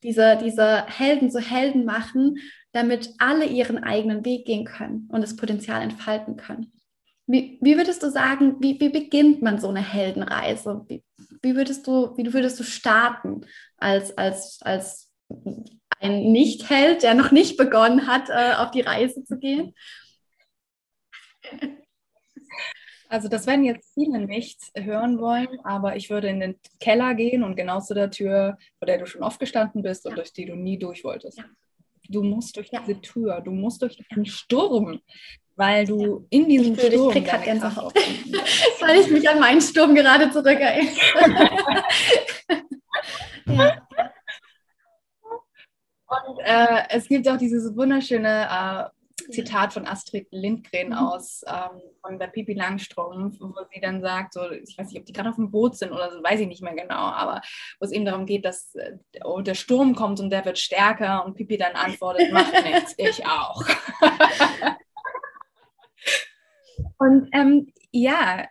diese, 0.02 0.38
diese 0.42 0.86
Helden 0.86 1.30
zu 1.30 1.40
Helden 1.40 1.84
machen, 1.84 2.36
damit 2.72 3.10
alle 3.18 3.46
ihren 3.46 3.82
eigenen 3.82 4.24
Weg 4.24 4.46
gehen 4.46 4.66
können 4.66 5.08
und 5.10 5.22
das 5.22 5.36
Potenzial 5.36 5.82
entfalten 5.82 6.36
können. 6.36 6.75
Wie, 7.26 7.58
wie 7.60 7.76
würdest 7.76 8.02
du 8.02 8.10
sagen, 8.10 8.56
wie, 8.60 8.78
wie 8.78 8.88
beginnt 8.88 9.42
man 9.42 9.58
so 9.58 9.68
eine 9.68 9.82
Heldenreise? 9.82 10.84
Wie, 10.88 11.02
wie, 11.42 11.56
würdest, 11.56 11.86
du, 11.86 12.16
wie 12.16 12.32
würdest 12.32 12.58
du 12.60 12.62
starten 12.62 13.44
als, 13.76 14.16
als, 14.16 14.60
als 14.62 15.12
ein 16.00 16.32
Nicht-Held, 16.32 17.02
der 17.02 17.14
noch 17.14 17.32
nicht 17.32 17.56
begonnen 17.56 18.06
hat, 18.06 18.28
äh, 18.28 18.54
auf 18.54 18.70
die 18.70 18.82
Reise 18.82 19.24
zu 19.24 19.38
gehen? 19.38 19.74
Also 23.08 23.28
das 23.28 23.46
werden 23.46 23.64
jetzt 23.64 23.94
viele 23.94 24.18
nicht 24.26 24.60
hören 24.76 25.20
wollen, 25.20 25.60
aber 25.64 25.96
ich 25.96 26.10
würde 26.10 26.28
in 26.28 26.40
den 26.40 26.56
Keller 26.80 27.14
gehen 27.14 27.44
und 27.44 27.56
genau 27.56 27.80
zu 27.80 27.94
der 27.94 28.10
Tür, 28.10 28.58
vor 28.78 28.86
der 28.86 28.98
du 28.98 29.06
schon 29.06 29.22
oft 29.22 29.38
gestanden 29.38 29.82
bist 29.82 30.04
ja. 30.04 30.10
und 30.10 30.16
durch 30.16 30.32
die 30.32 30.46
du 30.46 30.56
nie 30.56 30.78
durch 30.78 31.04
wolltest. 31.04 31.38
Ja. 31.38 31.44
Du 32.08 32.22
musst 32.22 32.56
durch 32.56 32.68
ja. 32.72 32.80
diese 32.80 33.00
Tür, 33.00 33.40
du 33.40 33.50
musst 33.50 33.82
durch 33.82 33.98
den 34.14 34.26
Sturm 34.26 35.00
weil 35.56 35.86
du 35.86 36.26
in 36.30 36.48
diesem 36.48 36.74
ich 36.74 36.86
Sturm. 36.86 37.08
Ich 37.08 37.14
krieg 37.14 37.24
gerade 37.24 37.44
Gänsehaut, 37.44 37.94
weil 38.80 39.00
ich 39.00 39.10
mich 39.10 39.28
an 39.28 39.40
meinen 39.40 39.60
Sturm 39.60 39.94
gerade 39.94 40.30
zurückerinnere. 40.30 40.86
ja. 43.46 43.88
Und 46.08 46.38
äh, 46.38 46.84
es 46.90 47.08
gibt 47.08 47.28
auch 47.28 47.36
dieses 47.36 47.74
wunderschöne 47.74 48.46
äh, 48.48 48.84
Zitat 49.30 49.72
von 49.72 49.86
Astrid 49.86 50.28
Lindgren 50.30 50.88
mhm. 50.88 50.94
aus 50.94 51.42
ähm, 51.46 51.80
von 52.00 52.18
der 52.18 52.28
Pipi 52.28 52.54
Langstrumpf, 52.54 53.38
wo 53.40 53.54
sie 53.72 53.80
dann 53.80 54.00
sagt, 54.00 54.34
so, 54.34 54.50
ich 54.50 54.76
weiß 54.76 54.88
nicht, 54.88 54.98
ob 54.98 55.06
die 55.06 55.12
gerade 55.12 55.30
auf 55.30 55.36
dem 55.36 55.50
Boot 55.50 55.76
sind 55.76 55.92
oder 55.92 56.10
so, 56.10 56.22
weiß 56.22 56.40
ich 56.40 56.48
nicht 56.48 56.62
mehr 56.62 56.74
genau, 56.74 56.94
aber 56.94 57.40
wo 57.78 57.84
es 57.84 57.92
eben 57.92 58.04
darum 58.04 58.26
geht, 58.26 58.44
dass 58.44 58.74
oh, 59.24 59.40
der 59.40 59.54
Sturm 59.54 59.94
kommt 59.94 60.20
und 60.20 60.30
der 60.30 60.44
wird 60.44 60.58
stärker 60.58 61.24
und 61.24 61.34
Pipi 61.34 61.56
dann 61.56 61.74
antwortet, 61.74 62.30
mach 62.32 62.50
nichts, 62.64 62.94
ich 62.96 63.26
auch. 63.26 63.64
Und 66.98 67.28
ähm, 67.32 67.72
ja, 67.90 68.46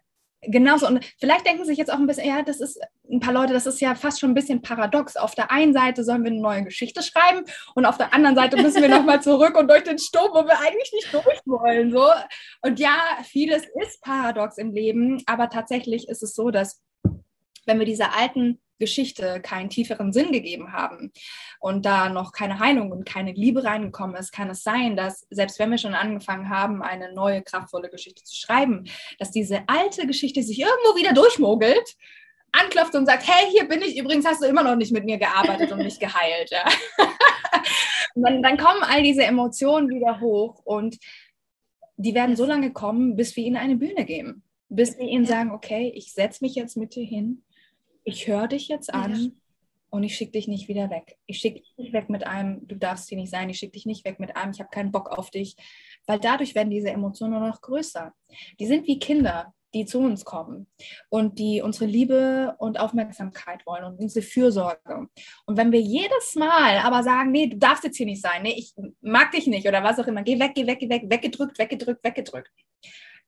genauso. 0.47 0.87
Und 0.87 1.03
vielleicht 1.19 1.45
denken 1.45 1.65
sich 1.65 1.77
jetzt 1.77 1.91
auch 1.91 1.97
ein 1.97 2.07
bisschen, 2.07 2.27
ja, 2.27 2.41
das 2.41 2.59
ist 2.59 2.79
ein 3.11 3.19
paar 3.19 3.33
Leute, 3.33 3.53
das 3.53 3.65
ist 3.65 3.81
ja 3.81 3.95
fast 3.95 4.19
schon 4.19 4.31
ein 4.31 4.35
bisschen 4.35 4.61
paradox. 4.61 5.15
Auf 5.15 5.35
der 5.35 5.51
einen 5.51 5.73
Seite 5.73 6.03
sollen 6.03 6.23
wir 6.23 6.31
eine 6.31 6.41
neue 6.41 6.63
Geschichte 6.63 7.03
schreiben 7.03 7.45
und 7.75 7.85
auf 7.85 7.97
der 7.97 8.13
anderen 8.13 8.35
Seite 8.35 8.61
müssen 8.61 8.81
wir 8.81 8.89
nochmal 8.89 9.21
zurück 9.21 9.57
und 9.57 9.69
durch 9.69 9.83
den 9.83 9.99
Sturm, 9.99 10.31
wo 10.33 10.45
wir 10.45 10.59
eigentlich 10.59 10.91
nicht 10.93 11.13
durch 11.13 11.39
wollen. 11.45 11.91
So. 11.91 12.09
Und 12.61 12.79
ja, 12.79 12.97
vieles 13.23 13.63
ist 13.83 14.01
paradox 14.01 14.57
im 14.57 14.71
Leben, 14.71 15.21
aber 15.25 15.49
tatsächlich 15.49 16.07
ist 16.07 16.23
es 16.23 16.33
so, 16.33 16.51
dass 16.51 16.81
wenn 17.65 17.79
wir 17.79 17.85
diese 17.85 18.13
alten 18.13 18.59
Geschichte 18.79 19.39
keinen 19.41 19.69
tieferen 19.69 20.11
Sinn 20.11 20.31
gegeben 20.31 20.73
haben 20.73 21.11
und 21.59 21.85
da 21.85 22.09
noch 22.09 22.31
keine 22.31 22.59
Heilung 22.59 22.91
und 22.91 23.05
keine 23.05 23.31
Liebe 23.31 23.63
reingekommen 23.63 24.15
ist, 24.15 24.31
kann 24.31 24.49
es 24.49 24.63
sein, 24.63 24.95
dass 24.95 25.25
selbst 25.29 25.59
wenn 25.59 25.71
wir 25.71 25.77
schon 25.77 25.93
angefangen 25.93 26.49
haben, 26.49 26.81
eine 26.81 27.13
neue 27.13 27.41
kraftvolle 27.41 27.89
Geschichte 27.89 28.23
zu 28.23 28.35
schreiben, 28.35 28.85
dass 29.19 29.31
diese 29.31 29.63
alte 29.67 30.07
Geschichte 30.07 30.43
sich 30.43 30.59
irgendwo 30.59 30.97
wieder 30.97 31.13
durchmogelt, 31.13 31.95
anklopft 32.51 32.95
und 32.95 33.05
sagt, 33.05 33.27
hey, 33.27 33.51
hier 33.51 33.67
bin 33.67 33.81
ich, 33.81 33.97
übrigens 33.97 34.25
hast 34.25 34.41
du 34.41 34.47
immer 34.47 34.63
noch 34.63 34.75
nicht 34.75 34.91
mit 34.91 35.05
mir 35.05 35.17
gearbeitet 35.17 35.71
und 35.71 35.79
mich 35.79 35.99
geheilt. 35.99 36.51
Ja. 36.51 36.65
dann, 38.15 38.41
dann 38.41 38.57
kommen 38.57 38.81
all 38.83 39.03
diese 39.03 39.23
Emotionen 39.23 39.89
wieder 39.89 40.19
hoch 40.19 40.61
und 40.63 40.97
die 41.97 42.13
werden 42.13 42.35
so 42.35 42.45
lange 42.45 42.71
kommen, 42.73 43.15
bis 43.15 43.35
wir 43.35 43.43
ihnen 43.45 43.57
eine 43.57 43.75
Bühne 43.75 44.05
geben. 44.05 44.43
Bis 44.67 44.97
wir 44.97 45.05
ihnen 45.07 45.25
sagen, 45.25 45.51
okay, 45.51 45.91
ich 45.95 46.13
setze 46.13 46.43
mich 46.43 46.55
jetzt 46.55 46.75
mit 46.75 46.95
dir 46.95 47.05
hin 47.05 47.43
ich 48.05 48.27
höre 48.27 48.47
dich 48.47 48.69
jetzt 48.69 48.93
an 48.93 49.15
ja. 49.15 49.29
und 49.89 50.03
ich 50.03 50.15
schicke 50.15 50.33
dich 50.33 50.47
nicht 50.47 50.69
wieder 50.69 50.89
weg. 50.89 51.17
Ich 51.25 51.39
schicke 51.39 51.59
dich 51.59 51.73
nicht 51.77 51.91
weg 51.91 52.09
mit 52.09 52.25
einem, 52.25 52.65
du 52.67 52.75
darfst 52.75 53.09
hier 53.09 53.17
nicht 53.17 53.31
sein, 53.31 53.49
ich 53.49 53.57
schicke 53.57 53.73
dich 53.73 53.85
nicht 53.85 54.05
weg 54.05 54.19
mit 54.19 54.37
einem, 54.37 54.51
ich 54.51 54.59
habe 54.59 54.69
keinen 54.69 54.91
Bock 54.91 55.09
auf 55.09 55.31
dich, 55.31 55.55
weil 56.05 56.19
dadurch 56.19 56.55
werden 56.55 56.69
diese 56.69 56.91
Emotionen 56.91 57.33
nur 57.33 57.47
noch 57.47 57.61
größer. 57.61 58.13
Die 58.59 58.67
sind 58.67 58.87
wie 58.87 58.99
Kinder, 58.99 59.53
die 59.73 59.85
zu 59.85 59.99
uns 59.99 60.23
kommen 60.23 60.67
und 61.09 61.37
die 61.39 61.61
unsere 61.61 61.85
Liebe 61.85 62.55
und 62.59 62.79
Aufmerksamkeit 62.79 63.65
wollen 63.65 63.83
und 63.83 63.99
unsere 63.99 64.25
Fürsorge. 64.25 65.09
Und 65.45 65.57
wenn 65.57 65.71
wir 65.71 65.81
jedes 65.81 66.35
Mal 66.35 66.77
aber 66.77 67.03
sagen, 67.03 67.31
nee, 67.31 67.47
du 67.47 67.57
darfst 67.57 67.83
jetzt 67.83 67.97
hier 67.97 68.05
nicht 68.05 68.21
sein, 68.21 68.43
nee, 68.43 68.55
ich 68.55 68.73
mag 69.01 69.31
dich 69.31 69.47
nicht 69.47 69.67
oder 69.67 69.83
was 69.83 69.99
auch 69.99 70.07
immer, 70.07 70.23
geh 70.23 70.39
weg, 70.39 70.51
geh 70.55 70.65
weg, 70.65 70.79
geh 70.79 70.89
weg, 70.89 71.03
weggedrückt, 71.09 71.59
weggedrückt, 71.59 72.03
weggedrückt, 72.03 72.51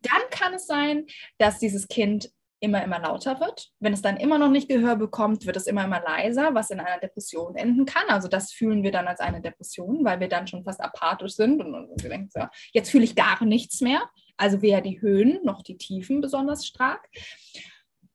dann 0.01 0.21
kann 0.29 0.53
es 0.53 0.67
sein, 0.67 1.05
dass 1.37 1.59
dieses 1.59 1.87
Kind 1.87 2.31
immer, 2.59 2.83
immer 2.83 2.99
lauter 2.99 3.39
wird. 3.39 3.69
Wenn 3.79 3.93
es 3.93 4.01
dann 4.01 4.17
immer 4.17 4.37
noch 4.37 4.49
nicht 4.49 4.69
Gehör 4.69 4.95
bekommt, 4.95 5.45
wird 5.45 5.57
es 5.57 5.67
immer, 5.67 5.85
immer 5.85 6.01
leiser, 6.01 6.55
was 6.55 6.69
in 6.69 6.79
einer 6.79 6.99
Depression 6.99 7.55
enden 7.55 7.85
kann. 7.85 8.07
Also 8.09 8.27
das 8.27 8.51
fühlen 8.51 8.83
wir 8.83 8.91
dann 8.91 9.07
als 9.07 9.19
eine 9.19 9.41
Depression, 9.41 10.03
weil 10.03 10.19
wir 10.19 10.27
dann 10.27 10.47
schon 10.47 10.63
fast 10.63 10.81
apathisch 10.81 11.33
sind 11.33 11.61
und, 11.61 11.73
und 11.73 12.03
wir 12.03 12.09
denken, 12.09 12.29
so, 12.31 12.45
jetzt 12.73 12.89
fühle 12.89 13.03
ich 13.03 13.15
gar 13.15 13.43
nichts 13.45 13.81
mehr. 13.81 14.09
Also 14.37 14.61
weder 14.61 14.81
die 14.81 15.01
Höhen 15.01 15.39
noch 15.43 15.61
die 15.61 15.77
Tiefen 15.77 16.21
besonders 16.21 16.65
stark. 16.65 17.07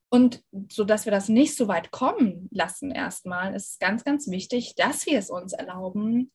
Und 0.09 0.43
so 0.69 0.83
dass 0.83 1.05
wir 1.05 1.11
das 1.11 1.27
nicht 1.27 1.55
so 1.55 1.67
weit 1.67 1.89
kommen 1.89 2.47
lassen 2.51 2.91
erstmal, 2.91 3.55
ist 3.55 3.79
ganz, 3.79 4.03
ganz 4.03 4.29
wichtig, 4.29 4.75
dass 4.75 5.05
wir 5.07 5.17
es 5.17 5.29
uns 5.29 5.53
erlauben, 5.53 6.31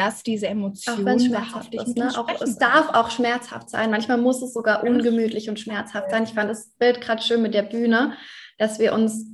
dass 0.00 0.22
diese 0.22 0.46
Emotion 0.46 1.06
auch 1.06 1.20
schmerzhaft 1.20 1.74
ist. 1.74 1.96
Ne? 1.96 2.10
Auch, 2.16 2.40
es 2.40 2.56
darf 2.56 2.88
auch 2.94 3.10
schmerzhaft 3.10 3.68
sein. 3.68 3.90
Manchmal 3.90 4.16
muss 4.16 4.40
es 4.40 4.54
sogar 4.54 4.82
ungemütlich 4.82 5.50
und 5.50 5.60
schmerzhaft 5.60 6.10
sein. 6.10 6.24
Ich 6.24 6.32
fand 6.32 6.48
das 6.48 6.70
Bild 6.78 7.02
gerade 7.02 7.22
schön 7.22 7.42
mit 7.42 7.52
der 7.52 7.62
Bühne, 7.62 8.14
dass 8.56 8.78
wir 8.78 8.94
uns 8.94 9.26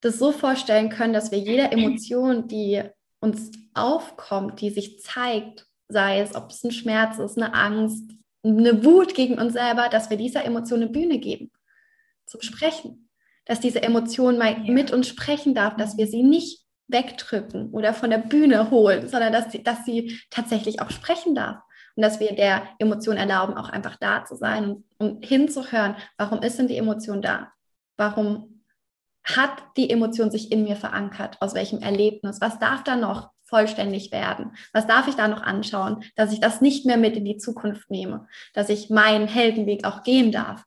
das 0.00 0.18
so 0.18 0.32
vorstellen 0.32 0.88
können, 0.88 1.12
dass 1.12 1.30
wir 1.30 1.38
jede 1.38 1.70
Emotion, 1.72 2.48
die 2.48 2.82
uns 3.20 3.50
aufkommt, 3.74 4.62
die 4.62 4.70
sich 4.70 5.02
zeigt, 5.02 5.66
sei 5.88 6.20
es, 6.20 6.34
ob 6.34 6.50
es 6.50 6.64
ein 6.64 6.70
Schmerz 6.70 7.18
ist, 7.18 7.36
eine 7.36 7.52
Angst, 7.52 8.10
eine 8.42 8.82
Wut 8.82 9.14
gegen 9.14 9.38
uns 9.38 9.52
selber, 9.52 9.88
dass 9.90 10.08
wir 10.08 10.16
dieser 10.16 10.44
Emotion 10.44 10.80
eine 10.80 10.90
Bühne 10.90 11.18
geben, 11.18 11.50
zum 12.24 12.40
Sprechen. 12.40 13.10
Dass 13.44 13.60
diese 13.60 13.82
Emotion 13.82 14.38
mal 14.38 14.52
ja. 14.52 14.72
mit 14.72 14.90
uns 14.90 15.06
sprechen 15.06 15.54
darf, 15.54 15.76
dass 15.76 15.96
wir 15.96 16.06
sie 16.06 16.22
nicht 16.22 16.65
wegdrücken 16.88 17.70
oder 17.70 17.94
von 17.94 18.10
der 18.10 18.18
Bühne 18.18 18.70
holen, 18.70 19.08
sondern 19.08 19.32
dass 19.32 19.50
sie, 19.52 19.62
dass 19.62 19.84
sie 19.84 20.20
tatsächlich 20.30 20.80
auch 20.80 20.90
sprechen 20.90 21.34
darf. 21.34 21.58
Und 21.96 22.02
dass 22.02 22.20
wir 22.20 22.34
der 22.34 22.62
Emotion 22.78 23.16
erlauben, 23.16 23.54
auch 23.54 23.70
einfach 23.70 23.96
da 23.96 24.24
zu 24.24 24.36
sein 24.36 24.84
und, 24.98 25.24
hinzuhören, 25.24 25.96
warum 26.18 26.42
ist 26.42 26.58
denn 26.58 26.68
die 26.68 26.76
Emotion 26.76 27.22
da? 27.22 27.52
Warum 27.96 28.62
hat 29.24 29.62
die 29.78 29.88
Emotion 29.88 30.30
sich 30.30 30.52
in 30.52 30.64
mir 30.64 30.76
verankert? 30.76 31.40
Aus 31.40 31.54
welchem 31.54 31.80
Erlebnis? 31.80 32.40
Was 32.40 32.58
darf 32.58 32.84
da 32.84 32.96
noch 32.96 33.30
vollständig 33.44 34.12
werden? 34.12 34.54
Was 34.72 34.86
darf 34.86 35.08
ich 35.08 35.14
da 35.14 35.26
noch 35.26 35.42
anschauen, 35.42 36.04
dass 36.16 36.32
ich 36.32 36.40
das 36.40 36.60
nicht 36.60 36.84
mehr 36.84 36.98
mit 36.98 37.16
in 37.16 37.24
die 37.24 37.38
Zukunft 37.38 37.90
nehme, 37.90 38.28
dass 38.52 38.68
ich 38.68 38.90
meinen 38.90 39.26
Heldenweg 39.26 39.84
auch 39.86 40.02
gehen 40.02 40.32
darf? 40.32 40.64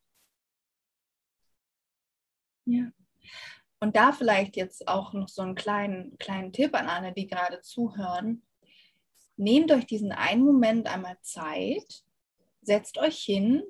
Ja. 2.66 2.92
Und 3.80 3.96
da 3.96 4.12
vielleicht 4.12 4.58
jetzt 4.58 4.88
auch 4.88 5.14
noch 5.14 5.30
so 5.30 5.42
einen 5.42 5.56
kleinen, 5.56 6.18
kleinen 6.18 6.52
Tipp 6.52 6.76
an 6.76 6.88
alle, 6.88 7.14
die 7.14 7.28
gerade 7.28 7.62
zuhören. 7.62 8.44
Nehmt 9.38 9.72
euch 9.72 9.86
diesen 9.86 10.12
einen 10.12 10.44
Moment 10.44 10.88
einmal 10.94 11.18
Zeit, 11.22 12.04
setzt 12.62 12.98
euch 12.98 13.20
hin 13.20 13.64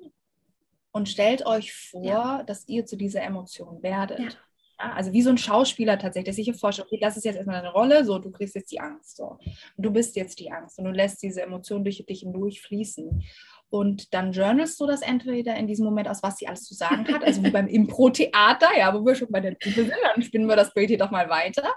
und 0.90 1.08
stellt 1.08 1.46
euch 1.46 1.72
vor, 1.72 2.04
ja. 2.04 2.42
dass 2.42 2.66
ihr 2.68 2.86
zu 2.86 2.96
dieser 2.96 3.22
Emotion 3.22 3.82
werdet. 3.82 4.18
Ja. 4.18 4.38
Ja, 4.80 4.94
also 4.94 5.12
wie 5.12 5.20
so 5.20 5.28
ein 5.28 5.36
Schauspieler 5.36 5.98
tatsächlich, 5.98 6.24
der 6.24 6.34
sich 6.34 6.44
hier 6.46 6.54
vorstellt, 6.54 6.88
okay, 6.88 7.00
das 7.00 7.16
ist 7.18 7.24
jetzt 7.24 7.36
erstmal 7.36 7.60
deine 7.60 7.72
Rolle, 7.72 8.02
so, 8.02 8.18
du 8.18 8.30
kriegst 8.30 8.54
jetzt 8.54 8.72
die 8.72 8.80
Angst, 8.80 9.16
so. 9.16 9.38
Und 9.76 9.84
du 9.84 9.90
bist 9.90 10.16
jetzt 10.16 10.38
die 10.40 10.50
Angst 10.50 10.78
und 10.78 10.86
du 10.86 10.90
lässt 10.90 11.22
diese 11.22 11.42
Emotion 11.42 11.84
durch 11.84 12.02
dich 12.06 12.20
hindurch 12.20 12.62
fließen. 12.62 13.22
Und 13.70 14.12
dann 14.12 14.32
journalst 14.32 14.80
du 14.80 14.86
das 14.86 15.00
entweder 15.00 15.56
in 15.56 15.68
diesem 15.68 15.84
Moment 15.84 16.08
aus, 16.08 16.22
was 16.22 16.38
sie 16.38 16.48
alles 16.48 16.64
zu 16.64 16.74
sagen 16.74 17.06
hat, 17.08 17.22
also 17.22 17.42
wie 17.44 17.50
beim 17.50 17.68
Impro-Theater, 17.68 18.68
ja, 18.76 18.92
wo 18.92 19.04
wir 19.06 19.14
schon 19.14 19.30
bei 19.30 19.40
der 19.40 19.54
Gruppe 19.54 19.84
sind, 19.84 19.94
dann 20.14 20.22
spinnen 20.22 20.48
wir 20.48 20.56
das 20.56 20.74
Bild 20.74 20.88
hier 20.88 20.98
doch 20.98 21.12
mal 21.12 21.28
weiter. 21.30 21.72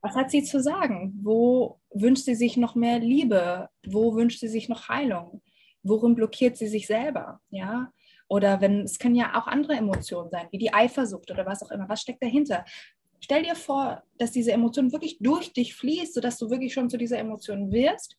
Was 0.00 0.16
hat 0.16 0.32
sie 0.32 0.42
zu 0.42 0.60
sagen? 0.60 1.18
Wo 1.22 1.78
wünscht 1.92 2.24
sie 2.24 2.34
sich 2.34 2.56
noch 2.56 2.74
mehr 2.74 2.98
Liebe? 2.98 3.68
Wo 3.86 4.16
wünscht 4.16 4.40
sie 4.40 4.48
sich 4.48 4.68
noch 4.68 4.88
Heilung? 4.88 5.42
Worin 5.84 6.16
blockiert 6.16 6.56
sie 6.56 6.66
sich 6.66 6.88
selber? 6.88 7.40
Ja, 7.50 7.92
oder 8.32 8.60
wenn, 8.60 8.80
es 8.80 8.98
können 8.98 9.14
ja 9.14 9.38
auch 9.38 9.46
andere 9.46 9.74
Emotionen 9.74 10.30
sein, 10.30 10.48
wie 10.50 10.58
die 10.58 10.72
Eifersucht 10.72 11.30
oder 11.30 11.46
was 11.46 11.62
auch 11.62 11.70
immer. 11.70 11.88
Was 11.88 12.00
steckt 12.00 12.22
dahinter? 12.22 12.64
Stell 13.20 13.44
dir 13.44 13.54
vor, 13.54 14.02
dass 14.18 14.32
diese 14.32 14.52
Emotion 14.52 14.90
wirklich 14.90 15.18
durch 15.20 15.52
dich 15.52 15.74
fließt, 15.74 16.14
sodass 16.14 16.38
du 16.38 16.50
wirklich 16.50 16.72
schon 16.72 16.90
zu 16.90 16.96
dieser 16.96 17.18
Emotion 17.18 17.70
wirst. 17.70 18.16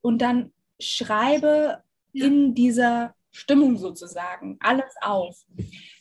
Und 0.00 0.22
dann 0.22 0.52
schreibe. 0.80 1.82
In 2.20 2.54
dieser 2.54 3.14
Stimmung 3.32 3.76
sozusagen 3.76 4.58
alles 4.60 4.94
auf. 5.00 5.44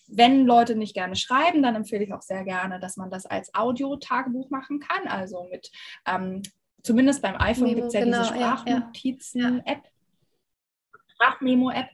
Wenn 0.07 0.45
Leute 0.45 0.75
nicht 0.75 0.93
gerne 0.93 1.15
schreiben, 1.15 1.61
dann 1.61 1.75
empfehle 1.75 2.03
ich 2.03 2.13
auch 2.13 2.21
sehr 2.21 2.43
gerne, 2.43 2.79
dass 2.79 2.95
man 2.95 3.09
das 3.09 3.25
als 3.25 3.53
Audio-Tagebuch 3.53 4.49
machen 4.49 4.79
kann. 4.79 5.07
Also 5.07 5.47
mit, 5.51 5.71
ähm, 6.05 6.43
zumindest 6.83 7.21
beim 7.21 7.35
iPhone 7.37 7.75
gibt 7.75 7.87
es 7.87 7.93
ja 7.93 8.01
genau, 8.01 8.21
diese 8.21 8.33
Sprachnotizen-App, 8.33 9.83
ja, 9.83 10.99
Sprachmemo-App. 11.13 11.89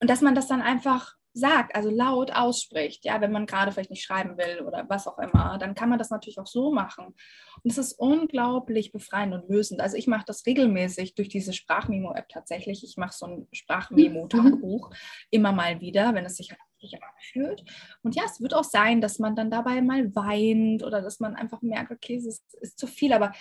Und 0.00 0.08
dass 0.08 0.20
man 0.20 0.34
das 0.34 0.46
dann 0.46 0.62
einfach 0.62 1.17
sagt, 1.32 1.74
also 1.74 1.90
laut 1.90 2.32
ausspricht, 2.34 3.04
ja, 3.04 3.20
wenn 3.20 3.32
man 3.32 3.46
gerade 3.46 3.72
vielleicht 3.72 3.90
nicht 3.90 4.04
schreiben 4.04 4.36
will 4.36 4.64
oder 4.66 4.86
was 4.88 5.06
auch 5.06 5.18
immer, 5.18 5.58
dann 5.58 5.74
kann 5.74 5.88
man 5.88 5.98
das 5.98 6.10
natürlich 6.10 6.38
auch 6.38 6.46
so 6.46 6.72
machen. 6.72 7.14
Und 7.62 7.70
es 7.70 7.78
ist 7.78 7.92
unglaublich 7.92 8.92
befreiend 8.92 9.34
und 9.34 9.48
lösend. 9.48 9.80
Also 9.80 9.96
ich 9.96 10.06
mache 10.06 10.24
das 10.26 10.46
regelmäßig 10.46 11.14
durch 11.14 11.28
diese 11.28 11.52
Sprachmemo-App 11.52 12.28
tatsächlich. 12.28 12.82
Ich 12.84 12.96
mache 12.96 13.14
so 13.14 13.26
ein 13.26 13.48
Sprachmemo-Tagebuch 13.52 14.90
mhm. 14.90 14.96
immer 15.30 15.52
mal 15.52 15.80
wieder, 15.80 16.14
wenn 16.14 16.24
es 16.24 16.36
sich 16.36 16.50
halt 16.50 16.60
richtig 16.82 17.00
anfühlt. 17.02 17.64
Und 18.02 18.14
ja, 18.14 18.22
es 18.24 18.40
wird 18.40 18.54
auch 18.54 18.64
sein, 18.64 19.00
dass 19.00 19.18
man 19.18 19.36
dann 19.36 19.50
dabei 19.50 19.80
mal 19.82 20.14
weint 20.14 20.82
oder 20.82 21.02
dass 21.02 21.20
man 21.20 21.36
einfach 21.36 21.62
merkt, 21.62 21.90
okay, 21.90 22.16
es 22.16 22.26
ist, 22.26 22.54
ist 22.60 22.78
zu 22.78 22.86
viel, 22.86 23.12
aber 23.12 23.32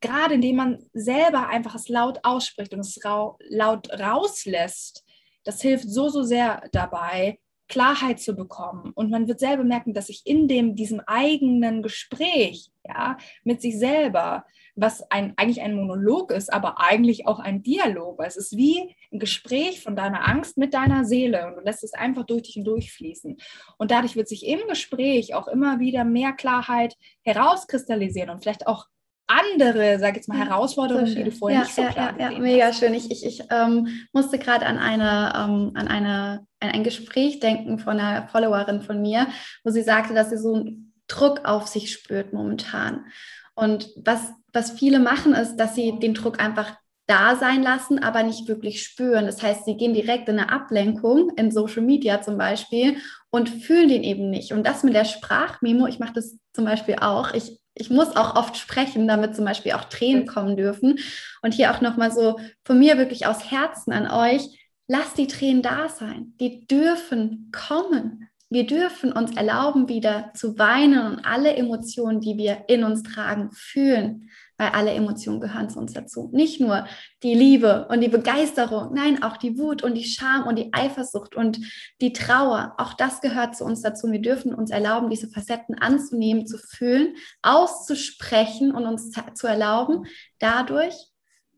gerade 0.00 0.34
indem 0.34 0.56
man 0.56 0.78
selber 0.92 1.48
einfach 1.48 1.74
es 1.74 1.88
laut 1.88 2.20
ausspricht 2.24 2.74
und 2.74 2.80
es 2.80 2.98
rau 3.04 3.38
laut 3.48 3.88
rauslässt, 3.90 5.04
das 5.44 5.60
hilft 5.60 5.88
so, 5.88 6.08
so 6.08 6.22
sehr 6.22 6.62
dabei, 6.72 7.38
Klarheit 7.68 8.20
zu 8.20 8.34
bekommen. 8.34 8.92
Und 8.94 9.10
man 9.10 9.28
wird 9.28 9.40
selber 9.40 9.64
merken, 9.64 9.94
dass 9.94 10.08
sich 10.08 10.22
in 10.26 10.46
dem, 10.46 10.74
diesem 10.74 11.00
eigenen 11.06 11.82
Gespräch, 11.82 12.70
ja, 12.86 13.16
mit 13.44 13.62
sich 13.62 13.78
selber, 13.78 14.44
was 14.74 15.10
ein, 15.10 15.32
eigentlich 15.36 15.62
ein 15.62 15.74
Monolog 15.74 16.32
ist, 16.32 16.52
aber 16.52 16.80
eigentlich 16.80 17.26
auch 17.26 17.38
ein 17.38 17.62
Dialog. 17.62 18.20
Es 18.22 18.36
ist 18.36 18.56
wie 18.56 18.94
ein 19.10 19.18
Gespräch 19.18 19.82
von 19.82 19.96
deiner 19.96 20.28
Angst 20.28 20.58
mit 20.58 20.74
deiner 20.74 21.04
Seele 21.04 21.46
und 21.46 21.56
du 21.56 21.60
lässt 21.60 21.82
es 21.82 21.94
einfach 21.94 22.24
durch 22.24 22.42
dich 22.42 22.54
hindurchfließen. 22.54 23.38
Und 23.78 23.90
dadurch 23.90 24.16
wird 24.16 24.28
sich 24.28 24.46
im 24.46 24.60
Gespräch 24.68 25.34
auch 25.34 25.48
immer 25.48 25.80
wieder 25.80 26.04
mehr 26.04 26.32
Klarheit 26.32 26.96
herauskristallisieren 27.22 28.28
und 28.28 28.42
vielleicht 28.42 28.66
auch 28.66 28.86
andere, 29.32 29.98
sag 29.98 30.16
jetzt 30.16 30.28
mal, 30.28 30.38
Herausforderungen, 30.38 31.06
so 31.06 31.14
die 31.14 31.24
du 31.24 31.30
vorher 31.30 31.60
ja, 31.60 31.64
nicht 31.64 31.74
so 31.74 31.82
klar 31.82 32.14
ja, 32.18 32.30
ja, 32.30 32.38
mega 32.38 32.72
schön. 32.72 32.94
Ich, 32.94 33.10
ich, 33.10 33.24
ich 33.24 33.42
ähm, 33.50 33.88
musste 34.12 34.38
gerade 34.38 34.66
an 34.66 34.78
eine, 34.78 35.32
ähm, 35.34 35.72
an 35.74 35.88
eine, 35.88 36.46
an 36.60 36.70
ein 36.70 36.84
Gespräch 36.84 37.40
denken 37.40 37.78
von 37.78 37.98
einer 37.98 38.28
Followerin 38.28 38.82
von 38.82 39.00
mir, 39.00 39.26
wo 39.64 39.70
sie 39.70 39.82
sagte, 39.82 40.14
dass 40.14 40.30
sie 40.30 40.38
so 40.38 40.54
einen 40.54 40.92
Druck 41.08 41.44
auf 41.44 41.66
sich 41.66 41.92
spürt 41.92 42.32
momentan. 42.32 43.06
Und 43.54 43.90
was, 43.96 44.32
was 44.52 44.72
viele 44.72 44.98
machen, 44.98 45.34
ist, 45.34 45.56
dass 45.56 45.74
sie 45.74 45.98
den 45.98 46.14
Druck 46.14 46.40
einfach 46.40 46.76
da 47.06 47.36
sein 47.36 47.62
lassen, 47.62 47.98
aber 47.98 48.22
nicht 48.22 48.48
wirklich 48.48 48.82
spüren. 48.82 49.26
Das 49.26 49.42
heißt, 49.42 49.64
sie 49.64 49.76
gehen 49.76 49.92
direkt 49.92 50.28
in 50.28 50.38
eine 50.38 50.50
Ablenkung, 50.50 51.30
in 51.36 51.50
Social 51.50 51.82
Media 51.82 52.22
zum 52.22 52.38
Beispiel, 52.38 52.96
und 53.30 53.48
fühlen 53.48 53.88
den 53.88 54.02
eben 54.02 54.30
nicht. 54.30 54.52
Und 54.52 54.66
das 54.66 54.82
mit 54.82 54.94
der 54.94 55.04
Sprachmemo, 55.04 55.86
ich 55.86 55.98
mache 55.98 56.14
das 56.14 56.38
zum 56.52 56.64
Beispiel 56.64 56.96
auch. 57.00 57.34
Ich 57.34 57.58
ich 57.74 57.90
muss 57.90 58.16
auch 58.16 58.36
oft 58.36 58.56
sprechen, 58.56 59.08
damit 59.08 59.34
zum 59.34 59.44
Beispiel 59.44 59.72
auch 59.72 59.84
Tränen 59.84 60.26
kommen 60.26 60.56
dürfen. 60.56 60.98
Und 61.42 61.54
hier 61.54 61.72
auch 61.72 61.80
nochmal 61.80 62.12
so 62.12 62.38
von 62.64 62.78
mir 62.78 62.98
wirklich 62.98 63.26
aus 63.26 63.50
Herzen 63.50 63.92
an 63.92 64.10
euch, 64.10 64.42
lasst 64.88 65.18
die 65.18 65.26
Tränen 65.26 65.62
da 65.62 65.88
sein. 65.88 66.34
Die 66.38 66.66
dürfen 66.66 67.50
kommen. 67.52 68.28
Wir 68.50 68.66
dürfen 68.66 69.12
uns 69.12 69.34
erlauben, 69.34 69.88
wieder 69.88 70.32
zu 70.34 70.58
weinen 70.58 71.06
und 71.06 71.24
alle 71.24 71.56
Emotionen, 71.56 72.20
die 72.20 72.36
wir 72.36 72.64
in 72.68 72.84
uns 72.84 73.02
tragen, 73.02 73.50
fühlen 73.52 74.28
weil 74.62 74.70
alle 74.70 74.92
Emotionen 74.92 75.40
gehören 75.40 75.68
zu 75.68 75.80
uns 75.80 75.92
dazu. 75.92 76.30
Nicht 76.32 76.60
nur 76.60 76.86
die 77.24 77.34
Liebe 77.34 77.88
und 77.90 78.00
die 78.00 78.08
Begeisterung, 78.08 78.94
nein, 78.94 79.20
auch 79.20 79.36
die 79.36 79.58
Wut 79.58 79.82
und 79.82 79.94
die 79.94 80.04
Scham 80.04 80.46
und 80.46 80.56
die 80.56 80.72
Eifersucht 80.72 81.34
und 81.34 81.58
die 82.00 82.12
Trauer. 82.12 82.76
Auch 82.78 82.92
das 82.92 83.20
gehört 83.20 83.56
zu 83.56 83.64
uns 83.64 83.82
dazu. 83.82 84.12
Wir 84.12 84.22
dürfen 84.22 84.54
uns 84.54 84.70
erlauben, 84.70 85.10
diese 85.10 85.28
Facetten 85.28 85.76
anzunehmen, 85.76 86.46
zu 86.46 86.58
fühlen, 86.58 87.16
auszusprechen 87.42 88.72
und 88.72 88.86
uns 88.86 89.10
zu 89.34 89.48
erlauben, 89.48 90.06
dadurch 90.38 90.94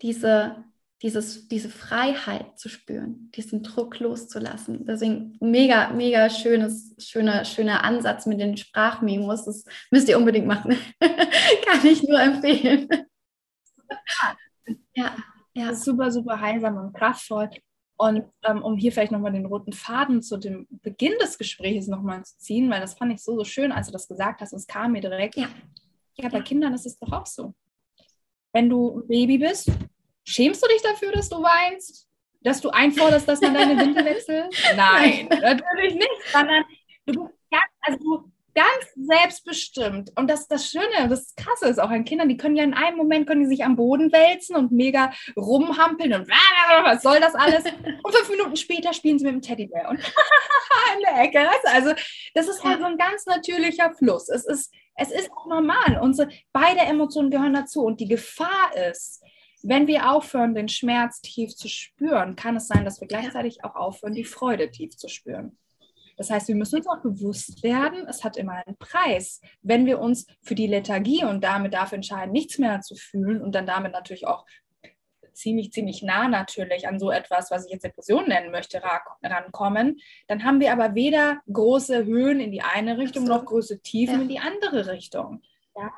diese 0.01 0.65
dieses, 1.03 1.49
diese 1.49 1.69
Freiheit 1.69 2.59
zu 2.59 2.69
spüren, 2.69 3.31
diesen 3.35 3.63
Druck 3.63 3.99
loszulassen. 3.99 4.87
Deswegen 4.87 5.37
mega, 5.41 5.91
mega 5.91 6.31
schönes, 6.31 6.95
schöner, 6.99 7.45
schöner 7.45 7.85
Ansatz 7.85 8.27
mit 8.27 8.41
den 8.41 8.57
Sprachmemos. 8.57 9.45
Das 9.45 9.65
müsst 9.91 10.09
ihr 10.09 10.17
unbedingt 10.17 10.47
machen. 10.47 10.77
Kann 11.01 11.85
ich 11.85 12.03
nur 12.03 12.21
empfehlen. 12.21 12.89
Ja, 14.95 15.15
ja. 15.55 15.69
Das 15.69 15.79
ist 15.79 15.85
super, 15.85 16.11
super 16.11 16.41
heilsam 16.41 16.77
und 16.79 16.95
kraftvoll. 16.95 17.51
Und 17.97 18.25
ähm, 18.43 18.63
um 18.63 18.77
hier 18.77 18.91
vielleicht 18.91 19.13
nochmal 19.13 19.33
den 19.33 19.47
roten 19.47 19.73
Faden 19.73 20.23
zu 20.23 20.37
dem 20.37 20.67
Beginn 20.83 21.13
des 21.21 21.39
Gesprächs 21.39 21.87
nochmal 21.87 22.25
zu 22.25 22.39
ziehen, 22.39 22.69
weil 22.71 22.81
das 22.81 22.95
fand 22.95 23.13
ich 23.13 23.23
so, 23.23 23.37
so 23.37 23.45
schön, 23.45 23.71
als 23.71 23.87
du 23.87 23.93
das 23.93 24.09
gesagt 24.09 24.41
hast, 24.41 24.53
und 24.53 24.59
es 24.59 24.67
kam 24.67 24.93
mir 24.93 25.01
direkt. 25.01 25.37
Ja, 25.37 25.49
ja 26.17 26.29
bei 26.29 26.41
Kindern 26.41 26.75
ist 26.75 26.87
es 26.87 26.99
doch 26.99 27.13
auch 27.13 27.27
so. 27.27 27.55
Wenn 28.53 28.69
du 28.69 29.01
ein 29.01 29.07
Baby 29.07 29.39
bist 29.39 29.71
Schämst 30.25 30.63
du 30.63 30.69
dich 30.69 30.83
dafür, 30.83 31.13
dass 31.13 31.29
du 31.29 31.37
weinst? 31.43 32.09
Dass 32.43 32.61
du 32.61 32.71
einforderst, 32.71 33.29
dass 33.29 33.41
man 33.41 33.55
deine 33.55 33.79
Windel 33.81 34.05
wechselt? 34.05 34.55
Nein, 34.77 35.29
natürlich 35.29 35.95
nicht, 35.95 36.11
sondern 36.33 36.65
du 37.07 37.25
bist 37.25 37.35
ganz, 37.51 37.65
also 37.81 38.25
ganz 38.55 38.95
selbstbestimmt. 38.97 40.13
Und 40.17 40.29
das 40.29 40.47
das 40.49 40.69
Schöne, 40.71 41.09
das 41.09 41.35
Krasse 41.37 41.69
ist 41.69 41.79
auch 41.79 41.91
an 41.91 42.05
Kindern, 42.05 42.29
die 42.29 42.37
können 42.37 42.57
ja 42.57 42.65
in 42.65 42.75
einem 42.75 42.97
Moment 42.97 43.27
können 43.27 43.43
die 43.43 43.49
sich 43.49 43.65
am 43.65 43.77
Boden 43.77 44.13
wälzen 44.13 44.57
und 44.57 44.73
mega 44.73 45.13
rumhampeln 45.37 46.13
und 46.15 46.29
was 46.29 47.03
soll 47.03 47.21
das 47.21 47.35
alles? 47.35 47.65
Und 47.65 48.15
fünf 48.15 48.31
Minuten 48.31 48.57
später 48.57 48.93
spielen 48.93 49.19
sie 49.19 49.25
mit 49.25 49.35
dem 49.35 49.43
Teddybär 49.43 49.89
und 49.89 49.99
in 50.95 51.01
der 51.01 51.23
Ecke. 51.23 51.49
Also 51.65 51.93
das 52.35 52.49
ist 52.49 52.63
halt 52.65 52.81
so 52.81 52.87
ein 52.87 52.97
ganz 52.97 53.27
natürlicher 53.27 53.93
Fluss. 53.95 54.29
Es 54.29 54.45
ist, 54.47 54.73
es 54.97 55.11
ist 55.11 55.31
auch 55.33 55.47
normal. 55.47 55.99
Unsere 56.01 56.29
beide 56.53 56.81
Emotionen 56.81 57.31
gehören 57.31 57.55
dazu. 57.55 57.83
Und 57.83 58.01
die 58.01 58.09
Gefahr 58.09 58.75
ist, 58.91 59.23
wenn 59.65 59.87
wir 59.87 60.13
aufhören, 60.13 60.55
den 60.55 60.69
Schmerz 60.69 61.23
tief 61.23 61.57
zu 61.57 61.69
spüren, 61.69 62.37
kann 62.37 62.57
es 62.57 62.69
sein, 62.69 62.85
dass 62.85 63.01
wir 63.01 63.09
gleichzeitig 63.09 63.65
auch 63.65 63.75
aufhören, 63.75 64.15
die 64.15 64.25
Freude 64.25 64.71
tief 64.71 64.97
zu 64.97 65.09
spüren. 65.09 65.59
Das 66.17 66.31
heißt, 66.31 66.49
wir 66.49 66.55
müssen 66.55 66.77
uns 66.77 66.87
auch 66.87 67.03
bewusst 67.03 67.63
werden, 67.63 68.07
es 68.07 68.23
hat 68.23 68.37
immer 68.37 68.63
einen 68.65 68.77
Preis. 68.77 69.41
Wenn 69.63 69.87
wir 69.87 70.01
uns 70.01 70.27
für 70.43 70.55
die 70.55 70.67
Lethargie 70.67 71.25
und 71.25 71.43
damit 71.43 71.75
dafür 71.75 71.97
entscheiden, 71.97 72.33
nichts 72.33 72.59
mehr 72.59 72.83
zu 72.83 72.95
fühlen 72.95 73.41
und 73.41 73.55
dann 73.55 73.67
damit 73.67 73.93
natürlich 73.93 74.27
auch 74.27 74.45
ziemlich, 75.33 75.73
ziemlich 75.73 76.03
nah 76.03 76.29
natürlich 76.29 76.87
an 76.87 77.01
so 77.01 77.11
etwas, 77.11 77.51
was 77.51 77.65
ich 77.65 77.73
jetzt 77.73 77.85
Depression 77.85 78.29
nennen 78.29 78.53
möchte, 78.53 78.83
rankommen, 79.23 79.99
dann 80.29 80.45
haben 80.45 80.61
wir 80.61 80.73
aber 80.73 80.95
weder 80.95 81.41
große 81.53 82.05
Höhen 82.05 82.39
in 82.39 82.53
die 82.53 82.63
eine 82.63 82.99
Richtung 82.99 83.25
noch 83.25 83.45
große 83.45 83.81
Tiefen 83.81 84.17
ja. 84.17 84.23
in 84.23 84.29
die 84.29 84.39
andere 84.39 84.93
Richtung. 84.93 85.43
Ja? 85.75 85.91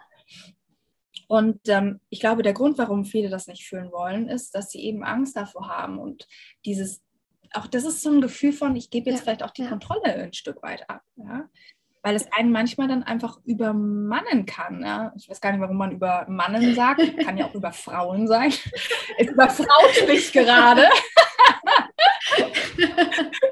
Und 1.26 1.60
ähm, 1.68 2.00
ich 2.08 2.20
glaube, 2.20 2.42
der 2.42 2.52
Grund, 2.52 2.78
warum 2.78 3.04
viele 3.04 3.28
das 3.28 3.46
nicht 3.46 3.66
fühlen 3.66 3.90
wollen, 3.92 4.28
ist, 4.28 4.54
dass 4.54 4.70
sie 4.70 4.80
eben 4.84 5.02
Angst 5.02 5.36
davor 5.36 5.68
haben. 5.68 5.98
Und 5.98 6.26
dieses, 6.64 7.02
auch 7.52 7.66
das 7.66 7.84
ist 7.84 8.02
so 8.02 8.10
ein 8.10 8.20
Gefühl 8.20 8.52
von, 8.52 8.76
ich 8.76 8.90
gebe 8.90 9.10
jetzt 9.10 9.20
ja, 9.20 9.24
vielleicht 9.24 9.42
auch 9.42 9.50
die 9.50 9.62
ja. 9.62 9.68
Kontrolle 9.68 10.14
ein 10.14 10.32
Stück 10.32 10.62
weit 10.62 10.88
ab. 10.88 11.02
Ja? 11.16 11.48
weil 12.06 12.14
es 12.14 12.30
einen 12.30 12.52
manchmal 12.52 12.86
dann 12.86 13.02
einfach 13.02 13.40
übermannen 13.44 14.46
kann. 14.46 14.80
Ja? 14.80 15.12
Ich 15.16 15.28
weiß 15.28 15.40
gar 15.40 15.50
nicht, 15.50 15.60
warum 15.60 15.76
man 15.76 15.90
übermannen 15.90 16.72
sagt. 16.76 17.00
Kann 17.18 17.36
ja 17.36 17.46
auch 17.46 17.54
über 17.54 17.72
Frauen 17.72 18.28
sein. 18.28 18.52
Es 19.18 19.26
überfraut 19.26 20.06
mich 20.06 20.32
gerade. 20.32 20.82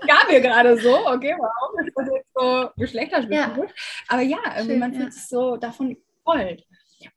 Gab 0.06 0.28
mir 0.28 0.40
gerade 0.40 0.78
so, 0.78 0.94
okay, 1.08 1.34
warum 1.36 1.84
ist 1.84 1.92
das 1.96 2.08
jetzt 2.14 2.28
so 2.34 2.70
geschlechterspezifisch? 2.76 3.70
Ja. 3.70 4.06
Aber 4.08 4.22
ja, 4.22 4.38
Schön, 4.62 4.78
man 4.78 4.94
fühlt 4.94 5.12
sich 5.12 5.26
so 5.26 5.56
davon 5.56 5.96
überrollt. 6.22 6.64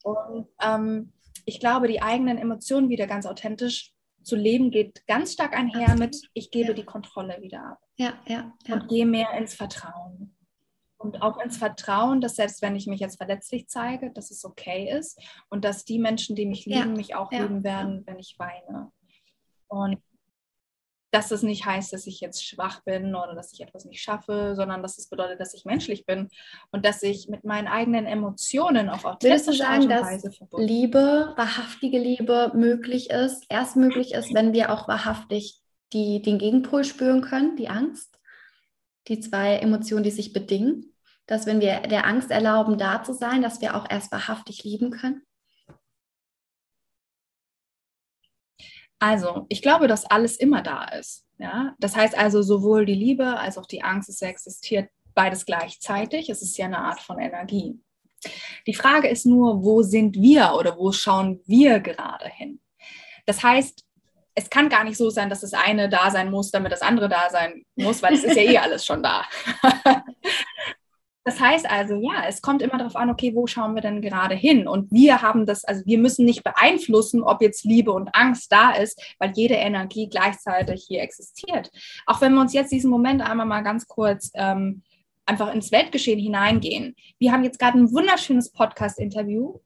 Und 0.03 0.47
ähm, 0.61 1.13
ich 1.45 1.59
glaube, 1.59 1.87
die 1.87 2.01
eigenen 2.01 2.37
Emotionen 2.37 2.89
wieder 2.89 3.07
ganz 3.07 3.25
authentisch 3.25 3.93
zu 4.23 4.35
leben, 4.35 4.71
geht 4.71 5.05
ganz 5.07 5.33
stark 5.33 5.57
einher 5.57 5.95
mit, 5.95 6.17
ich 6.33 6.51
gebe 6.51 6.69
ja. 6.69 6.73
die 6.73 6.83
Kontrolle 6.83 7.37
wieder 7.41 7.63
ab. 7.63 7.79
Ja, 7.95 8.13
ja, 8.25 8.53
ja. 8.65 8.73
Und 8.75 8.89
gehe 8.89 9.05
mehr 9.05 9.31
ins 9.37 9.55
Vertrauen. 9.55 10.35
Und 10.97 11.21
auch 11.21 11.39
ins 11.39 11.57
Vertrauen, 11.57 12.21
dass 12.21 12.35
selbst 12.35 12.61
wenn 12.61 12.75
ich 12.75 12.87
mich 12.87 12.99
jetzt 12.99 13.17
verletzlich 13.17 13.67
zeige, 13.67 14.11
dass 14.11 14.31
es 14.31 14.43
okay 14.43 14.91
ist 14.91 15.21
und 15.49 15.63
dass 15.63 15.85
die 15.85 15.99
Menschen, 15.99 16.35
die 16.35 16.47
mich 16.47 16.65
lieben, 16.65 16.79
ja, 16.79 16.85
mich 16.85 17.15
auch 17.15 17.31
lieben 17.31 17.63
werden, 17.63 18.03
wenn 18.05 18.17
ich 18.19 18.35
weine. 18.39 18.91
Und 19.67 19.99
dass 21.11 21.31
es 21.31 21.41
nicht 21.41 21.65
heißt, 21.65 21.93
dass 21.93 22.05
ich 22.05 22.19
jetzt 22.19 22.45
schwach 22.45 22.83
bin 22.83 23.15
oder 23.15 23.33
dass 23.33 23.53
ich 23.53 23.61
etwas 23.61 23.85
nicht 23.85 24.01
schaffe, 24.01 24.53
sondern 24.55 24.81
dass 24.81 24.97
es 24.97 25.07
bedeutet, 25.07 25.39
dass 25.39 25.53
ich 25.53 25.65
menschlich 25.65 26.05
bin 26.05 26.29
und 26.71 26.85
dass 26.85 27.01
ich 27.01 27.29
mit 27.29 27.43
meinen 27.45 27.67
eigenen 27.67 28.05
Emotionen 28.05 28.89
auf 28.89 29.05
authentische 29.05 29.29
Würdest 29.29 29.47
du 29.47 29.53
sagen, 29.53 29.91
Art 29.91 30.01
und 30.01 30.07
Weise 30.07 30.31
verbunden 30.31 30.67
Liebe, 30.67 31.33
wahrhaftige 31.37 31.99
Liebe 31.99 32.51
möglich 32.53 33.09
ist, 33.09 33.45
erst 33.49 33.77
möglich 33.77 34.13
ist, 34.13 34.33
wenn 34.33 34.53
wir 34.53 34.71
auch 34.71 34.87
wahrhaftig 34.87 35.61
die, 35.93 36.21
den 36.21 36.37
Gegenpol 36.37 36.83
spüren 36.83 37.21
können, 37.21 37.55
die 37.55 37.69
Angst, 37.69 38.19
die 39.07 39.19
zwei 39.21 39.55
Emotionen, 39.55 40.03
die 40.03 40.11
sich 40.11 40.33
bedingen, 40.33 40.93
dass 41.25 41.45
wenn 41.45 41.61
wir 41.61 41.81
der 41.81 42.05
Angst 42.05 42.31
erlauben, 42.31 42.77
da 42.77 43.03
zu 43.03 43.13
sein, 43.13 43.41
dass 43.41 43.61
wir 43.61 43.75
auch 43.75 43.85
erst 43.89 44.11
wahrhaftig 44.11 44.63
lieben 44.63 44.91
können? 44.91 45.21
Also, 48.99 49.45
ich 49.49 49.61
glaube, 49.61 49.87
dass 49.87 50.05
alles 50.05 50.37
immer 50.37 50.61
da 50.61 50.85
ist. 50.85 51.25
Ja? 51.37 51.75
Das 51.79 51.95
heißt 51.95 52.17
also, 52.17 52.41
sowohl 52.41 52.85
die 52.85 52.95
Liebe 52.95 53.37
als 53.37 53.57
auch 53.57 53.65
die 53.65 53.83
Angst, 53.83 54.09
es 54.09 54.21
existiert 54.21 54.89
beides 55.13 55.45
gleichzeitig. 55.45 56.29
Es 56.29 56.41
ist 56.41 56.57
ja 56.57 56.65
eine 56.65 56.79
Art 56.79 56.99
von 56.99 57.19
Energie. 57.19 57.79
Die 58.65 58.73
Frage 58.73 59.07
ist 59.07 59.25
nur, 59.25 59.63
wo 59.63 59.83
sind 59.83 60.15
wir 60.15 60.53
oder 60.57 60.77
wo 60.77 60.91
schauen 60.91 61.41
wir 61.45 61.79
gerade 61.79 62.27
hin? 62.29 62.59
Das 63.25 63.43
heißt, 63.43 63.83
es 64.35 64.49
kann 64.49 64.69
gar 64.69 64.83
nicht 64.83 64.97
so 64.97 65.09
sein, 65.09 65.29
dass 65.29 65.41
das 65.41 65.53
eine 65.53 65.89
da 65.89 66.11
sein 66.11 66.29
muss, 66.29 66.51
damit 66.51 66.71
das 66.71 66.81
andere 66.81 67.09
da 67.09 67.29
sein 67.29 67.63
muss, 67.75 68.01
weil 68.03 68.13
es 68.13 68.23
ist 68.23 68.35
ja 68.35 68.43
eh 68.43 68.57
alles 68.59 68.85
schon 68.85 69.01
da. 69.01 69.25
Das 71.27 71.41
heißt 71.41 71.69
also, 71.69 71.95
ja, 71.95 72.23
es 72.25 72.41
kommt 72.41 72.61
immer 72.61 72.77
darauf 72.77 72.95
an, 72.95 73.09
okay, 73.09 73.35
wo 73.35 73.47
schauen 73.47 73.75
wir 73.75 73.81
denn 73.81 74.01
gerade 74.01 74.33
hin? 74.33 74.65
Und 74.65 74.89
wir 74.93 75.21
haben 75.21 75.45
das, 75.45 75.65
also 75.65 75.85
wir 75.85 75.97
müssen 75.97 76.23
nicht 76.23 76.41
beeinflussen, 76.41 77.21
ob 77.21 77.41
jetzt 77.41 77.65
Liebe 77.65 77.91
und 77.91 78.15
Angst 78.15 78.49
da 78.49 78.71
ist, 78.71 78.97
weil 79.19 79.33
jede 79.35 79.55
Energie 79.55 80.07
gleichzeitig 80.07 80.85
hier 80.87 81.01
existiert. 81.01 81.69
Auch 82.05 82.21
wenn 82.21 82.33
wir 82.33 82.39
uns 82.39 82.53
jetzt 82.53 82.71
diesen 82.71 82.89
Moment 82.89 83.21
einmal 83.21 83.45
mal 83.45 83.59
ganz 83.59 83.89
kurz 83.89 84.31
ähm, 84.35 84.83
einfach 85.25 85.53
ins 85.53 85.73
Weltgeschehen 85.73 86.17
hineingehen. 86.17 86.95
Wir 87.19 87.33
haben 87.33 87.43
jetzt 87.43 87.59
gerade 87.59 87.77
ein 87.77 87.91
wunderschönes 87.91 88.53
Podcast-Interview. 88.53 89.59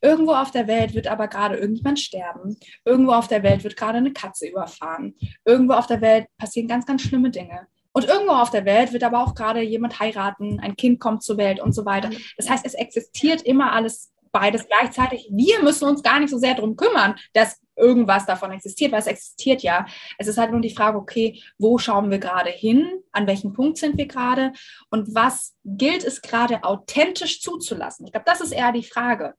Irgendwo 0.00 0.34
auf 0.34 0.52
der 0.52 0.68
Welt 0.68 0.94
wird 0.94 1.08
aber 1.08 1.26
gerade 1.26 1.56
irgendjemand 1.56 1.98
sterben. 1.98 2.56
Irgendwo 2.84 3.10
auf 3.10 3.26
der 3.26 3.42
Welt 3.42 3.64
wird 3.64 3.76
gerade 3.76 3.98
eine 3.98 4.12
Katze 4.12 4.46
überfahren. 4.46 5.16
Irgendwo 5.44 5.74
auf 5.74 5.88
der 5.88 6.00
Welt 6.00 6.28
passieren 6.36 6.68
ganz, 6.68 6.86
ganz 6.86 7.02
schlimme 7.02 7.32
Dinge. 7.32 7.66
Und 7.92 8.04
irgendwo 8.04 8.32
auf 8.32 8.50
der 8.50 8.64
Welt 8.64 8.92
wird 8.92 9.02
aber 9.02 9.22
auch 9.22 9.34
gerade 9.34 9.60
jemand 9.60 9.98
heiraten, 9.98 10.60
ein 10.60 10.76
Kind 10.76 11.00
kommt 11.00 11.22
zur 11.22 11.36
Welt 11.36 11.60
und 11.60 11.72
so 11.72 11.84
weiter. 11.84 12.10
Das 12.36 12.48
heißt, 12.48 12.64
es 12.64 12.74
existiert 12.74 13.42
immer 13.42 13.72
alles 13.72 14.12
beides 14.30 14.66
gleichzeitig. 14.66 15.28
Wir 15.32 15.62
müssen 15.62 15.88
uns 15.88 16.02
gar 16.02 16.20
nicht 16.20 16.30
so 16.30 16.38
sehr 16.38 16.54
darum 16.54 16.76
kümmern, 16.76 17.16
dass 17.32 17.60
irgendwas 17.76 18.26
davon 18.26 18.52
existiert, 18.52 18.92
weil 18.92 19.00
es 19.00 19.06
existiert 19.06 19.62
ja. 19.62 19.86
Es 20.18 20.26
ist 20.26 20.38
halt 20.38 20.50
nur 20.50 20.60
die 20.60 20.74
Frage, 20.74 20.98
okay, 20.98 21.42
wo 21.58 21.78
schauen 21.78 22.10
wir 22.10 22.18
gerade 22.18 22.50
hin? 22.50 23.02
An 23.12 23.26
welchem 23.26 23.52
Punkt 23.52 23.78
sind 23.78 23.96
wir 23.96 24.06
gerade? 24.06 24.52
Und 24.90 25.14
was 25.14 25.54
gilt 25.64 26.04
es 26.04 26.20
gerade 26.20 26.64
authentisch 26.64 27.40
zuzulassen? 27.40 28.06
Ich 28.06 28.12
glaube, 28.12 28.26
das 28.26 28.40
ist 28.40 28.52
eher 28.52 28.72
die 28.72 28.82
Frage. 28.82 29.34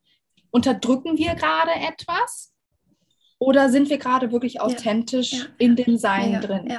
Unterdrücken 0.52 1.18
wir 1.18 1.36
gerade 1.36 1.72
etwas? 1.72 2.54
Oder 3.42 3.70
sind 3.70 3.90
wir 3.90 3.98
gerade 3.98 4.34
wirklich 4.34 4.60
authentisch 4.60 5.32
ja, 5.32 5.40
ja, 5.40 5.46
in 5.60 5.78
dem 5.78 5.98
Sein 5.98 6.34
ja, 6.34 6.40
drin? 6.42 6.74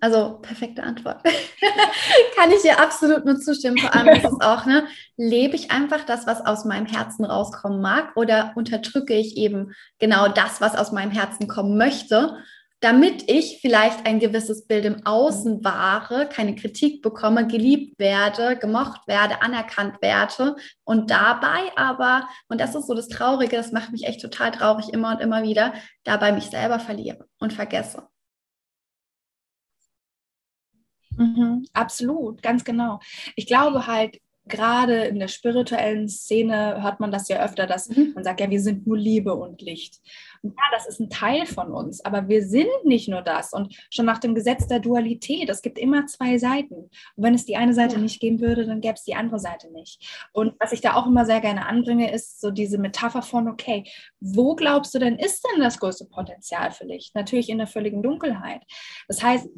Also 0.00 0.38
perfekte 0.40 0.84
Antwort. 0.84 1.20
Kann 2.36 2.52
ich 2.52 2.62
dir 2.62 2.80
absolut 2.80 3.24
nur 3.24 3.40
zustimmen. 3.40 3.78
Vor 3.78 3.92
allem 3.92 4.14
ist 4.14 4.24
es 4.24 4.40
auch, 4.40 4.64
ne, 4.64 4.86
lebe 5.16 5.56
ich 5.56 5.72
einfach 5.72 6.04
das, 6.04 6.24
was 6.28 6.46
aus 6.46 6.64
meinem 6.64 6.86
Herzen 6.86 7.24
rauskommen 7.24 7.80
mag, 7.80 8.16
oder 8.16 8.52
unterdrücke 8.54 9.14
ich 9.14 9.36
eben 9.36 9.72
genau 9.98 10.28
das, 10.28 10.60
was 10.60 10.76
aus 10.76 10.92
meinem 10.92 11.10
Herzen 11.10 11.48
kommen 11.48 11.76
möchte? 11.76 12.36
Damit 12.80 13.30
ich 13.30 13.60
vielleicht 13.60 14.06
ein 14.06 14.18
gewisses 14.18 14.66
Bild 14.66 14.84
im 14.84 15.06
Außen 15.06 15.64
wahre, 15.64 16.28
keine 16.28 16.54
Kritik 16.54 17.00
bekomme, 17.00 17.46
geliebt 17.46 17.98
werde, 17.98 18.56
gemocht 18.58 19.06
werde, 19.06 19.40
anerkannt 19.40 20.02
werde 20.02 20.56
und 20.84 21.10
dabei 21.10 21.70
aber, 21.76 22.28
und 22.48 22.60
das 22.60 22.74
ist 22.74 22.86
so 22.86 22.94
das 22.94 23.08
Traurige, 23.08 23.56
das 23.56 23.72
macht 23.72 23.90
mich 23.90 24.04
echt 24.04 24.20
total 24.20 24.50
traurig 24.50 24.90
immer 24.90 25.12
und 25.14 25.20
immer 25.20 25.42
wieder, 25.42 25.72
dabei 26.04 26.32
mich 26.32 26.44
selber 26.50 26.78
verliere 26.78 27.26
und 27.38 27.52
vergesse. 27.52 28.06
Mhm, 31.16 31.66
absolut, 31.72 32.42
ganz 32.42 32.64
genau. 32.64 33.00
Ich 33.36 33.46
glaube 33.46 33.86
halt, 33.86 34.18
gerade 34.46 35.04
in 35.04 35.18
der 35.18 35.28
spirituellen 35.28 36.08
Szene 36.08 36.82
hört 36.82 37.00
man 37.00 37.10
das 37.10 37.28
ja 37.28 37.42
öfter, 37.42 37.66
dass 37.66 37.88
mhm. 37.88 38.12
man 38.14 38.24
sagt, 38.24 38.40
ja, 38.40 38.50
wir 38.50 38.60
sind 38.60 38.86
nur 38.86 38.98
Liebe 38.98 39.34
und 39.34 39.62
Licht. 39.62 40.00
Ja, 40.44 40.52
das 40.72 40.86
ist 40.86 41.00
ein 41.00 41.08
Teil 41.08 41.46
von 41.46 41.72
uns, 41.72 42.04
aber 42.04 42.28
wir 42.28 42.46
sind 42.46 42.68
nicht 42.84 43.08
nur 43.08 43.22
das. 43.22 43.54
Und 43.54 43.74
schon 43.90 44.04
nach 44.04 44.18
dem 44.18 44.34
Gesetz 44.34 44.66
der 44.66 44.78
Dualität, 44.78 45.48
es 45.48 45.62
gibt 45.62 45.78
immer 45.78 46.04
zwei 46.06 46.36
Seiten. 46.36 46.74
Und 46.74 46.90
wenn 47.16 47.32
es 47.32 47.46
die 47.46 47.56
eine 47.56 47.72
Seite 47.72 47.96
ja. 47.96 48.02
nicht 48.02 48.20
geben 48.20 48.40
würde, 48.40 48.66
dann 48.66 48.82
gäbe 48.82 48.94
es 48.94 49.04
die 49.04 49.14
andere 49.14 49.38
Seite 49.38 49.72
nicht. 49.72 50.28
Und 50.32 50.54
was 50.60 50.72
ich 50.72 50.82
da 50.82 50.96
auch 50.96 51.06
immer 51.06 51.24
sehr 51.24 51.40
gerne 51.40 51.66
anbringe, 51.66 52.12
ist 52.12 52.42
so 52.42 52.50
diese 52.50 52.76
Metapher 52.76 53.22
von, 53.22 53.48
okay, 53.48 53.84
wo 54.20 54.54
glaubst 54.54 54.94
du 54.94 54.98
denn, 54.98 55.18
ist 55.18 55.46
denn 55.50 55.62
das 55.62 55.78
größte 55.78 56.04
Potenzial 56.04 56.72
für 56.72 56.84
Licht? 56.84 57.14
Natürlich 57.14 57.48
in 57.48 57.58
der 57.58 57.66
völligen 57.66 58.02
Dunkelheit. 58.02 58.62
Das 59.08 59.22
heißt, 59.22 59.48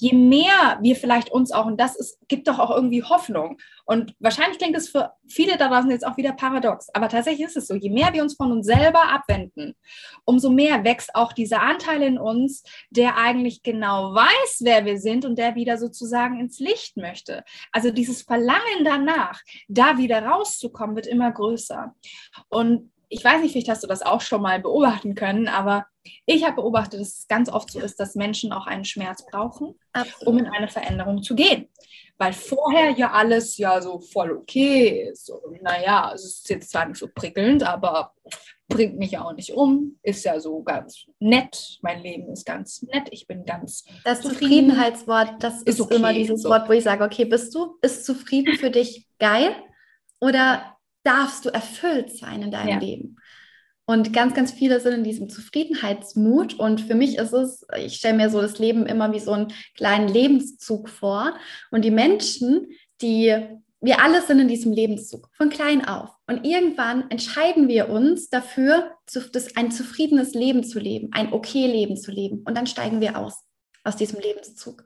je 0.00 0.14
mehr 0.14 0.78
wir 0.80 0.96
vielleicht 0.96 1.30
uns 1.30 1.52
auch, 1.52 1.66
und 1.66 1.78
das 1.78 1.94
ist, 1.94 2.18
gibt 2.26 2.48
doch 2.48 2.58
auch 2.58 2.70
irgendwie 2.74 3.02
Hoffnung. 3.02 3.58
Und 3.84 4.14
wahrscheinlich 4.18 4.56
klingt 4.56 4.74
es 4.74 4.88
für 4.88 5.12
viele 5.28 5.58
da 5.58 5.68
draußen 5.68 5.90
jetzt 5.90 6.06
auch 6.06 6.16
wieder 6.16 6.32
paradox, 6.32 6.88
aber 6.94 7.08
tatsächlich 7.08 7.46
ist 7.46 7.56
es 7.58 7.66
so, 7.66 7.74
je 7.74 7.90
mehr 7.90 8.14
wir 8.14 8.22
uns 8.22 8.34
von 8.34 8.50
uns 8.50 8.66
selber 8.66 9.10
abwenden, 9.10 9.76
umso 10.24 10.48
mehr 10.48 10.84
wächst 10.84 11.14
auch 11.14 11.34
dieser 11.34 11.60
Anteil 11.60 12.02
in 12.02 12.18
uns, 12.18 12.62
der 12.88 13.18
eigentlich 13.18 13.62
genau 13.62 14.14
weiß, 14.14 14.60
wer 14.60 14.86
wir 14.86 14.98
sind 14.98 15.26
und 15.26 15.38
der 15.38 15.54
wieder 15.54 15.76
sozusagen 15.76 16.40
ins 16.40 16.58
Licht 16.60 16.96
möchte. 16.96 17.44
Also 17.70 17.90
dieses 17.90 18.22
Verlangen 18.22 18.84
danach, 18.84 19.42
da 19.68 19.98
wieder 19.98 20.24
rauszukommen, 20.24 20.96
wird 20.96 21.06
immer 21.06 21.30
größer. 21.30 21.94
Und 22.48 22.90
ich 23.10 23.24
weiß 23.24 23.42
nicht, 23.42 23.52
vielleicht 23.52 23.68
hast 23.68 23.82
du 23.82 23.88
das 23.88 24.02
auch 24.02 24.20
schon 24.20 24.40
mal 24.40 24.60
beobachten 24.60 25.16
können, 25.16 25.48
aber 25.48 25.86
ich 26.26 26.44
habe 26.44 26.56
beobachtet, 26.56 27.00
dass 27.00 27.18
es 27.18 27.28
ganz 27.28 27.50
oft 27.50 27.70
so 27.70 27.80
ist, 27.80 27.98
dass 27.98 28.14
Menschen 28.14 28.52
auch 28.52 28.66
einen 28.66 28.84
Schmerz 28.84 29.26
brauchen, 29.26 29.74
Absolut. 29.92 30.26
um 30.26 30.38
in 30.38 30.46
eine 30.46 30.68
Veränderung 30.68 31.22
zu 31.22 31.34
gehen. 31.34 31.68
Weil 32.18 32.32
vorher 32.32 32.90
ja 32.90 33.10
alles 33.10 33.58
ja 33.58 33.80
so 33.82 33.98
voll 33.98 34.30
okay 34.30 35.08
ist. 35.10 35.26
So, 35.26 35.40
naja, 35.60 36.12
es 36.14 36.24
ist 36.24 36.48
jetzt 36.50 36.70
zwar 36.70 36.86
nicht 36.86 36.98
so 36.98 37.08
prickelnd, 37.12 37.64
aber 37.64 38.12
bringt 38.68 38.96
mich 38.96 39.10
ja 39.12 39.24
auch 39.24 39.32
nicht 39.32 39.52
um. 39.52 39.98
Ist 40.02 40.24
ja 40.24 40.38
so 40.38 40.62
ganz 40.62 41.06
nett. 41.18 41.78
Mein 41.82 42.02
Leben 42.02 42.30
ist 42.30 42.46
ganz 42.46 42.82
nett. 42.82 43.08
Ich 43.10 43.26
bin 43.26 43.44
ganz. 43.44 43.84
Das 44.04 44.20
Zufriedenheitswort, 44.20 45.42
das 45.42 45.62
ist, 45.62 45.68
ist 45.68 45.80
okay, 45.80 45.96
immer 45.96 46.12
dieses 46.12 46.42
so. 46.42 46.48
Wort, 46.48 46.68
wo 46.68 46.72
ich 46.72 46.84
sage, 46.84 47.02
okay, 47.02 47.24
bist 47.24 47.54
du, 47.54 47.76
ist 47.82 48.06
zufrieden 48.06 48.56
für 48.56 48.70
dich 48.70 49.08
geil? 49.18 49.54
Oder 50.20 50.76
darfst 51.02 51.44
du 51.44 51.50
erfüllt 51.50 52.16
sein 52.16 52.42
in 52.42 52.50
deinem 52.50 52.68
ja. 52.68 52.78
Leben. 52.78 53.16
Und 53.90 54.12
ganz, 54.12 54.34
ganz 54.34 54.52
viele 54.52 54.78
sind 54.78 54.92
in 54.92 55.02
diesem 55.02 55.28
Zufriedenheitsmut. 55.28 56.54
Und 56.54 56.80
für 56.80 56.94
mich 56.94 57.18
ist 57.18 57.32
es, 57.32 57.66
ich 57.76 57.96
stelle 57.96 58.16
mir 58.16 58.30
so 58.30 58.40
das 58.40 58.60
Leben 58.60 58.86
immer 58.86 59.12
wie 59.12 59.18
so 59.18 59.32
einen 59.32 59.52
kleinen 59.76 60.06
Lebenszug 60.06 60.88
vor. 60.88 61.34
Und 61.72 61.84
die 61.84 61.90
Menschen, 61.90 62.68
die, 63.02 63.36
wir 63.80 64.00
alle 64.00 64.22
sind 64.22 64.38
in 64.38 64.46
diesem 64.46 64.72
Lebenszug, 64.72 65.28
von 65.36 65.50
klein 65.50 65.84
auf. 65.84 66.10
Und 66.28 66.46
irgendwann 66.46 67.10
entscheiden 67.10 67.66
wir 67.66 67.88
uns 67.88 68.28
dafür, 68.28 68.92
ein 69.56 69.72
zufriedenes 69.72 70.34
Leben 70.34 70.62
zu 70.62 70.78
leben, 70.78 71.08
ein 71.10 71.32
okay 71.32 71.66
Leben 71.66 71.96
zu 71.96 72.12
leben. 72.12 72.44
Und 72.44 72.56
dann 72.56 72.68
steigen 72.68 73.00
wir 73.00 73.18
aus, 73.18 73.42
aus 73.82 73.96
diesem 73.96 74.20
Lebenszug. 74.20 74.84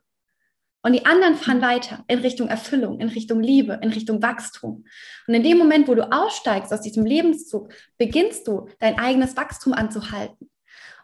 Und 0.84 0.92
die 0.92 1.06
anderen 1.06 1.34
fahren 1.34 1.62
weiter 1.62 2.04
in 2.08 2.18
Richtung 2.18 2.48
Erfüllung, 2.48 3.00
in 3.00 3.08
Richtung 3.08 3.40
Liebe, 3.40 3.80
in 3.82 3.88
Richtung 3.88 4.22
Wachstum. 4.22 4.84
Und 5.26 5.34
in 5.34 5.42
dem 5.42 5.56
Moment, 5.56 5.88
wo 5.88 5.94
du 5.94 6.12
aussteigst 6.12 6.74
aus 6.74 6.82
diesem 6.82 7.06
Lebenszug, 7.06 7.72
beginnst 7.96 8.46
du 8.46 8.68
dein 8.80 8.98
eigenes 8.98 9.34
Wachstum 9.34 9.72
anzuhalten. 9.72 10.50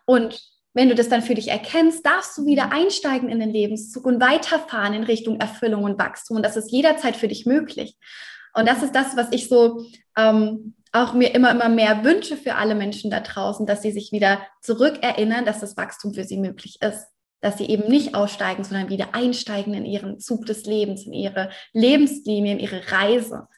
Und 0.04 0.38
wenn 0.74 0.90
du 0.90 0.94
das 0.94 1.08
dann 1.08 1.22
für 1.22 1.34
dich 1.34 1.48
erkennst, 1.48 2.04
darfst 2.04 2.36
du 2.36 2.44
wieder 2.44 2.72
einsteigen 2.72 3.30
in 3.30 3.40
den 3.40 3.48
Lebenszug 3.48 4.04
und 4.04 4.20
weiterfahren 4.20 4.92
in 4.92 5.02
Richtung 5.02 5.40
Erfüllung 5.40 5.84
und 5.84 5.98
Wachstum. 5.98 6.36
Und 6.36 6.44
das 6.44 6.58
ist 6.58 6.70
jederzeit 6.70 7.16
für 7.16 7.28
dich 7.28 7.46
möglich. 7.46 7.96
Und 8.52 8.68
das 8.68 8.82
ist 8.82 8.94
das, 8.94 9.16
was 9.16 9.28
ich 9.30 9.48
so 9.48 9.86
ähm, 10.14 10.74
auch 10.92 11.14
mir 11.14 11.34
immer, 11.34 11.52
immer 11.52 11.70
mehr 11.70 12.04
wünsche 12.04 12.36
für 12.36 12.56
alle 12.56 12.74
Menschen 12.74 13.10
da 13.10 13.20
draußen, 13.20 13.64
dass 13.64 13.80
sie 13.80 13.92
sich 13.92 14.12
wieder 14.12 14.42
zurückerinnern, 14.60 15.46
dass 15.46 15.60
das 15.60 15.78
Wachstum 15.78 16.12
für 16.12 16.24
sie 16.24 16.36
möglich 16.36 16.82
ist. 16.82 17.06
Dass 17.40 17.58
sie 17.58 17.68
eben 17.68 17.88
nicht 17.88 18.14
aussteigen, 18.14 18.64
sondern 18.64 18.90
wieder 18.90 19.14
einsteigen 19.14 19.74
in 19.74 19.86
ihren 19.86 20.18
Zug 20.18 20.46
des 20.46 20.66
Lebens, 20.66 21.06
in 21.06 21.12
ihre 21.12 21.50
Lebenslinie, 21.72 22.52
in 22.52 22.58
ihre 22.58 22.92
Reise. 22.92 23.48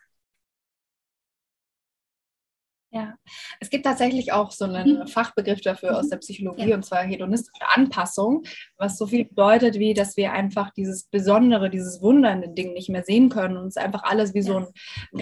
Ja, 2.94 3.14
es 3.58 3.70
gibt 3.70 3.86
tatsächlich 3.86 4.32
auch 4.32 4.50
so 4.50 4.66
einen 4.66 4.98
mhm. 4.98 5.06
Fachbegriff 5.06 5.62
dafür 5.62 5.98
aus 5.98 6.10
der 6.10 6.18
Psychologie 6.18 6.68
ja. 6.68 6.76
und 6.76 6.84
zwar 6.84 7.02
hedonistische 7.04 7.66
Anpassung, 7.74 8.42
was 8.76 8.98
so 8.98 9.06
viel 9.06 9.24
bedeutet, 9.24 9.78
wie 9.78 9.94
dass 9.94 10.18
wir 10.18 10.32
einfach 10.32 10.70
dieses 10.74 11.04
Besondere, 11.04 11.70
dieses 11.70 12.02
wundernde 12.02 12.50
Ding 12.50 12.74
nicht 12.74 12.90
mehr 12.90 13.02
sehen 13.02 13.30
können 13.30 13.56
und 13.56 13.68
es 13.68 13.78
einfach 13.78 14.02
alles 14.02 14.34
wie 14.34 14.40
ja. 14.40 14.44
so 14.44 14.58
ein 14.58 14.66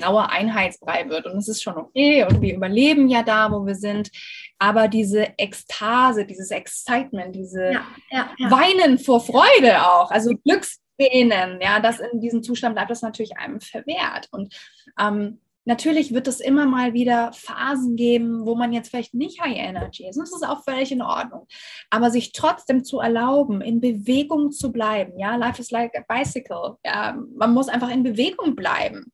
grauer 0.00 0.30
Einheitsbrei 0.30 1.08
wird. 1.08 1.26
Und 1.26 1.36
es 1.36 1.46
ist 1.46 1.62
schon 1.62 1.76
okay 1.76 2.24
und 2.24 2.40
wir 2.40 2.56
überleben 2.56 3.06
ja 3.06 3.22
da, 3.22 3.52
wo 3.52 3.64
wir 3.64 3.76
sind. 3.76 4.10
Aber 4.58 4.88
diese 4.88 5.38
Ekstase, 5.38 6.26
dieses 6.26 6.50
Excitement, 6.50 7.36
diese 7.36 7.70
ja, 8.10 8.30
Weinen 8.48 8.98
vor 8.98 9.20
Freude 9.20 9.86
auch, 9.86 10.10
also 10.10 10.32
Glückstränen, 10.44 11.60
ja, 11.60 11.78
das 11.78 12.00
in 12.00 12.20
diesem 12.20 12.42
Zustand 12.42 12.74
bleibt 12.74 12.90
das 12.90 13.02
natürlich 13.02 13.38
einem 13.38 13.60
verwehrt. 13.60 14.26
Und 14.32 14.52
ähm, 14.98 15.38
Natürlich 15.70 16.12
wird 16.12 16.26
es 16.26 16.40
immer 16.40 16.66
mal 16.66 16.94
wieder 16.94 17.32
Phasen 17.32 17.94
geben, 17.94 18.44
wo 18.44 18.56
man 18.56 18.72
jetzt 18.72 18.88
vielleicht 18.88 19.14
nicht 19.14 19.40
High 19.40 19.56
Energy 19.56 20.04
ist. 20.08 20.18
das 20.18 20.32
ist 20.32 20.44
auch 20.44 20.64
völlig 20.64 20.90
in 20.90 21.00
Ordnung. 21.00 21.46
Aber 21.90 22.10
sich 22.10 22.32
trotzdem 22.32 22.82
zu 22.82 22.98
erlauben, 22.98 23.60
in 23.60 23.80
Bewegung 23.80 24.50
zu 24.50 24.72
bleiben. 24.72 25.16
Ja, 25.16 25.36
life 25.36 25.62
is 25.62 25.70
like 25.70 25.92
a 25.96 26.02
bicycle. 26.12 26.76
Ja, 26.84 27.16
man 27.36 27.54
muss 27.54 27.68
einfach 27.68 27.88
in 27.88 28.02
Bewegung 28.02 28.56
bleiben, 28.56 29.12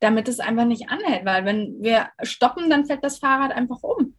damit 0.00 0.26
es 0.26 0.40
einfach 0.40 0.64
nicht 0.64 0.88
anhält. 0.88 1.24
Weil 1.24 1.44
wenn 1.44 1.76
wir 1.80 2.08
stoppen, 2.24 2.68
dann 2.68 2.84
fällt 2.84 3.04
das 3.04 3.18
Fahrrad 3.20 3.52
einfach 3.52 3.80
um. 3.84 4.16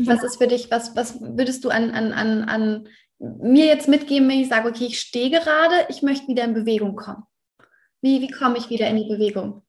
Was 0.00 0.22
ist 0.22 0.36
für 0.36 0.46
dich, 0.46 0.70
was, 0.70 0.94
was 0.94 1.22
würdest 1.22 1.64
du 1.64 1.70
an, 1.70 1.92
an, 1.92 2.12
an, 2.12 2.42
an 2.44 2.88
mir 3.18 3.64
jetzt 3.64 3.88
mitgeben, 3.88 4.28
wenn 4.28 4.40
ich 4.40 4.48
sage, 4.50 4.68
okay, 4.68 4.84
ich 4.84 5.00
stehe 5.00 5.30
gerade, 5.30 5.86
ich 5.88 6.02
möchte 6.02 6.28
wieder 6.28 6.44
in 6.44 6.52
Bewegung 6.52 6.96
kommen? 6.96 7.22
Wie, 8.02 8.20
wie 8.20 8.30
komme 8.30 8.58
ich 8.58 8.68
wieder 8.68 8.88
in 8.88 8.98
die 8.98 9.08
Bewegung? 9.08 9.62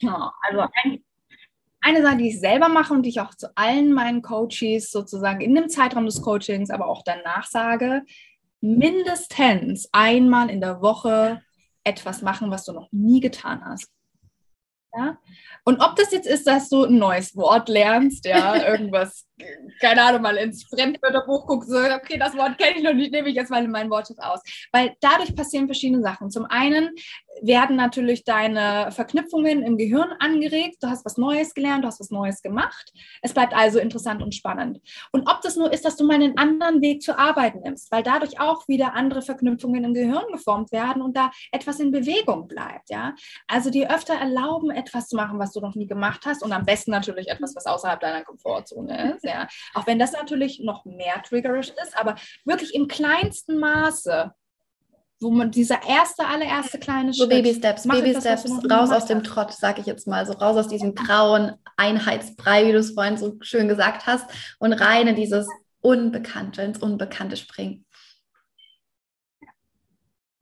Ja, 0.00 0.32
also 0.42 0.66
ein, 0.82 1.04
eine 1.80 2.02
Sache, 2.02 2.16
die 2.16 2.28
ich 2.28 2.40
selber 2.40 2.68
mache 2.68 2.94
und 2.94 3.02
die 3.02 3.10
ich 3.10 3.20
auch 3.20 3.34
zu 3.34 3.56
allen 3.56 3.92
meinen 3.92 4.22
Coaches 4.22 4.90
sozusagen 4.90 5.40
in 5.40 5.54
dem 5.54 5.68
Zeitraum 5.68 6.06
des 6.06 6.22
Coachings, 6.22 6.70
aber 6.70 6.88
auch 6.88 7.02
danach 7.04 7.46
sage, 7.46 8.02
mindestens 8.60 9.88
einmal 9.92 10.50
in 10.50 10.60
der 10.60 10.80
Woche 10.80 11.42
etwas 11.84 12.22
machen, 12.22 12.50
was 12.50 12.64
du 12.64 12.72
noch 12.72 12.88
nie 12.92 13.20
getan 13.20 13.62
hast. 13.64 13.90
Ja? 14.96 15.18
Und 15.64 15.80
ob 15.80 15.96
das 15.96 16.12
jetzt 16.12 16.26
ist, 16.26 16.46
dass 16.46 16.68
du 16.68 16.84
ein 16.84 16.98
neues 16.98 17.36
Wort 17.36 17.68
lernst, 17.68 18.24
ja, 18.24 18.56
irgendwas, 18.68 19.26
keine 19.80 20.02
Ahnung, 20.02 20.22
mal 20.22 20.36
ins 20.36 20.64
Fremdwörterbuch 20.64 21.46
guckst, 21.46 21.70
so, 21.70 21.78
okay, 21.78 22.18
das 22.18 22.36
Wort 22.36 22.58
kenne 22.58 22.78
ich 22.78 22.84
noch 22.84 22.94
nicht, 22.94 23.12
nehme 23.12 23.28
ich 23.28 23.34
jetzt 23.34 23.50
mal 23.50 23.64
in 23.64 23.70
meinen 23.70 23.90
Wortschatz 23.90 24.18
aus. 24.18 24.40
Weil 24.72 24.94
dadurch 25.00 25.34
passieren 25.34 25.66
verschiedene 25.66 26.02
Sachen. 26.02 26.30
Zum 26.30 26.44
einen 26.46 26.90
werden 27.42 27.76
natürlich 27.76 28.24
deine 28.24 28.90
Verknüpfungen 28.92 29.62
im 29.62 29.76
Gehirn 29.76 30.12
angeregt. 30.18 30.76
Du 30.80 30.88
hast 30.88 31.04
was 31.04 31.16
Neues 31.16 31.54
gelernt, 31.54 31.84
du 31.84 31.88
hast 31.88 32.00
was 32.00 32.10
Neues 32.10 32.42
gemacht. 32.42 32.92
Es 33.22 33.32
bleibt 33.32 33.54
also 33.54 33.78
interessant 33.78 34.22
und 34.22 34.34
spannend. 34.34 34.80
Und 35.12 35.28
ob 35.28 35.40
das 35.42 35.56
nur 35.56 35.72
ist, 35.72 35.84
dass 35.84 35.96
du 35.96 36.04
mal 36.04 36.14
einen 36.14 36.38
anderen 36.38 36.80
Weg 36.80 37.02
zur 37.02 37.18
Arbeit 37.18 37.56
nimmst, 37.56 37.90
weil 37.90 38.02
dadurch 38.02 38.40
auch 38.40 38.66
wieder 38.68 38.94
andere 38.94 39.22
Verknüpfungen 39.22 39.84
im 39.84 39.94
Gehirn 39.94 40.24
geformt 40.32 40.72
werden 40.72 41.02
und 41.02 41.16
da 41.16 41.30
etwas 41.52 41.80
in 41.80 41.90
Bewegung 41.90 42.48
bleibt. 42.48 42.90
Ja? 42.90 43.14
Also 43.46 43.70
dir 43.70 43.90
öfter 43.90 44.14
erlauben, 44.14 44.70
etwas 44.70 45.08
zu 45.08 45.16
machen, 45.16 45.38
was 45.38 45.52
du 45.52 45.60
noch 45.60 45.74
nie 45.74 45.86
gemacht 45.86 46.24
hast 46.26 46.42
und 46.42 46.52
am 46.52 46.64
besten 46.64 46.90
natürlich 46.90 47.28
etwas, 47.28 47.54
was 47.56 47.66
außerhalb 47.66 48.00
deiner 48.00 48.24
Komfortzone 48.24 49.14
ist. 49.14 49.24
Ja? 49.24 49.48
Auch 49.74 49.86
wenn 49.86 49.98
das 49.98 50.12
natürlich 50.12 50.60
noch 50.60 50.84
mehr 50.84 51.22
triggerisch 51.22 51.70
ist, 51.70 51.98
aber 51.98 52.14
wirklich 52.44 52.74
im 52.74 52.88
kleinsten 52.88 53.58
Maße 53.58 54.32
wo 55.24 55.30
man 55.30 55.50
dieser 55.50 55.80
erste, 55.88 56.26
allererste 56.26 56.78
kleine 56.78 57.12
Schritt. 57.12 57.16
So 57.16 57.28
Baby 57.28 57.54
Steps, 57.54 57.88
Baby 57.88 58.14
Steps, 58.20 58.44
raus 58.70 58.90
aus 58.90 59.06
dem 59.06 59.24
Trott, 59.24 59.52
sag 59.52 59.78
ich 59.78 59.86
jetzt 59.86 60.06
mal, 60.06 60.24
so 60.26 60.34
raus 60.34 60.56
aus 60.56 60.68
diesem 60.68 60.94
grauen 60.94 61.52
Einheitsbrei, 61.76 62.66
wie 62.66 62.72
du 62.72 62.78
es 62.78 62.92
vorhin 62.92 63.16
so 63.16 63.36
schön 63.40 63.66
gesagt 63.66 64.06
hast, 64.06 64.26
und 64.58 64.72
rein 64.74 65.08
in 65.08 65.16
dieses 65.16 65.48
Unbekannte, 65.80 66.62
ins 66.62 66.78
Unbekannte 66.78 67.36
springen. 67.36 67.83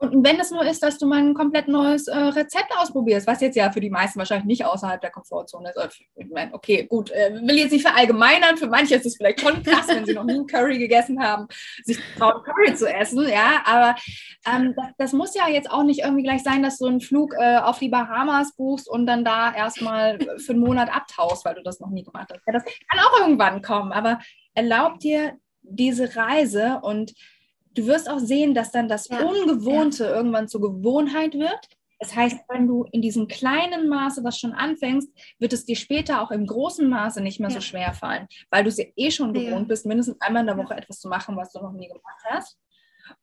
Und 0.03 0.24
wenn 0.24 0.40
es 0.40 0.50
nur 0.50 0.64
ist, 0.66 0.82
dass 0.82 0.98
du 0.98 1.07
mal 1.07 1.20
ein 1.20 1.32
komplett 1.32 1.68
neues 1.68 2.09
äh, 2.09 2.18
Rezept 2.18 2.76
ausprobierst, 2.76 3.24
was 3.28 3.40
jetzt 3.40 3.55
ja 3.55 3.70
für 3.70 3.80
die 3.80 3.88
meisten 3.88 4.18
wahrscheinlich 4.18 4.46
nicht 4.46 4.64
außerhalb 4.64 5.00
der 5.00 5.12
Komfortzone 5.12 5.70
ist. 5.70 5.78
Also, 5.78 5.96
ich 6.16 6.28
meine, 6.28 6.53
okay, 6.55 6.86
gut, 6.86 7.12
äh, 7.12 7.32
will 7.34 7.57
jetzt 7.57 7.70
nicht 7.70 7.86
verallgemeinern. 7.86 8.57
Für 8.57 8.66
manche 8.66 8.96
ist 8.96 9.07
es 9.07 9.16
vielleicht 9.16 9.40
schon 9.40 9.62
krass, 9.62 9.86
wenn 9.86 10.05
sie 10.05 10.14
noch 10.14 10.24
nie 10.24 10.44
Curry 10.44 10.78
gegessen 10.78 11.22
haben, 11.22 11.46
sich 11.84 11.98
trauen, 12.18 12.42
Curry 12.42 12.74
zu 12.74 12.92
essen. 12.92 13.28
Ja, 13.28 13.62
aber 13.64 13.94
ähm, 14.44 14.74
das, 14.76 14.86
das, 14.98 15.12
muss 15.12 15.36
ja 15.36 15.48
jetzt 15.48 15.70
auch 15.70 15.84
nicht 15.84 16.00
irgendwie 16.00 16.24
gleich 16.24 16.42
sein, 16.42 16.64
dass 16.64 16.78
du 16.78 16.86
einen 16.86 17.00
Flug 17.00 17.34
äh, 17.38 17.59
auf 17.59 17.78
die 17.78 17.88
Bahamas 17.88 18.57
buchst 18.57 18.88
und 18.88 19.07
dann 19.07 19.24
da 19.24 19.55
erstmal 19.55 20.18
für 20.38 20.53
einen 20.53 20.62
Monat 20.62 20.92
abtauchst, 20.92 21.44
weil 21.44 21.55
du 21.55 21.62
das 21.62 21.78
noch 21.78 21.90
nie 21.90 22.03
gemacht 22.03 22.28
hast. 22.32 22.40
Ja, 22.44 22.53
das 22.53 22.64
kann 22.64 23.05
auch 23.05 23.20
irgendwann 23.20 23.62
kommen, 23.62 23.92
aber 23.92 24.18
erlaub 24.55 24.98
dir 24.98 25.36
diese 25.62 26.16
Reise 26.16 26.80
und 26.82 27.14
du 27.75 27.87
wirst 27.87 28.09
auch 28.09 28.18
sehen, 28.18 28.55
dass 28.55 28.70
dann 28.70 28.89
das 28.89 29.09
ja. 29.09 29.23
Ungewohnte 29.23 30.05
ja. 30.05 30.16
irgendwann 30.16 30.49
zur 30.49 30.61
Gewohnheit 30.61 31.35
wird. 31.35 31.68
Das 31.99 32.16
heißt, 32.16 32.41
wenn 32.49 32.66
du 32.66 32.83
in 32.91 33.01
diesem 33.01 33.29
kleinen 33.29 33.89
Maße 33.89 34.25
was 34.25 34.37
schon 34.37 34.53
anfängst, 34.53 35.09
wird 35.39 35.53
es 35.53 35.64
dir 35.64 35.77
später 35.77 36.20
auch 36.20 36.33
im 36.33 36.47
großen 36.47 36.89
Maße 36.89 37.20
nicht 37.20 37.39
mehr 37.39 37.49
ja. 37.49 37.55
so 37.55 37.61
schwer 37.61 37.95
fallen, 37.95 38.27
weil 38.51 38.64
du 38.64 38.70
es 38.70 38.81
eh 38.97 39.11
schon 39.12 39.33
gewohnt 39.33 39.68
bist, 39.68 39.87
mindestens 39.87 40.20
einmal 40.20 40.41
in 40.41 40.49
der 40.49 40.57
Woche 40.57 40.75
etwas 40.75 40.99
zu 40.99 41.09
machen, 41.09 41.37
was 41.37 41.53
du 41.53 41.61
noch 41.61 41.73
nie 41.73 41.87
gemacht 41.87 42.25
hast. 42.25 42.59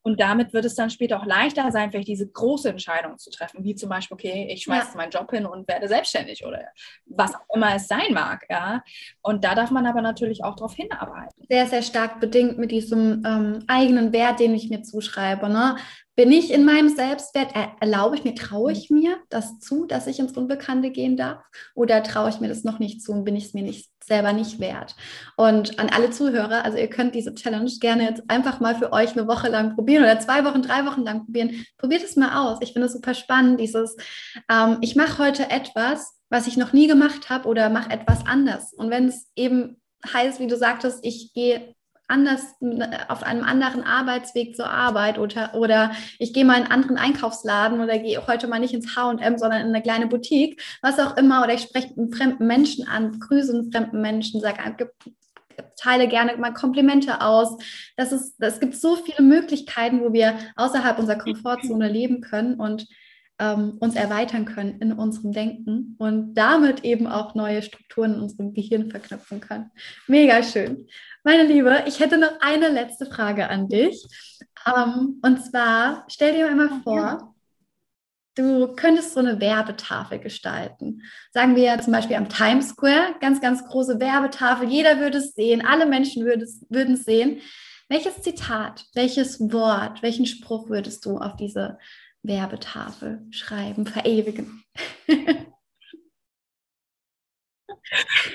Und 0.02 0.22
damit 0.22 0.54
wird 0.54 0.66
es 0.66 0.76
dann 0.76 0.90
später 0.90 1.20
auch 1.20 1.26
leichter 1.26 1.72
sein, 1.72 1.92
vielleicht 1.92 2.08
diese 2.08 2.28
große 2.28 2.70
Entscheidung 2.70 3.18
zu 3.18 3.30
treffen, 3.30 3.64
wie 3.64 3.76
zum 3.76 3.90
Beispiel, 3.90 4.16
okay, 4.16 4.48
ich 4.52 4.64
schmeiße 4.64 4.92
ja. 4.92 4.98
meinen 4.98 5.12
Job 5.12 5.30
hin 5.32 5.46
und 5.46 5.68
werde 5.68 5.88
selbstständig 5.88 6.46
oder 6.46 6.62
was 7.06 7.36
auch 7.36 7.56
immer 7.56 7.76
es 7.76 7.88
sein 7.88 8.14
mag. 8.14 8.46
Ja. 8.50 8.84
Und 9.22 9.44
da 9.44 9.56
darf 9.56 9.72
man 9.72 9.86
aber 9.86 10.02
natürlich 10.02 10.44
auch 10.44 10.56
darauf 10.56 10.74
hinarbeiten. 10.74 11.46
Sehr, 11.50 11.68
sehr 11.68 11.82
stark 11.82 12.20
bedingt 12.20 12.58
mit 12.58 12.72
diesem 12.72 13.24
ähm, 13.26 13.64
eigenen 13.68 14.14
Wert, 14.14 14.40
den 14.40 14.54
ich 14.54 14.70
mir 14.70 14.84
zuschreibe. 14.84 15.50
Ne? 15.50 15.76
Bin 16.16 16.32
ich 16.32 16.52
in 16.52 16.66
meinem 16.66 16.90
Selbstwert? 16.90 17.54
Erlaube 17.80 18.16
ich 18.16 18.24
mir, 18.24 18.36
traue 18.36 18.72
ich 18.72 18.90
mir 18.90 19.18
das 19.30 19.60
zu, 19.60 19.86
dass 19.86 20.08
ich 20.08 20.20
ins 20.20 20.36
Unbekannte 20.36 20.92
gehen 20.92 21.18
darf? 21.18 21.44
Oder 21.76 22.04
traue 22.04 22.30
ich 22.30 22.40
mir 22.40 22.50
das 22.50 22.64
noch 22.64 22.80
nicht 22.80 23.02
zu 23.02 23.12
und 23.12 23.24
bin 23.24 23.36
ich 23.36 23.46
es 23.46 23.54
mir 23.54 23.64
nicht 23.64 23.90
selber 24.10 24.34
nicht 24.34 24.60
wert. 24.60 24.96
Und 25.38 25.80
an 25.80 25.90
alle 25.90 26.10
Zuhörer, 26.10 26.66
also 26.66 26.78
ihr 26.78 26.90
könnt 26.90 27.16
diese 27.16 27.34
Challenge 27.34 27.72
gerne 27.80 28.04
jetzt 28.04 28.24
einfach 28.28 28.60
mal 28.60 28.76
für 28.76 28.92
euch 28.92 29.14
eine 29.14 29.28
Woche 29.28 29.48
lang 29.48 29.76
probieren 29.76 30.04
oder 30.04 30.20
zwei 30.20 30.44
Wochen, 30.44 30.62
drei 30.62 30.86
Wochen 30.86 31.04
lang 31.04 31.24
probieren. 31.24 31.66
Probiert 31.78 32.04
es 32.04 32.18
mal 32.18 32.46
aus. 32.46 32.58
Ich 32.62 32.74
finde 32.74 32.88
es 32.88 32.94
super 32.94 33.14
spannend, 33.14 33.62
dieses, 33.62 33.96
ähm, 34.52 34.80
ich 34.82 34.98
mache 34.98 35.24
heute 35.24 35.50
etwas, 35.50 36.20
was 36.30 36.48
ich 36.48 36.58
noch 36.58 36.74
nie 36.74 36.88
gemacht 36.88 37.30
habe 37.30 37.48
oder 37.48 37.70
mache 37.70 37.92
etwas 37.92 38.26
anders. 38.26 38.74
Und 38.74 38.90
wenn 38.90 39.08
es 39.08 39.30
eben 39.36 39.80
heißt, 40.06 40.40
wie 40.40 40.48
du 40.48 40.58
sagtest, 40.58 41.00
ich 41.04 41.34
gehe 41.34 41.76
anders 42.10 42.56
auf 43.08 43.24
einem 43.24 43.44
anderen 43.44 43.84
Arbeitsweg 43.84 44.56
zur 44.56 44.70
Arbeit 44.70 45.20
oder, 45.20 45.54
oder 45.54 45.92
ich 46.18 46.34
gehe 46.34 46.44
mal 46.44 46.58
in 46.58 46.64
einen 46.64 46.72
anderen 46.72 46.98
Einkaufsladen 46.98 47.80
oder 47.80 48.00
gehe 48.00 48.26
heute 48.28 48.48
mal 48.48 48.60
nicht 48.60 48.74
ins 48.74 48.96
H&M, 48.96 49.38
sondern 49.38 49.62
in 49.62 49.68
eine 49.68 49.82
kleine 49.82 50.08
Boutique, 50.08 50.62
was 50.82 51.00
auch 51.00 51.16
immer, 51.18 51.44
oder 51.44 51.54
ich 51.54 51.62
spreche 51.62 51.94
mit 51.96 52.16
fremden 52.16 52.48
Menschen 52.48 52.88
an, 52.88 53.20
grüße 53.20 53.54
einen 53.54 53.72
fremden 53.72 54.02
Menschen, 54.02 54.42
sage, 54.42 54.92
teile 55.76 56.08
gerne 56.08 56.38
mal 56.38 56.54
Komplimente 56.54 57.22
aus. 57.22 57.58
Das 57.96 58.12
ist, 58.12 58.36
es 58.40 58.60
gibt 58.60 58.76
so 58.76 58.96
viele 58.96 59.22
Möglichkeiten, 59.22 60.02
wo 60.02 60.14
wir 60.14 60.38
außerhalb 60.56 60.98
unserer 61.00 61.18
Komfortzone 61.18 61.90
leben 61.90 62.22
können 62.22 62.56
und 62.56 62.88
ähm, 63.40 63.78
uns 63.80 63.96
erweitern 63.96 64.46
können 64.46 64.80
in 64.80 64.94
unserem 64.94 65.32
Denken 65.32 65.96
und 65.98 66.36
damit 66.36 66.84
eben 66.84 67.08
auch 67.08 67.36
neue 67.36 67.62
Strukturen 67.62 68.16
in 68.16 68.20
unserem 68.22 68.54
Gehirn 68.54 68.92
verknüpfen 68.92 69.40
können. 69.40 69.72
Mega 70.08 70.44
schön. 70.44 70.88
Meine 71.24 71.44
Liebe, 71.44 71.84
ich 71.88 72.00
hätte 72.00 72.18
noch 72.18 72.40
eine 72.42 72.70
letzte 72.70 73.06
Frage 73.06 73.50
an 73.50 73.70
dich. 73.70 74.06
Ähm, 74.68 75.20
und 75.22 75.44
zwar, 75.44 76.06
stell 76.10 76.34
dir 76.34 76.50
einmal 76.50 76.82
vor, 76.84 77.34
du 78.36 78.74
könntest 78.76 79.14
so 79.14 79.20
eine 79.20 79.40
Werbetafel 79.40 80.20
gestalten. 80.20 81.02
Sagen 81.32 81.56
wir 81.56 81.80
zum 81.80 81.94
Beispiel 81.94 82.18
am 82.18 82.30
Times 82.30 82.70
Square, 82.70 83.16
ganz, 83.22 83.42
ganz 83.42 83.66
große 83.66 84.00
Werbetafel. 84.00 84.70
Jeder 84.70 85.00
würde 85.00 85.18
es 85.18 85.34
sehen, 85.34 85.66
alle 85.66 85.86
Menschen 85.86 86.26
würden 86.26 86.94
es 86.94 87.04
sehen. 87.06 87.42
Welches 87.88 88.22
Zitat, 88.22 88.86
welches 88.94 89.40
Wort, 89.52 90.04
welchen 90.04 90.26
Spruch 90.26 90.70
würdest 90.70 91.06
du 91.06 91.18
auf 91.18 91.36
diese 91.38 91.80
Werbetafel 92.24 93.26
schreiben, 93.32 93.86
verewigen? 93.86 94.64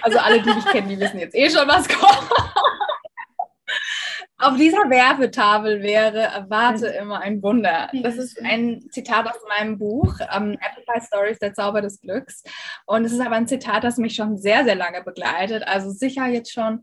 Also 0.03 0.19
alle, 0.19 0.43
die 0.43 0.53
mich 0.53 0.65
kennen, 0.67 0.89
die 0.89 0.99
wissen 0.99 1.21
jetzt 1.21 1.35
eh 1.35 1.49
schon, 1.49 1.69
was 1.69 1.89
kommt. 1.89 2.31
auf 4.39 4.57
dieser 4.57 4.91
Werbetafel 4.91 5.83
wäre, 5.83 6.19
erwarte 6.19 6.89
immer 6.89 7.21
ein 7.21 7.43
Wunder. 7.43 7.89
Das 8.03 8.17
ist 8.17 8.41
ein 8.43 8.85
Zitat 8.91 9.27
aus 9.27 9.41
meinem 9.49 9.79
Buch, 9.79 10.15
ähm, 10.35 10.59
Apple 10.61 10.85
Pie 10.87 11.01
Stories, 11.07 11.39
der 11.39 11.55
Zauber 11.55 11.81
des 11.81 12.01
Glücks. 12.01 12.43
Und 12.87 13.05
es 13.05 13.13
ist 13.13 13.21
aber 13.21 13.37
ein 13.37 13.49
Zitat, 13.49 13.85
das 13.85 13.97
mich 13.97 14.15
schon 14.15 14.37
sehr, 14.37 14.65
sehr 14.65 14.75
lange 14.75 15.03
begleitet. 15.03 15.67
Also 15.67 15.91
sicher 15.91 16.27
jetzt 16.27 16.53
schon 16.53 16.83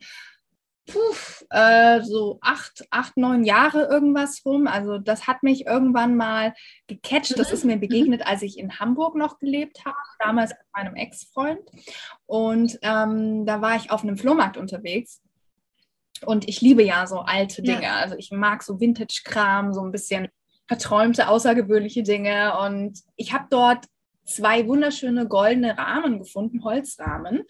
puh, 0.87 1.45
äh, 1.49 2.01
so 2.01 2.39
acht, 2.41 2.85
acht, 2.89 3.17
neun 3.17 3.43
Jahre 3.43 3.85
irgendwas 3.85 4.41
rum. 4.45 4.67
Also 4.67 4.97
das 4.97 5.27
hat 5.27 5.43
mich 5.43 5.65
irgendwann 5.65 6.15
mal 6.15 6.53
gecatcht. 6.87 7.37
Das 7.37 7.51
ist 7.51 7.65
mir 7.65 7.77
mhm. 7.77 7.81
begegnet, 7.81 8.25
als 8.25 8.41
ich 8.41 8.57
in 8.57 8.79
Hamburg 8.79 9.15
noch 9.15 9.39
gelebt 9.39 9.85
habe, 9.85 9.97
damals 10.19 10.51
mit 10.51 10.59
meinem 10.73 10.95
Ex-Freund. 10.95 11.69
Und 12.25 12.79
ähm, 12.81 13.45
da 13.45 13.61
war 13.61 13.75
ich 13.75 13.91
auf 13.91 14.03
einem 14.03 14.17
Flohmarkt 14.17 14.57
unterwegs. 14.57 15.21
Und 16.25 16.47
ich 16.47 16.61
liebe 16.61 16.83
ja 16.83 17.07
so 17.07 17.19
alte 17.19 17.61
Dinge. 17.61 17.83
Ja. 17.83 17.95
Also 17.95 18.15
ich 18.15 18.31
mag 18.31 18.63
so 18.63 18.79
Vintage-Kram, 18.79 19.73
so 19.73 19.81
ein 19.81 19.91
bisschen 19.91 20.27
verträumte, 20.67 21.27
außergewöhnliche 21.27 22.03
Dinge. 22.03 22.57
Und 22.59 22.99
ich 23.15 23.33
habe 23.33 23.47
dort 23.49 23.85
zwei 24.25 24.67
wunderschöne 24.67 25.27
goldene 25.27 25.77
Rahmen 25.77 26.19
gefunden, 26.19 26.63
Holzrahmen, 26.63 27.43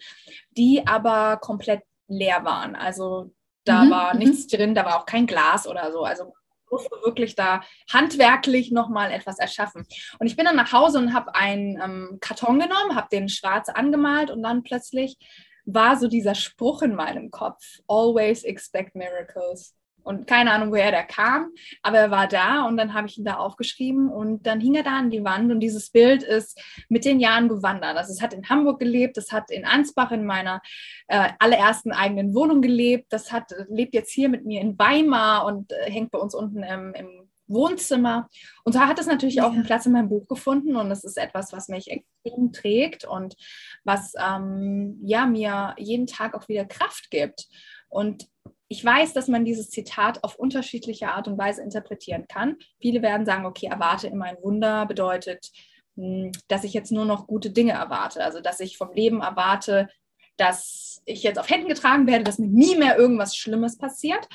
die 0.56 0.86
aber 0.86 1.36
komplett 1.36 1.82
leer 2.12 2.44
waren. 2.44 2.76
Also 2.76 3.32
da 3.64 3.84
mhm. 3.84 3.90
war 3.90 4.14
mhm. 4.14 4.20
nichts 4.20 4.46
drin, 4.46 4.74
da 4.74 4.84
war 4.84 5.00
auch 5.00 5.06
kein 5.06 5.26
Glas 5.26 5.66
oder 5.66 5.92
so. 5.92 6.04
Also 6.04 6.32
musste 6.70 6.96
wirklich 7.04 7.36
da 7.36 7.62
handwerklich 7.92 8.72
nochmal 8.72 9.12
etwas 9.12 9.38
erschaffen. 9.38 9.86
Und 10.18 10.26
ich 10.26 10.36
bin 10.36 10.46
dann 10.46 10.56
nach 10.56 10.72
Hause 10.72 10.98
und 10.98 11.14
habe 11.14 11.34
einen 11.34 11.80
ähm, 11.80 12.18
Karton 12.20 12.58
genommen, 12.58 12.96
habe 12.96 13.08
den 13.12 13.28
schwarz 13.28 13.68
angemalt 13.68 14.30
und 14.30 14.42
dann 14.42 14.62
plötzlich 14.62 15.16
war 15.64 15.96
so 15.96 16.08
dieser 16.08 16.34
Spruch 16.34 16.82
in 16.82 16.96
meinem 16.96 17.30
Kopf, 17.30 17.62
always 17.86 18.42
expect 18.42 18.96
miracles. 18.96 19.76
Und 20.02 20.26
keine 20.26 20.52
Ahnung, 20.52 20.70
woher 20.70 20.90
der 20.90 21.04
kam, 21.04 21.50
aber 21.82 21.98
er 21.98 22.10
war 22.10 22.26
da 22.28 22.66
und 22.66 22.76
dann 22.76 22.94
habe 22.94 23.06
ich 23.06 23.18
ihn 23.18 23.24
da 23.24 23.36
aufgeschrieben 23.36 24.08
und 24.08 24.46
dann 24.46 24.60
hing 24.60 24.74
er 24.74 24.82
da 24.82 24.98
an 24.98 25.10
die 25.10 25.24
Wand 25.24 25.50
und 25.52 25.60
dieses 25.60 25.90
Bild 25.90 26.22
ist 26.22 26.60
mit 26.88 27.04
den 27.04 27.20
Jahren 27.20 27.48
gewandert. 27.48 27.96
Also 27.96 28.12
es 28.12 28.22
hat 28.22 28.34
in 28.34 28.48
Hamburg 28.48 28.80
gelebt, 28.80 29.16
es 29.16 29.32
hat 29.32 29.50
in 29.50 29.64
Ansbach 29.64 30.10
in 30.10 30.24
meiner 30.24 30.60
äh, 31.08 31.28
allerersten 31.38 31.92
eigenen 31.92 32.34
Wohnung 32.34 32.62
gelebt, 32.62 33.12
das 33.12 33.32
hat, 33.32 33.52
lebt 33.68 33.94
jetzt 33.94 34.12
hier 34.12 34.28
mit 34.28 34.44
mir 34.44 34.60
in 34.60 34.78
Weimar 34.78 35.46
und 35.46 35.72
äh, 35.72 35.90
hängt 35.90 36.10
bei 36.10 36.18
uns 36.18 36.34
unten 36.34 36.62
im, 36.62 36.94
im 36.94 37.28
Wohnzimmer. 37.52 38.28
Und 38.64 38.74
da 38.74 38.88
hat 38.88 38.98
es 38.98 39.06
natürlich 39.06 39.36
ja. 39.36 39.46
auch 39.46 39.52
einen 39.52 39.64
Platz 39.64 39.86
in 39.86 39.92
meinem 39.92 40.08
Buch 40.08 40.26
gefunden 40.26 40.76
und 40.76 40.90
es 40.90 41.04
ist 41.04 41.18
etwas, 41.18 41.52
was 41.52 41.68
mich 41.68 41.90
extrem 41.90 42.52
trägt 42.52 43.04
und 43.04 43.36
was 43.84 44.14
ähm, 44.18 44.98
ja, 45.02 45.26
mir 45.26 45.74
jeden 45.78 46.06
Tag 46.06 46.34
auch 46.34 46.48
wieder 46.48 46.64
Kraft 46.64 47.10
gibt. 47.10 47.46
Und 47.88 48.26
ich 48.72 48.84
weiß, 48.84 49.12
dass 49.12 49.28
man 49.28 49.44
dieses 49.44 49.70
Zitat 49.70 50.24
auf 50.24 50.36
unterschiedliche 50.36 51.08
Art 51.08 51.28
und 51.28 51.38
Weise 51.38 51.62
interpretieren 51.62 52.26
kann. 52.26 52.56
Viele 52.80 53.02
werden 53.02 53.26
sagen, 53.26 53.46
okay, 53.46 53.66
erwarte 53.66 54.08
immer 54.08 54.26
ein 54.26 54.42
Wunder 54.42 54.86
bedeutet, 54.86 55.50
hm, 55.96 56.32
dass 56.48 56.64
ich 56.64 56.72
jetzt 56.72 56.92
nur 56.92 57.04
noch 57.04 57.26
gute 57.26 57.50
Dinge 57.50 57.72
erwarte. 57.72 58.24
Also, 58.24 58.40
dass 58.40 58.60
ich 58.60 58.76
vom 58.76 58.92
Leben 58.92 59.20
erwarte, 59.20 59.88
dass 60.36 61.02
ich 61.04 61.22
jetzt 61.22 61.38
auf 61.38 61.50
Händen 61.50 61.68
getragen 61.68 62.06
werde, 62.06 62.24
dass 62.24 62.38
mir 62.38 62.48
nie 62.48 62.76
mehr 62.76 62.98
irgendwas 62.98 63.36
Schlimmes 63.36 63.78
passiert. 63.78 64.26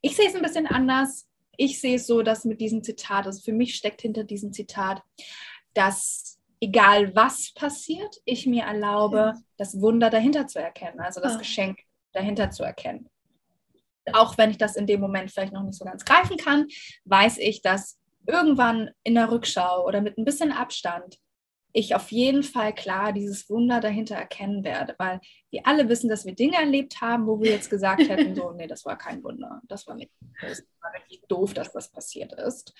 Ich 0.00 0.16
sehe 0.16 0.28
es 0.28 0.34
ein 0.34 0.42
bisschen 0.42 0.66
anders 0.66 1.28
ich 1.56 1.80
sehe 1.80 1.96
es 1.96 2.06
so, 2.06 2.22
dass 2.22 2.44
mit 2.44 2.60
diesem 2.60 2.82
Zitat, 2.82 3.26
also 3.26 3.40
für 3.40 3.52
mich 3.52 3.74
steckt 3.74 4.02
hinter 4.02 4.24
diesem 4.24 4.52
Zitat, 4.52 5.02
dass 5.74 6.38
egal 6.60 7.14
was 7.14 7.52
passiert, 7.54 8.16
ich 8.24 8.46
mir 8.46 8.64
erlaube, 8.64 9.34
das 9.56 9.80
Wunder 9.80 10.10
dahinter 10.10 10.46
zu 10.46 10.60
erkennen, 10.60 11.00
also 11.00 11.20
das 11.20 11.36
oh. 11.36 11.38
Geschenk 11.38 11.80
dahinter 12.12 12.50
zu 12.50 12.62
erkennen. 12.62 13.08
Auch 14.12 14.38
wenn 14.38 14.50
ich 14.50 14.58
das 14.58 14.76
in 14.76 14.86
dem 14.86 15.00
Moment 15.00 15.30
vielleicht 15.30 15.52
noch 15.52 15.62
nicht 15.62 15.78
so 15.78 15.84
ganz 15.84 16.04
greifen 16.04 16.36
kann, 16.36 16.66
weiß 17.04 17.38
ich, 17.38 17.62
dass 17.62 17.98
irgendwann 18.26 18.90
in 19.04 19.14
der 19.14 19.30
Rückschau 19.30 19.86
oder 19.86 20.00
mit 20.00 20.18
ein 20.18 20.24
bisschen 20.24 20.52
Abstand 20.52 21.18
ich 21.72 21.94
auf 21.94 22.12
jeden 22.12 22.42
Fall 22.42 22.74
klar 22.74 23.12
dieses 23.12 23.48
Wunder 23.48 23.80
dahinter 23.80 24.14
erkennen 24.14 24.62
werde, 24.62 24.94
weil 24.98 25.20
wir 25.50 25.66
alle 25.66 25.88
wissen, 25.88 26.08
dass 26.08 26.26
wir 26.26 26.34
Dinge 26.34 26.56
erlebt 26.56 27.00
haben, 27.00 27.26
wo 27.26 27.40
wir 27.40 27.50
jetzt 27.50 27.70
gesagt 27.70 28.08
hätten, 28.08 28.34
so, 28.34 28.50
nee, 28.56 28.66
das 28.66 28.84
war 28.84 28.98
kein 28.98 29.24
Wunder, 29.24 29.60
das 29.68 29.86
war, 29.86 29.94
nicht, 29.94 30.10
das 30.40 30.62
war 30.80 30.92
richtig 30.94 31.22
doof, 31.28 31.54
dass 31.54 31.72
das 31.72 31.90
passiert 31.90 32.32
ist. 32.34 32.74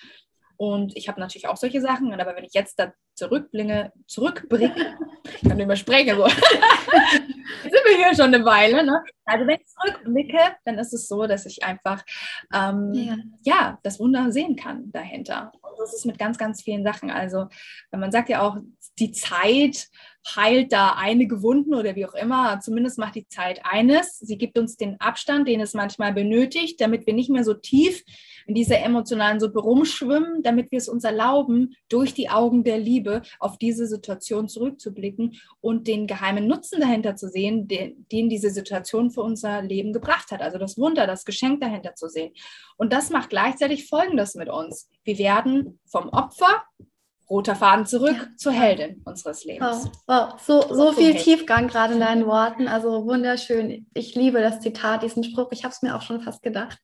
Und 0.57 0.95
ich 0.95 1.07
habe 1.07 1.19
natürlich 1.19 1.47
auch 1.47 1.57
solche 1.57 1.81
Sachen, 1.81 2.13
aber 2.13 2.35
wenn 2.35 2.43
ich 2.43 2.53
jetzt 2.53 2.77
da 2.77 2.93
zurückblinge, 3.15 3.91
zurückbringe, 4.05 4.97
ich 5.41 5.49
kann 5.49 5.57
nicht 5.57 5.67
mehr 5.67 5.75
sprechen, 5.75 6.15
so. 6.15 6.27
Sind 7.63 7.73
wir 7.73 7.97
hier 7.97 8.15
schon 8.15 8.33
eine 8.33 8.45
Weile. 8.45 8.83
Ne? 8.83 9.03
Also 9.25 9.47
wenn 9.47 9.59
ich 9.59 9.67
zurückblicke, 9.67 10.39
dann 10.65 10.77
ist 10.79 10.93
es 10.93 11.07
so, 11.07 11.27
dass 11.27 11.45
ich 11.45 11.63
einfach 11.63 12.03
ähm, 12.53 12.91
ja. 12.93 13.17
ja. 13.43 13.79
das 13.83 13.99
Wunder 13.99 14.31
sehen 14.31 14.55
kann 14.55 14.91
dahinter. 14.91 15.51
Und 15.61 15.79
das 15.79 15.93
ist 15.93 16.05
mit 16.05 16.17
ganz, 16.17 16.37
ganz 16.37 16.61
vielen 16.61 16.83
Sachen. 16.83 17.11
Also 17.11 17.47
man 17.91 18.11
sagt 18.11 18.29
ja 18.29 18.41
auch, 18.41 18.57
die 18.99 19.11
Zeit 19.11 19.87
heilt 20.35 20.71
da 20.71 20.95
einige 20.97 21.41
Wunden 21.41 21.73
oder 21.73 21.95
wie 21.95 22.05
auch 22.05 22.13
immer. 22.13 22.59
Zumindest 22.59 22.97
macht 22.97 23.15
die 23.15 23.27
Zeit 23.27 23.61
eines. 23.63 24.19
Sie 24.19 24.37
gibt 24.37 24.57
uns 24.57 24.77
den 24.77 24.99
Abstand, 24.99 25.47
den 25.47 25.61
es 25.61 25.73
manchmal 25.73 26.13
benötigt, 26.13 26.79
damit 26.79 27.05
wir 27.05 27.13
nicht 27.13 27.29
mehr 27.29 27.43
so 27.43 27.53
tief 27.53 28.03
in 28.47 28.55
dieser 28.55 28.79
emotionalen 28.79 29.39
Suppe 29.39 29.59
rumschwimmen, 29.59 30.43
damit 30.43 30.71
wir 30.71 30.77
es 30.77 30.89
uns 30.89 31.03
erlauben, 31.03 31.75
durch 31.89 32.13
die 32.13 32.29
Augen 32.29 32.63
der 32.63 32.77
Liebe 32.77 33.21
auf 33.39 33.57
diese 33.57 33.87
Situation 33.87 34.47
zurückzublicken 34.47 35.35
und 35.61 35.87
den 35.87 36.07
geheimen 36.07 36.47
Nutzen 36.47 36.81
dahinter 36.81 37.15
zu 37.15 37.29
sehen, 37.29 37.67
den, 37.67 38.05
den 38.11 38.29
diese 38.29 38.49
Situation 38.49 39.11
für 39.11 39.21
unser 39.21 39.61
Leben 39.61 39.93
gebracht 39.93 40.31
hat. 40.31 40.41
Also 40.41 40.57
das 40.57 40.77
Wunder, 40.77 41.07
das 41.07 41.25
Geschenk 41.25 41.61
dahinter 41.61 41.95
zu 41.95 42.07
sehen. 42.07 42.33
Und 42.77 42.93
das 42.93 43.09
macht 43.09 43.29
gleichzeitig 43.29 43.87
Folgendes 43.87 44.35
mit 44.35 44.49
uns. 44.49 44.89
Wir 45.03 45.17
werden 45.17 45.79
vom 45.85 46.09
Opfer 46.09 46.63
roter 47.29 47.55
Faden 47.55 47.85
zurück 47.85 48.15
ja. 48.17 48.27
zur 48.37 48.51
Heldin 48.51 49.01
unseres 49.05 49.43
Lebens. 49.45 49.89
Wow, 50.05 50.31
wow. 50.31 50.41
So, 50.41 50.73
so 50.73 50.91
viel 50.91 51.15
Tiefgang 51.15 51.67
gerade 51.67 51.93
in 51.93 51.99
deinen 51.99 52.25
Worten. 52.25 52.67
Also 52.67 53.05
wunderschön. 53.05 53.87
Ich 53.93 54.15
liebe 54.15 54.41
das 54.41 54.59
Zitat, 54.59 55.03
diesen 55.03 55.23
Spruch. 55.23 55.51
Ich 55.51 55.63
habe 55.63 55.73
es 55.73 55.81
mir 55.81 55.95
auch 55.95 56.01
schon 56.01 56.21
fast 56.21 56.43
gedacht. 56.43 56.77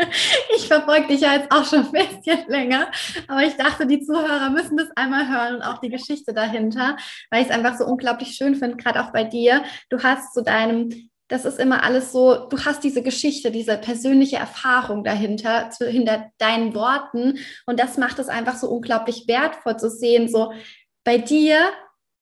ich 0.56 0.66
verfolge 0.66 1.08
dich 1.08 1.20
ja 1.20 1.34
jetzt 1.34 1.50
auch 1.50 1.64
schon 1.64 1.86
ein 1.86 1.92
bisschen 1.92 2.48
länger. 2.48 2.90
Aber 3.28 3.42
ich 3.42 3.56
dachte, 3.56 3.86
die 3.86 4.02
Zuhörer 4.02 4.50
müssen 4.50 4.76
das 4.76 4.88
einmal 4.96 5.28
hören 5.28 5.56
und 5.56 5.62
auch 5.62 5.78
die 5.78 5.90
Geschichte 5.90 6.34
dahinter, 6.34 6.96
weil 7.30 7.42
ich 7.42 7.48
es 7.48 7.54
einfach 7.54 7.76
so 7.78 7.84
unglaublich 7.84 8.34
schön 8.34 8.54
finde, 8.54 8.76
gerade 8.76 9.02
auch 9.02 9.12
bei 9.12 9.24
dir. 9.24 9.62
Du 9.90 10.02
hast 10.02 10.34
zu 10.34 10.42
deinem 10.42 11.10
das 11.28 11.44
ist 11.44 11.58
immer 11.58 11.82
alles 11.82 12.12
so, 12.12 12.48
du 12.48 12.64
hast 12.64 12.84
diese 12.84 13.02
Geschichte, 13.02 13.50
diese 13.50 13.78
persönliche 13.78 14.36
Erfahrung 14.36 15.04
dahinter, 15.04 15.70
zu, 15.70 15.88
hinter 15.88 16.30
deinen 16.38 16.74
Worten. 16.74 17.38
Und 17.66 17.80
das 17.80 17.96
macht 17.96 18.18
es 18.18 18.28
einfach 18.28 18.56
so 18.56 18.68
unglaublich 18.68 19.26
wertvoll 19.26 19.78
zu 19.78 19.88
sehen. 19.88 20.28
So, 20.28 20.52
bei 21.02 21.18
dir 21.18 21.58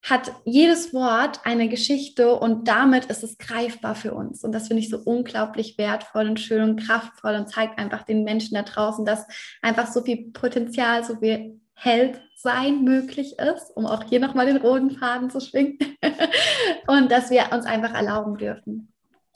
hat 0.02 0.32
jedes 0.44 0.92
Wort 0.92 1.40
eine 1.44 1.68
Geschichte 1.68 2.34
und 2.34 2.66
damit 2.66 3.04
ist 3.06 3.22
es 3.22 3.38
greifbar 3.38 3.94
für 3.94 4.14
uns. 4.14 4.42
Und 4.42 4.52
das 4.52 4.66
finde 4.66 4.82
ich 4.82 4.90
so 4.90 4.98
unglaublich 4.98 5.78
wertvoll 5.78 6.28
und 6.28 6.40
schön 6.40 6.62
und 6.62 6.84
kraftvoll 6.84 7.36
und 7.36 7.48
zeigt 7.48 7.78
einfach 7.78 8.02
den 8.02 8.24
Menschen 8.24 8.54
da 8.54 8.62
draußen, 8.62 9.04
dass 9.04 9.26
einfach 9.62 9.86
so 9.86 10.02
viel 10.02 10.32
Potenzial, 10.32 11.04
so 11.04 11.16
viel 11.16 11.60
Held 11.74 12.20
sein 12.36 12.82
möglich 12.82 13.38
ist, 13.38 13.70
um 13.76 13.86
auch 13.86 14.02
hier 14.04 14.18
nochmal 14.18 14.46
den 14.46 14.56
roten 14.56 14.90
Faden 14.90 15.30
zu 15.30 15.40
schwingen. 15.40 15.78
und 16.88 17.10
dass 17.10 17.30
wir 17.30 17.52
uns 17.52 17.64
einfach 17.64 17.94
erlauben 17.94 18.36
dürfen, 18.36 18.91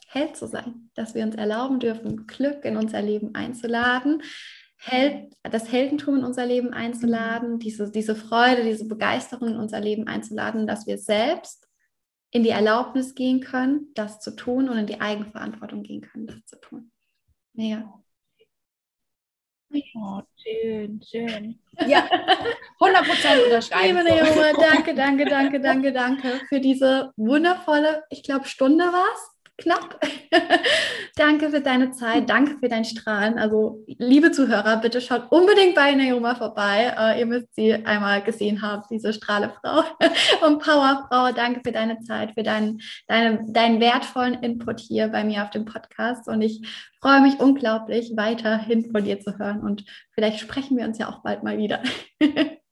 Held 0.09 0.37
zu 0.37 0.47
sein, 0.47 0.89
dass 0.95 1.15
wir 1.15 1.23
uns 1.23 1.35
erlauben 1.35 1.79
dürfen, 1.79 2.27
Glück 2.27 2.63
in 2.63 2.77
unser 2.77 3.01
Leben 3.01 3.35
einzuladen, 3.35 4.23
Held, 4.79 5.33
das 5.43 5.71
Heldentum 5.71 6.17
in 6.17 6.23
unser 6.23 6.45
Leben 6.45 6.71
einzuladen, 6.71 7.59
diese, 7.59 7.91
diese 7.91 8.15
Freude, 8.15 8.63
diese 8.63 8.87
Begeisterung 8.87 9.49
in 9.49 9.57
unser 9.57 9.79
Leben 9.79 10.07
einzuladen, 10.07 10.67
dass 10.67 10.85
wir 10.85 10.97
selbst 10.97 11.67
in 12.31 12.43
die 12.43 12.49
Erlaubnis 12.49 13.15
gehen 13.15 13.41
können, 13.41 13.91
das 13.95 14.19
zu 14.19 14.35
tun 14.35 14.69
und 14.69 14.77
in 14.77 14.85
die 14.85 15.01
Eigenverantwortung 15.01 15.81
gehen 15.81 16.01
können, 16.01 16.27
das 16.27 16.45
zu 16.45 16.59
tun. 16.59 16.91
Mega. 17.53 17.91
Oh, 19.95 20.21
schön, 20.35 21.01
schön. 21.03 21.59
Ja, 21.87 22.07
100% 22.79 23.45
unterschreiben. 23.45 23.97
Liebe 23.97 24.09
Naomi, 24.09 24.53
danke, 24.57 24.95
danke, 24.95 25.25
danke, 25.25 25.59
danke, 25.59 25.91
danke 25.91 26.41
für 26.47 26.59
diese 26.59 27.11
wundervolle, 27.17 28.03
ich 28.09 28.23
glaube, 28.23 28.47
Stunde 28.47 28.85
war 28.85 29.05
es 29.13 29.36
knapp. 29.57 29.99
danke 31.15 31.49
für 31.49 31.61
deine 31.61 31.91
Zeit, 31.91 32.29
danke 32.29 32.57
für 32.59 32.69
dein 32.69 32.85
Strahlen. 32.85 33.37
Also, 33.37 33.83
liebe 33.87 34.31
Zuhörer, 34.31 34.77
bitte 34.77 35.01
schaut 35.01 35.31
unbedingt 35.31 35.75
bei 35.75 35.93
Naoma 35.93 36.35
vorbei. 36.35 36.95
Uh, 36.97 37.19
ihr 37.19 37.25
müsst 37.25 37.53
sie 37.55 37.73
einmal 37.73 38.21
gesehen 38.21 38.61
haben, 38.61 38.83
diese 38.89 39.13
Strahlefrau 39.13 39.83
und 40.45 40.59
Powerfrau. 40.61 41.31
Danke 41.33 41.61
für 41.63 41.71
deine 41.71 41.99
Zeit, 42.01 42.33
für 42.33 42.43
deinen, 42.43 42.81
deine, 43.07 43.45
deinen 43.47 43.79
wertvollen 43.79 44.35
Input 44.43 44.79
hier 44.79 45.07
bei 45.07 45.23
mir 45.23 45.43
auf 45.43 45.49
dem 45.49 45.65
Podcast. 45.65 46.27
Und 46.27 46.41
ich 46.41 46.61
freue 47.01 47.21
mich 47.21 47.39
unglaublich, 47.39 48.13
weiterhin 48.15 48.91
von 48.91 49.03
dir 49.03 49.19
zu 49.19 49.37
hören. 49.37 49.61
Und 49.61 49.85
vielleicht 50.13 50.39
sprechen 50.39 50.77
wir 50.77 50.85
uns 50.85 50.97
ja 50.97 51.09
auch 51.09 51.23
bald 51.23 51.43
mal 51.43 51.57
wieder. 51.57 51.81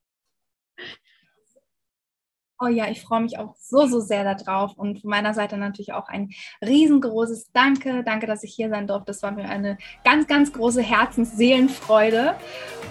Oh 2.58 2.68
ja, 2.68 2.88
ich 2.90 3.02
freue 3.02 3.20
mich 3.20 3.38
auch 3.38 3.54
so, 3.60 3.86
so 3.86 4.00
sehr 4.00 4.24
darauf 4.34 4.78
und 4.78 5.02
von 5.02 5.10
meiner 5.10 5.34
Seite 5.34 5.58
natürlich 5.58 5.92
auch 5.92 6.08
ein 6.08 6.30
riesengroßes 6.66 7.52
Danke. 7.52 8.02
Danke, 8.06 8.28
dass 8.28 8.44
ich 8.44 8.54
hier 8.54 8.70
sein 8.70 8.88
durfte. 8.88 9.08
Das 9.08 9.22
war 9.24 9.32
mir 9.32 9.44
eine 9.50 9.78
ganz, 10.06 10.26
ganz 10.26 10.54
große 10.54 10.82
Herzensseelenfreude. 10.82 12.36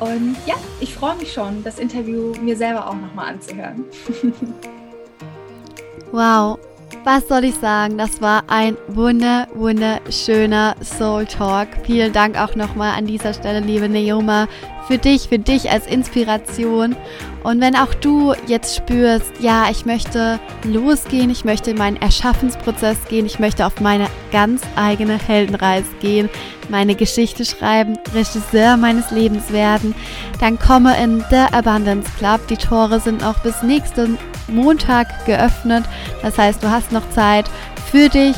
Und 0.00 0.36
ja, 0.44 0.56
ich 0.80 0.94
freue 0.94 1.16
mich 1.16 1.32
schon, 1.32 1.64
das 1.64 1.78
Interview 1.78 2.34
mir 2.42 2.58
selber 2.58 2.86
auch 2.86 2.94
nochmal 2.94 3.32
anzuhören. 3.32 3.86
wow, 6.12 6.58
was 7.04 7.26
soll 7.26 7.44
ich 7.44 7.54
sagen? 7.54 7.96
Das 7.96 8.20
war 8.20 8.44
ein 8.48 8.76
wunder, 8.88 9.48
wunderschöner 9.54 10.76
Soul 10.82 11.24
Talk. 11.24 11.68
Vielen 11.84 12.12
Dank 12.12 12.38
auch 12.38 12.54
nochmal 12.54 12.98
an 12.98 13.06
dieser 13.06 13.32
Stelle, 13.32 13.60
liebe 13.60 13.88
Neoma, 13.88 14.46
für 14.86 14.98
dich, 14.98 15.28
für 15.28 15.38
dich 15.38 15.70
als 15.70 15.86
Inspiration. 15.86 16.96
Und 17.42 17.60
wenn 17.60 17.76
auch 17.76 17.92
du 17.94 18.34
jetzt 18.46 18.76
spürst, 18.76 19.32
ja, 19.40 19.68
ich 19.70 19.84
möchte 19.84 20.38
losgehen, 20.64 21.30
ich 21.30 21.44
möchte 21.44 21.72
in 21.72 21.78
meinen 21.78 21.96
Erschaffensprozess 21.96 22.96
gehen, 23.08 23.26
ich 23.26 23.38
möchte 23.38 23.66
auf 23.66 23.80
meine 23.80 24.06
ganz 24.32 24.62
eigene 24.76 25.18
Heldenreise 25.18 25.90
gehen, 26.00 26.30
meine 26.70 26.94
Geschichte 26.94 27.44
schreiben, 27.44 27.98
Regisseur 28.14 28.76
meines 28.76 29.10
Lebens 29.10 29.52
werden, 29.52 29.94
dann 30.40 30.58
komme 30.58 30.96
in 31.02 31.22
The 31.30 31.52
Abundance 31.52 32.10
Club. 32.18 32.46
Die 32.48 32.56
Tore 32.56 33.00
sind 33.00 33.22
auch 33.22 33.38
bis 33.40 33.62
nächsten 33.62 34.18
Montag 34.48 35.26
geöffnet. 35.26 35.84
Das 36.22 36.38
heißt, 36.38 36.62
du 36.62 36.70
hast 36.70 36.92
noch 36.92 37.08
Zeit 37.10 37.46
für 37.90 38.08
dich, 38.08 38.36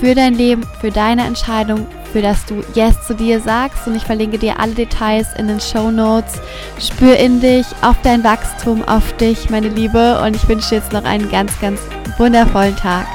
für 0.00 0.14
dein 0.14 0.34
Leben, 0.34 0.64
für 0.80 0.90
deine 0.90 1.24
Entscheidung, 1.24 1.86
für 2.12 2.22
das 2.22 2.44
du 2.46 2.62
Yes 2.74 3.06
zu 3.06 3.14
dir 3.14 3.40
sagst. 3.40 3.86
Und 3.86 3.96
ich 3.96 4.04
verlinke 4.04 4.38
dir 4.38 4.58
alle 4.58 4.74
Details 4.74 5.28
in 5.36 5.48
den 5.48 5.60
Show 5.60 5.90
Notes. 5.90 6.40
Spür 6.78 7.16
in 7.16 7.40
dich, 7.40 7.66
auf 7.82 7.96
dein 8.02 8.24
Wachstum, 8.24 8.82
auf 8.86 9.16
dich, 9.16 9.50
meine 9.50 9.68
Liebe. 9.68 10.20
Und 10.22 10.36
ich 10.36 10.48
wünsche 10.48 10.70
dir 10.70 10.76
jetzt 10.76 10.92
noch 10.92 11.04
einen 11.04 11.30
ganz, 11.30 11.58
ganz 11.60 11.80
wundervollen 12.18 12.76
Tag. 12.76 13.06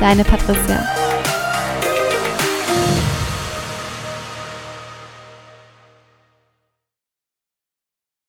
Deine 0.00 0.24
Patricia. 0.24 1.01